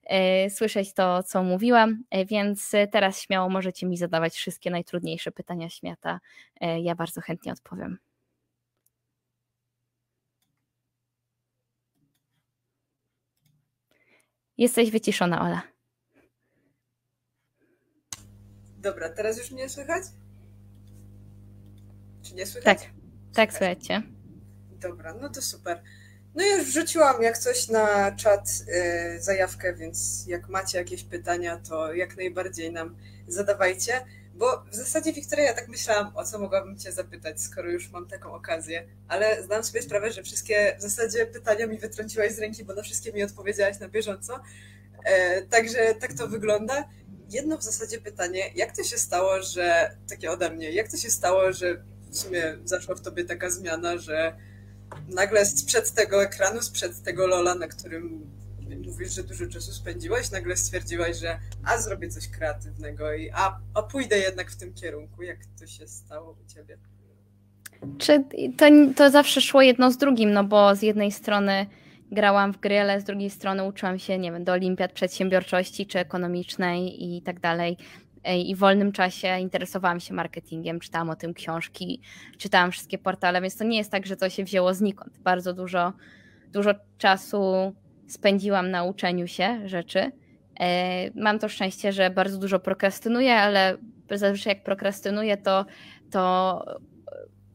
E, 0.09 0.49
słyszeć 0.49 0.93
to, 0.93 1.23
co 1.23 1.43
mówiłam, 1.43 2.03
e, 2.11 2.25
więc 2.25 2.71
teraz 2.91 3.21
śmiało 3.21 3.49
możecie 3.49 3.85
mi 3.87 3.97
zadawać 3.97 4.33
wszystkie 4.35 4.71
najtrudniejsze 4.71 5.31
pytania 5.31 5.69
świata. 5.69 6.19
E, 6.61 6.81
ja 6.81 6.95
bardzo 6.95 7.21
chętnie 7.21 7.51
odpowiem. 7.51 7.97
Jesteś 14.57 14.91
wyciszona, 14.91 15.41
Ola. 15.41 15.78
Dobra, 18.79 19.09
teraz 19.09 19.37
już 19.37 19.51
mnie 19.51 19.69
słychać? 19.69 20.03
Czy 22.21 22.35
nie 22.35 22.45
słychać? 22.45 22.79
Tak, 22.79 22.89
tak 23.33 23.53
słychać. 23.53 23.87
Dobra, 24.71 25.13
no 25.13 25.29
to 25.29 25.41
super. 25.41 25.81
No 26.35 26.45
już 26.45 26.65
wrzuciłam 26.65 27.21
jak 27.21 27.37
coś 27.37 27.67
na 27.67 28.11
czat 28.11 28.49
y, 29.17 29.21
zajawkę, 29.21 29.73
więc 29.73 30.27
jak 30.27 30.49
macie 30.49 30.77
jakieś 30.77 31.03
pytania, 31.03 31.57
to 31.69 31.93
jak 31.93 32.17
najbardziej 32.17 32.71
nam 32.71 32.95
zadawajcie. 33.27 34.05
Bo 34.33 34.63
w 34.71 34.75
zasadzie, 34.75 35.13
Wiktoria, 35.13 35.45
ja 35.45 35.53
tak 35.53 35.67
myślałam, 35.67 36.17
o 36.17 36.25
co 36.25 36.39
mogłabym 36.39 36.77
Cię 36.77 36.91
zapytać, 36.91 37.41
skoro 37.41 37.69
już 37.69 37.91
mam 37.91 38.07
taką 38.07 38.33
okazję, 38.33 38.87
ale 39.07 39.43
zdałam 39.43 39.63
sobie 39.63 39.81
sprawę, 39.81 40.11
że 40.11 40.23
wszystkie 40.23 40.75
w 40.77 40.81
zasadzie 40.81 41.25
pytania 41.25 41.67
mi 41.67 41.77
wytrąciłaś 41.77 42.31
z 42.31 42.39
ręki, 42.39 42.65
bo 42.65 42.73
na 42.73 42.81
wszystkie 42.81 43.13
mi 43.13 43.23
odpowiedziałaś 43.23 43.79
na 43.79 43.89
bieżąco. 43.89 44.39
E, 45.03 45.41
także 45.41 45.95
tak 45.95 46.13
to 46.13 46.27
wygląda. 46.27 46.89
Jedno 47.29 47.57
w 47.57 47.63
zasadzie 47.63 48.01
pytanie, 48.01 48.51
jak 48.55 48.75
to 48.75 48.83
się 48.83 48.97
stało, 48.97 49.41
że, 49.41 49.95
takie 50.09 50.31
ode 50.31 50.49
mnie, 50.49 50.71
jak 50.71 50.91
to 50.91 50.97
się 50.97 51.09
stało, 51.09 51.51
że 51.51 51.83
w 52.11 52.17
sumie 52.17 52.57
zaszła 52.63 52.95
w 52.95 53.01
Tobie 53.01 53.25
taka 53.25 53.49
zmiana, 53.49 53.97
że 53.97 54.35
nagle 55.07 55.45
sprzed 55.45 55.91
tego 55.93 56.23
ekranu, 56.23 56.61
sprzed 56.61 57.03
tego 57.03 57.27
Lola, 57.27 57.55
na 57.55 57.67
którym 57.67 58.31
mówisz, 58.85 59.15
że 59.15 59.23
dużo 59.23 59.47
czasu 59.47 59.71
spędziłaś, 59.71 60.31
nagle 60.31 60.57
stwierdziłaś, 60.57 61.17
że 61.17 61.39
a 61.63 61.77
zrobię 61.77 62.09
coś 62.09 62.27
kreatywnego 62.27 63.13
i 63.13 63.29
a, 63.33 63.59
a 63.73 63.83
pójdę 63.83 64.17
jednak 64.17 64.51
w 64.51 64.55
tym 64.55 64.73
kierunku. 64.73 65.23
Jak 65.23 65.37
to 65.59 65.67
się 65.67 65.87
stało 65.87 66.37
u 66.45 66.53
ciebie? 66.53 66.77
Czy 67.97 68.23
to, 68.57 68.65
to 68.95 69.11
zawsze 69.11 69.41
szło 69.41 69.61
jedno 69.61 69.91
z 69.91 69.97
drugim, 69.97 70.33
no 70.33 70.43
bo 70.43 70.75
z 70.75 70.81
jednej 70.81 71.11
strony 71.11 71.65
grałam 72.11 72.53
w 72.53 72.59
gry, 72.59 72.79
ale 72.79 73.01
z 73.01 73.03
drugiej 73.03 73.29
strony 73.29 73.63
uczyłam 73.63 73.99
się, 73.99 74.17
nie 74.17 74.31
wiem, 74.31 74.43
do 74.43 74.51
olimpiad 74.51 74.91
przedsiębiorczości 74.91 75.85
czy 75.85 75.99
ekonomicznej 75.99 77.03
i 77.03 77.21
tak 77.21 77.39
dalej 77.39 77.77
i 78.45 78.55
w 78.55 78.59
wolnym 78.59 78.91
czasie 78.91 79.39
interesowałam 79.39 79.99
się 79.99 80.13
marketingiem, 80.13 80.79
czytałam 80.79 81.09
o 81.09 81.15
tym 81.15 81.33
książki, 81.33 82.01
czytałam 82.37 82.71
wszystkie 82.71 82.97
portale, 82.97 83.41
więc 83.41 83.57
to 83.57 83.63
nie 83.63 83.77
jest 83.77 83.91
tak, 83.91 84.05
że 84.05 84.17
to 84.17 84.29
się 84.29 84.43
wzięło 84.43 84.73
znikąd. 84.73 85.17
Bardzo 85.19 85.53
dużo, 85.53 85.93
dużo 86.51 86.71
czasu 86.97 87.73
spędziłam 88.07 88.71
na 88.71 88.83
uczeniu 88.83 89.27
się 89.27 89.61
rzeczy. 89.65 90.11
E, 90.59 91.21
mam 91.21 91.39
to 91.39 91.49
szczęście, 91.49 91.91
że 91.91 92.09
bardzo 92.09 92.37
dużo 92.37 92.59
prokrastynuję, 92.59 93.35
ale 93.35 93.77
zazwyczaj 94.11 94.53
jak 94.53 94.63
prokrastynuję, 94.63 95.37
to, 95.37 95.65
to 96.11 96.63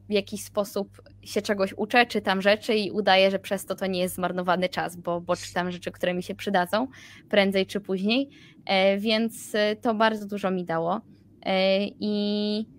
w 0.09 0.11
jakiś 0.11 0.43
sposób 0.43 1.01
się 1.21 1.41
czegoś 1.41 1.73
uczę, 1.77 2.05
czytam 2.05 2.41
rzeczy 2.41 2.75
i 2.75 2.91
udaję, 2.91 3.31
że 3.31 3.39
przez 3.39 3.65
to 3.65 3.75
to 3.75 3.87
nie 3.87 3.99
jest 3.99 4.15
zmarnowany 4.15 4.69
czas, 4.69 4.95
bo, 4.95 5.21
bo 5.21 5.35
czytam 5.35 5.71
rzeczy, 5.71 5.91
które 5.91 6.13
mi 6.13 6.23
się 6.23 6.35
przydadzą 6.35 6.87
prędzej 7.29 7.65
czy 7.65 7.79
później, 7.79 8.29
e, 8.65 8.97
więc 8.97 9.55
e, 9.55 9.75
to 9.75 9.93
bardzo 9.93 10.27
dużo 10.27 10.51
mi 10.51 10.65
dało. 10.65 11.01
E, 11.45 11.79
I 11.99 12.75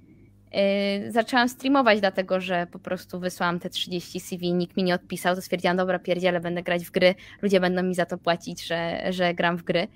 zaczęłam 1.09 1.49
streamować, 1.49 2.01
dlatego 2.01 2.41
że 2.41 2.67
po 2.73 2.79
prostu 2.79 3.21
wysłałam 3.21 3.61
te 3.61 3.71
30 3.71 4.21
CV, 4.21 4.53
nikt 4.53 4.77
mi 4.77 4.83
nie 4.83 4.95
odpisał, 4.95 5.35
to 5.35 5.43
stwierdziłam, 5.43 5.77
dobra, 5.77 5.99
pierdziele, 5.99 6.41
będę 6.41 6.63
grać 6.63 6.85
w 6.85 6.91
gry, 6.91 7.15
ludzie 7.43 7.61
będą 7.61 7.83
mi 7.83 7.95
za 7.95 8.07
to 8.07 8.19
płacić, 8.19 8.67
że, 8.67 9.07
że 9.11 9.35
gram 9.35 9.57
w 9.57 9.63
gry. 9.63 9.89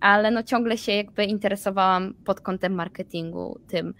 Ale 0.00 0.30
no 0.30 0.42
ciągle 0.42 0.78
się 0.78 0.92
jakby 0.92 1.24
interesowałam 1.24 2.14
pod 2.24 2.40
kątem 2.40 2.74
marketingu 2.74 3.60
tym, 3.68 3.94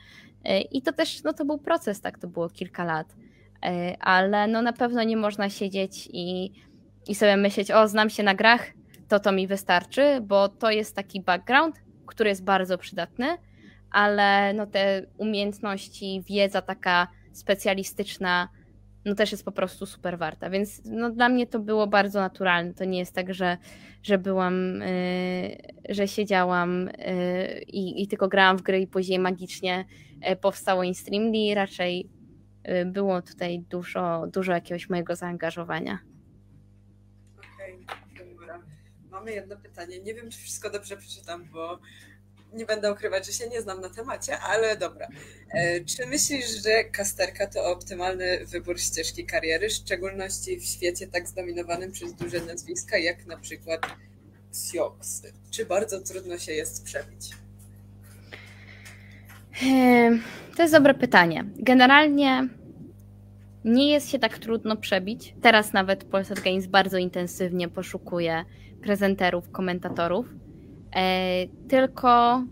I 0.73 0.83
to 0.83 0.93
też, 0.93 1.23
no 1.23 1.33
to 1.33 1.45
był 1.45 1.59
proces, 1.59 2.01
tak, 2.01 2.19
to 2.19 2.29
było 2.29 2.49
kilka 2.49 2.85
lat, 2.85 3.17
e, 3.63 3.97
ale 4.01 4.47
no 4.47 4.63
na 4.63 4.73
pewno 4.73 5.03
nie 5.03 5.17
można 5.17 5.51
siedzieć 5.51 6.09
i, 6.13 6.53
i 7.09 7.15
sobie 7.15 7.37
myśleć, 7.37 7.71
o 7.71 7.89
znam 7.89 8.11
się 8.11 8.23
na 8.23 8.35
grach, 8.35 8.67
to 9.09 9.21
to 9.21 9.33
mi 9.33 9.47
wystarczy, 9.47 10.21
bo 10.23 10.49
to 10.49 10.71
jest 10.71 10.97
taki 10.97 11.21
background, 11.21 11.77
który 12.07 12.31
jest 12.31 12.45
bardzo 12.45 12.79
przydatny, 12.79 13.27
ale 13.91 14.53
no 14.53 14.67
te 14.67 15.07
umiejętności, 15.19 16.23
wiedza 16.27 16.63
taka 16.63 17.09
specjalistyczna, 17.33 18.49
no 19.05 19.15
też 19.15 19.33
jest 19.33 19.45
po 19.45 19.53
prostu 19.53 19.87
super 19.87 20.19
warta. 20.19 20.51
Więc 20.51 20.83
no 20.85 21.11
dla 21.11 21.29
mnie 21.29 21.47
to 21.47 21.59
było 21.59 21.87
bardzo 21.87 22.21
naturalne. 22.21 22.75
To 22.75 22.85
nie 22.85 22.99
jest 22.99 23.15
tak, 23.15 23.35
że, 23.35 23.59
że 24.03 24.19
byłam, 24.19 24.81
yy, 24.81 25.95
że 25.95 26.09
siedziałam 26.09 26.91
yy, 26.99 27.61
i, 27.63 28.03
i, 28.03 28.09
tylko 28.09 28.29
grałam 28.29 28.59
w 28.59 28.63
gry 28.63 28.81
i 28.81 28.87
później 28.87 29.19
magicznie 29.19 29.85
yy, 30.23 30.37
powstało 30.37 30.83
InStreamly. 30.83 31.55
Raczej 31.55 32.11
y, 32.69 32.87
było 32.87 33.23
tutaj 33.23 33.61
dużo, 33.61 34.27
dużo 34.27 34.53
jakiegoś 34.53 34.89
mojego 34.89 35.17
zaangażowania. 35.17 35.99
Okej, 37.39 37.79
okay, 38.15 38.35
dobra. 38.35 38.63
Mamy 39.11 39.33
jedno 39.33 39.57
pytanie. 39.57 40.01
Nie 40.01 40.15
wiem, 40.15 40.31
czy 40.31 40.39
wszystko 40.39 40.71
dobrze 40.71 40.97
przeczytam, 40.97 41.45
bo 41.53 41.79
nie 42.53 42.67
będę 42.67 42.93
ukrywać, 42.93 43.27
że 43.27 43.33
się 43.33 43.49
nie 43.49 43.63
znam 43.63 43.81
na 43.81 43.89
temacie, 43.89 44.39
ale 44.39 44.77
dobra. 44.77 45.09
E, 45.51 45.85
czy 45.85 46.07
myślisz, 46.07 46.63
że 46.65 46.85
kasterka 46.85 47.47
to 47.47 47.65
optymalny 47.65 48.47
wybór 48.47 48.81
ścieżki 48.81 49.27
kariery, 49.27 49.69
w 49.69 49.73
szczególności 49.73 50.57
w 50.57 50.65
świecie 50.65 51.07
tak 51.07 51.29
zdominowanym 51.29 51.93
przez 51.93 52.15
duże 52.15 52.41
nazwiska, 52.41 52.99
jak 52.99 53.27
na 53.27 53.37
przykład 53.37 53.81
Siox? 54.73 55.23
Czy 55.51 55.67
bardzo 55.67 56.01
trudno 56.01 56.39
się 56.39 56.53
jest 56.53 56.85
przebić? 56.85 57.31
To 60.57 60.63
jest 60.63 60.75
dobre 60.75 60.95
pytanie. 60.95 61.45
Generalnie 61.57 62.49
nie 63.65 63.91
jest 63.93 64.11
się 64.11 64.19
tak 64.19 64.39
trudno 64.39 64.77
przebić. 64.77 65.35
Teraz 65.43 65.73
nawet 65.73 66.05
Polsat 66.05 66.41
Games 66.41 66.67
bardzo 66.67 66.99
intensywnie 66.99 67.69
poszukuje 67.69 68.45
prezenterów, 68.83 69.51
komentatorów 69.51 70.27
tylko 71.69 72.45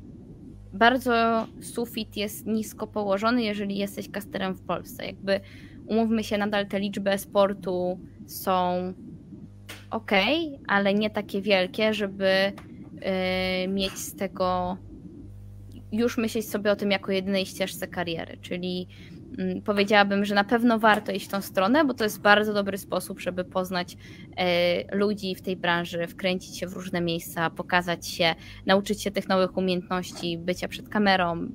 bardzo 0.73 1.47
sufit 1.61 2.17
jest 2.17 2.47
nisko 2.47 2.87
położony, 2.87 3.43
jeżeli 3.43 3.77
jesteś 3.77 4.11
kasterem 4.11 4.55
w 4.55 4.63
Polsce. 4.63 5.07
Jakby 5.07 5.41
umówmy 5.87 6.25
się, 6.25 6.39
nadal 6.39 6.67
te 6.67 6.81
liczby 6.81 7.19
sportu 7.19 8.01
są 8.27 8.93
ok, 9.91 10.11
ale 10.67 10.95
nie 10.95 11.11
takie 11.11 11.43
wielkie, 11.43 11.95
żeby 11.95 12.53
yy, 13.63 13.69
mieć 13.69 13.93
z 13.93 14.17
tego 14.17 14.77
już 15.93 16.19
myśleć 16.19 16.49
sobie 16.49 16.73
o 16.73 16.77
tym 16.77 16.91
jako 16.91 17.13
jedynej 17.13 17.47
ścieżce 17.47 17.89
kariery, 17.89 18.39
czyli 18.41 18.89
powiedziałabym, 19.65 20.25
że 20.25 20.35
na 20.35 20.45
pewno 20.45 20.79
warto 20.79 21.13
iść 21.13 21.27
w 21.27 21.31
tą 21.31 21.43
stronę, 21.43 21.85
bo 21.85 21.95
to 21.95 22.05
jest 22.05 22.21
bardzo 22.21 22.53
dobry 22.55 22.79
sposób, 22.79 23.21
żeby 23.21 23.45
poznać 23.45 23.97
e, 24.37 24.97
ludzi 24.97 25.35
w 25.35 25.43
tej 25.43 25.57
branży, 25.57 26.07
wkręcić 26.07 26.59
się 26.59 26.67
w 26.67 26.73
różne 26.73 27.01
miejsca, 27.01 27.51
pokazać 27.51 28.07
się, 28.07 28.35
nauczyć 28.67 29.03
się 29.03 29.11
tych 29.11 29.29
nowych 29.29 29.57
umiejętności, 29.57 30.39
bycia 30.39 30.69
przed 30.69 30.89
kamerą. 30.89 31.49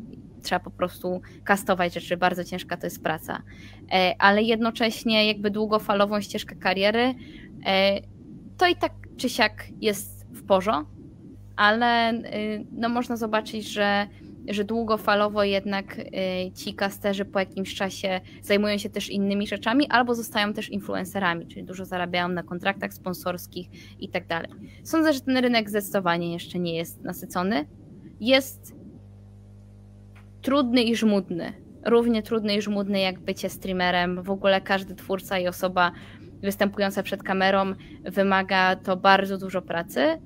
Trzeba 0.43 0.59
po 0.59 0.71
prostu 0.71 1.21
kastować 1.43 1.93
rzeczy, 1.93 2.17
bardzo 2.17 2.43
ciężka 2.43 2.77
to 2.77 2.85
jest 2.85 3.03
praca. 3.03 3.41
E, 3.91 4.15
ale 4.19 4.43
jednocześnie, 4.43 5.27
jakby 5.27 5.51
długofalową 5.51 6.21
ścieżkę 6.21 6.55
kariery, 6.55 7.13
e, 7.65 8.01
to 8.57 8.67
i 8.67 8.75
tak 8.75 8.91
czy 9.17 9.29
siak 9.29 9.67
jest 9.81 10.25
w 10.31 10.45
porządku, 10.45 10.93
ale 11.55 12.13
no, 12.71 12.89
można 12.89 13.15
zobaczyć, 13.15 13.67
że 13.67 14.07
że 14.49 14.63
długofalowo 14.63 15.43
jednak 15.43 15.99
y, 15.99 16.51
ci 16.51 16.73
kasterzy 16.73 17.25
po 17.25 17.39
jakimś 17.39 17.75
czasie 17.75 18.21
zajmują 18.41 18.77
się 18.77 18.89
też 18.89 19.09
innymi 19.09 19.47
rzeczami 19.47 19.87
albo 19.89 20.15
zostają 20.15 20.53
też 20.53 20.69
influencerami, 20.69 21.47
czyli 21.47 21.63
dużo 21.63 21.85
zarabiają 21.85 22.29
na 22.29 22.43
kontraktach 22.43 22.93
sponsorskich 22.93 23.67
i 23.99 24.09
tak 24.09 24.27
dalej. 24.27 24.51
Sądzę, 24.83 25.13
że 25.13 25.21
ten 25.21 25.37
rynek 25.37 25.69
zdecydowanie 25.69 26.33
jeszcze 26.33 26.59
nie 26.59 26.75
jest 26.75 27.01
nasycony. 27.01 27.65
Jest 28.19 28.75
trudny 30.41 30.83
i 30.83 30.95
żmudny. 30.95 31.53
Równie 31.85 32.23
trudny 32.23 32.55
i 32.55 32.61
żmudny 32.61 32.99
jak 32.99 33.19
bycie 33.19 33.49
streamerem. 33.49 34.23
W 34.23 34.29
ogóle 34.29 34.61
każdy 34.61 34.95
twórca 34.95 35.39
i 35.39 35.47
osoba 35.47 35.91
występująca 36.41 37.03
przed 37.03 37.23
kamerą 37.23 37.73
wymaga 38.03 38.75
to 38.75 38.97
bardzo 38.97 39.37
dużo 39.37 39.61
pracy, 39.61 40.01
y, 40.01 40.19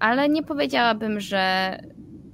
ale 0.00 0.28
nie 0.28 0.42
powiedziałabym, 0.42 1.20
że 1.20 1.76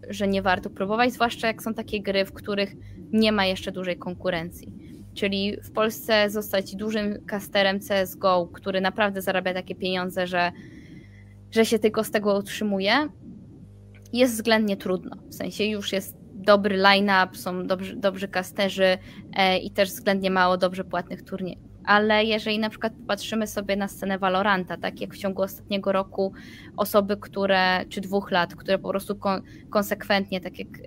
że 0.08 0.28
nie 0.28 0.42
warto 0.42 0.70
próbować, 0.70 1.12
zwłaszcza 1.12 1.46
jak 1.46 1.62
są 1.62 1.74
takie 1.74 2.02
gry, 2.02 2.24
w 2.24 2.32
których 2.32 2.74
nie 3.12 3.32
ma 3.32 3.46
jeszcze 3.46 3.72
dużej 3.72 3.96
konkurencji. 3.96 4.72
Czyli 5.14 5.56
w 5.64 5.70
Polsce 5.70 6.30
zostać 6.30 6.76
dużym 6.76 7.26
casterem 7.26 7.78
CSGO, 7.80 8.48
który 8.52 8.80
naprawdę 8.80 9.22
zarabia 9.22 9.54
takie 9.54 9.74
pieniądze, 9.74 10.26
że, 10.26 10.52
że 11.50 11.64
się 11.64 11.78
tylko 11.78 12.04
z 12.04 12.10
tego 12.10 12.38
utrzymuje, 12.38 13.08
jest 14.12 14.34
względnie 14.34 14.76
trudno. 14.76 15.16
W 15.28 15.34
sensie 15.34 15.64
już 15.64 15.92
jest 15.92 16.16
dobry 16.34 16.76
line-up, 16.76 17.28
są 17.32 17.66
dobrzy, 17.66 17.96
dobrzy 17.96 18.28
casterzy 18.28 18.98
e, 19.36 19.58
i 19.58 19.70
też 19.70 19.88
względnie 19.88 20.30
mało 20.30 20.56
dobrze 20.56 20.84
płatnych 20.84 21.22
turniejów 21.22 21.67
ale 21.88 22.24
jeżeli 22.24 22.58
na 22.58 22.70
przykład 22.70 22.92
patrzymy 23.06 23.46
sobie 23.46 23.76
na 23.76 23.88
scenę 23.88 24.18
Valoranta, 24.18 24.76
tak 24.76 25.00
jak 25.00 25.14
w 25.14 25.18
ciągu 25.18 25.42
ostatniego 25.42 25.92
roku 25.92 26.32
osoby, 26.76 27.16
które, 27.16 27.84
czy 27.88 28.00
dwóch 28.00 28.30
lat, 28.30 28.54
które 28.54 28.78
po 28.78 28.88
prostu 28.88 29.16
kon, 29.16 29.42
konsekwentnie, 29.70 30.40
tak 30.40 30.58
jak 30.58 30.68
yy, 30.78 30.84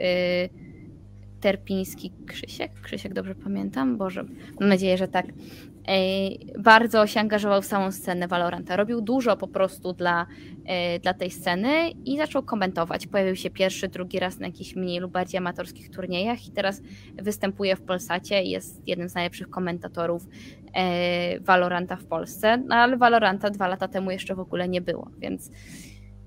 Terpiński 1.39 2.12
Krzysiek, 2.28 2.82
Krzysiek 2.82 3.14
dobrze 3.14 3.36
pamiętam, 3.36 3.97
Boże, 3.97 4.24
mam 4.60 4.70
nadzieję, 4.70 4.97
że 4.97 5.08
tak, 5.08 5.26
bardzo 6.59 7.07
się 7.07 7.19
angażował 7.19 7.61
w 7.61 7.65
samą 7.65 7.91
scenę 7.91 8.27
Valoranta. 8.27 8.75
Robił 8.75 9.01
dużo 9.01 9.38
po 9.38 9.47
prostu 9.47 9.93
dla, 9.93 10.25
e, 10.65 10.99
dla 10.99 11.13
tej 11.13 11.32
sceny 11.32 11.89
i 12.05 12.17
zaczął 12.17 12.43
komentować. 12.43 13.07
Pojawił 13.07 13.36
się 13.36 13.49
pierwszy, 13.49 13.88
drugi 13.88 14.19
raz 14.19 14.39
na 14.39 14.45
jakichś 14.47 14.75
mniej 14.75 14.99
lub 14.99 15.11
bardziej 15.11 15.38
amatorskich 15.38 15.89
turniejach 15.89 16.47
i 16.47 16.51
teraz 16.51 16.82
występuje 17.13 17.75
w 17.75 17.82
Polsacie 17.82 18.43
i 18.43 18.49
jest 18.49 18.88
jednym 18.88 19.09
z 19.09 19.15
najlepszych 19.15 19.49
komentatorów 19.49 20.27
e, 20.73 21.39
Valoranta 21.39 21.95
w 21.95 22.05
Polsce. 22.05 22.57
No 22.57 22.75
ale 22.75 22.97
Valoranta 22.97 23.49
dwa 23.49 23.67
lata 23.67 23.88
temu 23.88 24.11
jeszcze 24.11 24.36
w 24.36 24.39
ogóle 24.39 24.69
nie 24.69 24.82
było, 24.82 25.11
więc 25.17 25.51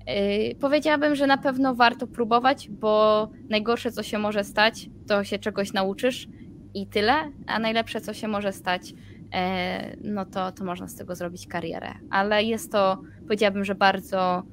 e, 0.05 0.55
powiedziałabym, 0.55 1.15
że 1.15 1.27
na 1.27 1.37
pewno 1.37 1.75
warto 1.75 2.07
próbować, 2.07 2.69
bo 2.69 3.27
najgorsze, 3.49 3.91
co 3.91 4.03
się 4.03 4.17
może 4.17 4.43
stać, 4.43 4.89
to 5.07 5.23
się 5.23 5.39
czegoś 5.39 5.73
nauczysz 5.73 6.27
i 6.73 6.87
tyle, 6.87 7.13
a 7.47 7.59
najlepsze, 7.59 8.01
co 8.01 8.13
się 8.13 8.27
może 8.27 8.53
stać, 8.53 8.93
E, 8.93 9.14
no 10.01 10.25
to, 10.25 10.51
to 10.51 10.63
można 10.63 10.87
z 10.87 10.95
tego 10.95 11.15
zrobić 11.15 11.47
karierę. 11.47 11.93
Ale 12.09 12.43
jest 12.43 12.71
to, 12.71 13.01
powiedziałabym, 13.23 13.65
że 13.65 13.75
bardzo 13.75 14.43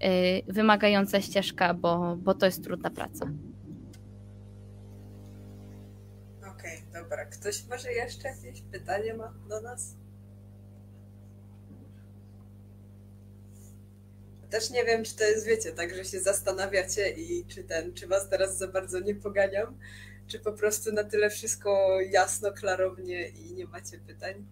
e, 0.00 0.52
wymagająca 0.52 1.20
ścieżka, 1.20 1.74
bo, 1.74 2.16
bo 2.16 2.34
to 2.34 2.46
jest 2.46 2.64
trudna 2.64 2.90
praca. 2.90 3.26
Okej, 6.40 6.78
okay, 6.78 7.02
dobra. 7.02 7.24
Ktoś 7.24 7.66
może 7.70 7.92
jeszcze 7.92 8.28
jakieś 8.28 8.62
pytanie 8.62 9.14
ma 9.14 9.34
do 9.48 9.60
nas? 9.60 9.96
Też 14.50 14.70
nie 14.70 14.84
wiem, 14.84 15.04
czy 15.04 15.16
to 15.16 15.24
jest, 15.24 15.46
wiecie, 15.46 15.72
tak, 15.72 15.94
że 15.94 16.04
się 16.04 16.20
zastanawiacie 16.20 17.10
i 17.10 17.44
czy 17.46 17.64
ten, 17.64 17.94
czy 17.94 18.06
was 18.06 18.28
teraz 18.28 18.58
za 18.58 18.68
bardzo 18.68 19.00
nie 19.00 19.14
poganiam, 19.14 19.78
czy 20.26 20.38
po 20.38 20.52
prostu 20.52 20.92
na 20.92 21.04
tyle 21.04 21.30
wszystko 21.30 22.00
jasno, 22.10 22.52
klarownie 22.52 23.28
i 23.28 23.52
nie 23.52 23.66
macie 23.66 23.98
pytań? 23.98 24.46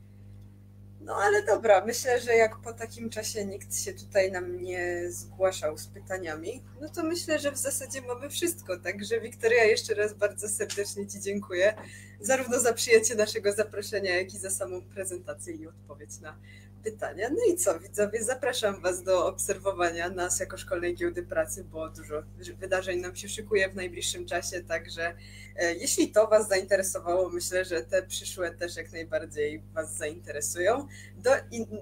No 1.05 1.17
ale 1.17 1.43
dobra, 1.43 1.85
myślę, 1.85 2.21
że 2.21 2.35
jak 2.35 2.59
po 2.59 2.73
takim 2.73 3.11
czasie 3.11 3.47
nikt 3.47 3.77
się 3.77 3.93
tutaj 3.93 4.33
nam 4.33 4.63
nie 4.63 5.11
zgłaszał 5.11 5.79
z 5.79 5.87
pytaniami, 5.87 6.65
no 6.81 6.89
to 6.89 7.03
myślę, 7.03 7.39
że 7.39 7.53
w 7.53 7.57
zasadzie 7.57 8.03
mamy 8.03 8.31
wszystko. 8.31 8.77
Także 8.77 9.21
Wiktoria, 9.21 9.65
jeszcze 9.65 9.95
raz 9.95 10.15
bardzo 10.15 10.49
serdecznie 10.49 11.07
Ci 11.07 11.21
dziękuję, 11.21 11.75
zarówno 12.21 12.61
za 12.61 12.73
przyjęcie 12.73 13.15
naszego 13.15 13.53
zaproszenia, 13.53 14.17
jak 14.17 14.35
i 14.35 14.39
za 14.39 14.51
samą 14.51 14.83
prezentację 14.83 15.55
i 15.55 15.67
odpowiedź 15.67 16.21
na 16.21 16.39
pytania. 16.85 17.29
No 17.31 17.55
i 17.55 17.57
co, 17.57 17.81
widzowie, 17.81 18.25
zapraszam 18.25 18.81
Was 18.81 19.03
do 19.03 19.27
obserwowania 19.27 20.11
nas 20.11 20.41
jako 20.41 20.57
Szkolnej 20.57 20.95
Giełdy 20.95 21.23
Pracy, 21.23 21.65
bo 21.65 21.89
dużo 21.89 22.23
wydarzeń 22.59 23.01
nam 23.01 23.17
się 23.17 23.29
szykuje 23.29 23.69
w 23.69 23.77
najbliższym 23.77 24.27
czasie, 24.27 24.61
także 24.61 25.15
e, 25.57 25.75
jeśli 25.75 26.09
to 26.09 26.27
Was 26.27 26.49
zainteresowało, 26.49 27.29
myślę, 27.29 27.65
że 27.65 27.81
te 27.81 28.03
przyszłe 28.03 28.51
też 28.51 28.77
jak 28.77 28.93
najbardziej 28.93 29.63
Was 29.75 29.97
zainteresują. 29.97 30.89
Do, 31.17 31.31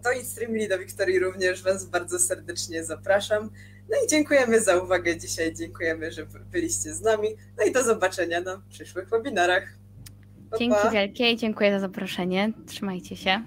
do 0.02 0.12
InStreamly, 0.12 0.68
do 0.68 0.78
Wiktorii 0.78 1.18
również 1.18 1.62
Was 1.62 1.84
bardzo 1.84 2.18
serdecznie 2.18 2.84
zapraszam. 2.84 3.50
No 3.90 3.96
i 4.04 4.08
dziękujemy 4.08 4.60
za 4.60 4.76
uwagę 4.76 5.16
dzisiaj, 5.16 5.54
dziękujemy, 5.54 6.12
że 6.12 6.26
byliście 6.52 6.94
z 6.94 7.00
nami, 7.00 7.28
no 7.58 7.64
i 7.64 7.72
do 7.72 7.84
zobaczenia 7.84 8.40
na 8.40 8.62
przyszłych 8.68 9.08
webinarach. 9.08 9.80
Pa, 10.50 10.58
Dzięki 10.58 10.76
pa. 10.82 10.90
wielkie 10.90 11.30
i 11.30 11.36
dziękuję 11.36 11.72
za 11.72 11.80
zaproszenie. 11.80 12.52
Trzymajcie 12.66 13.16
się. 13.16 13.42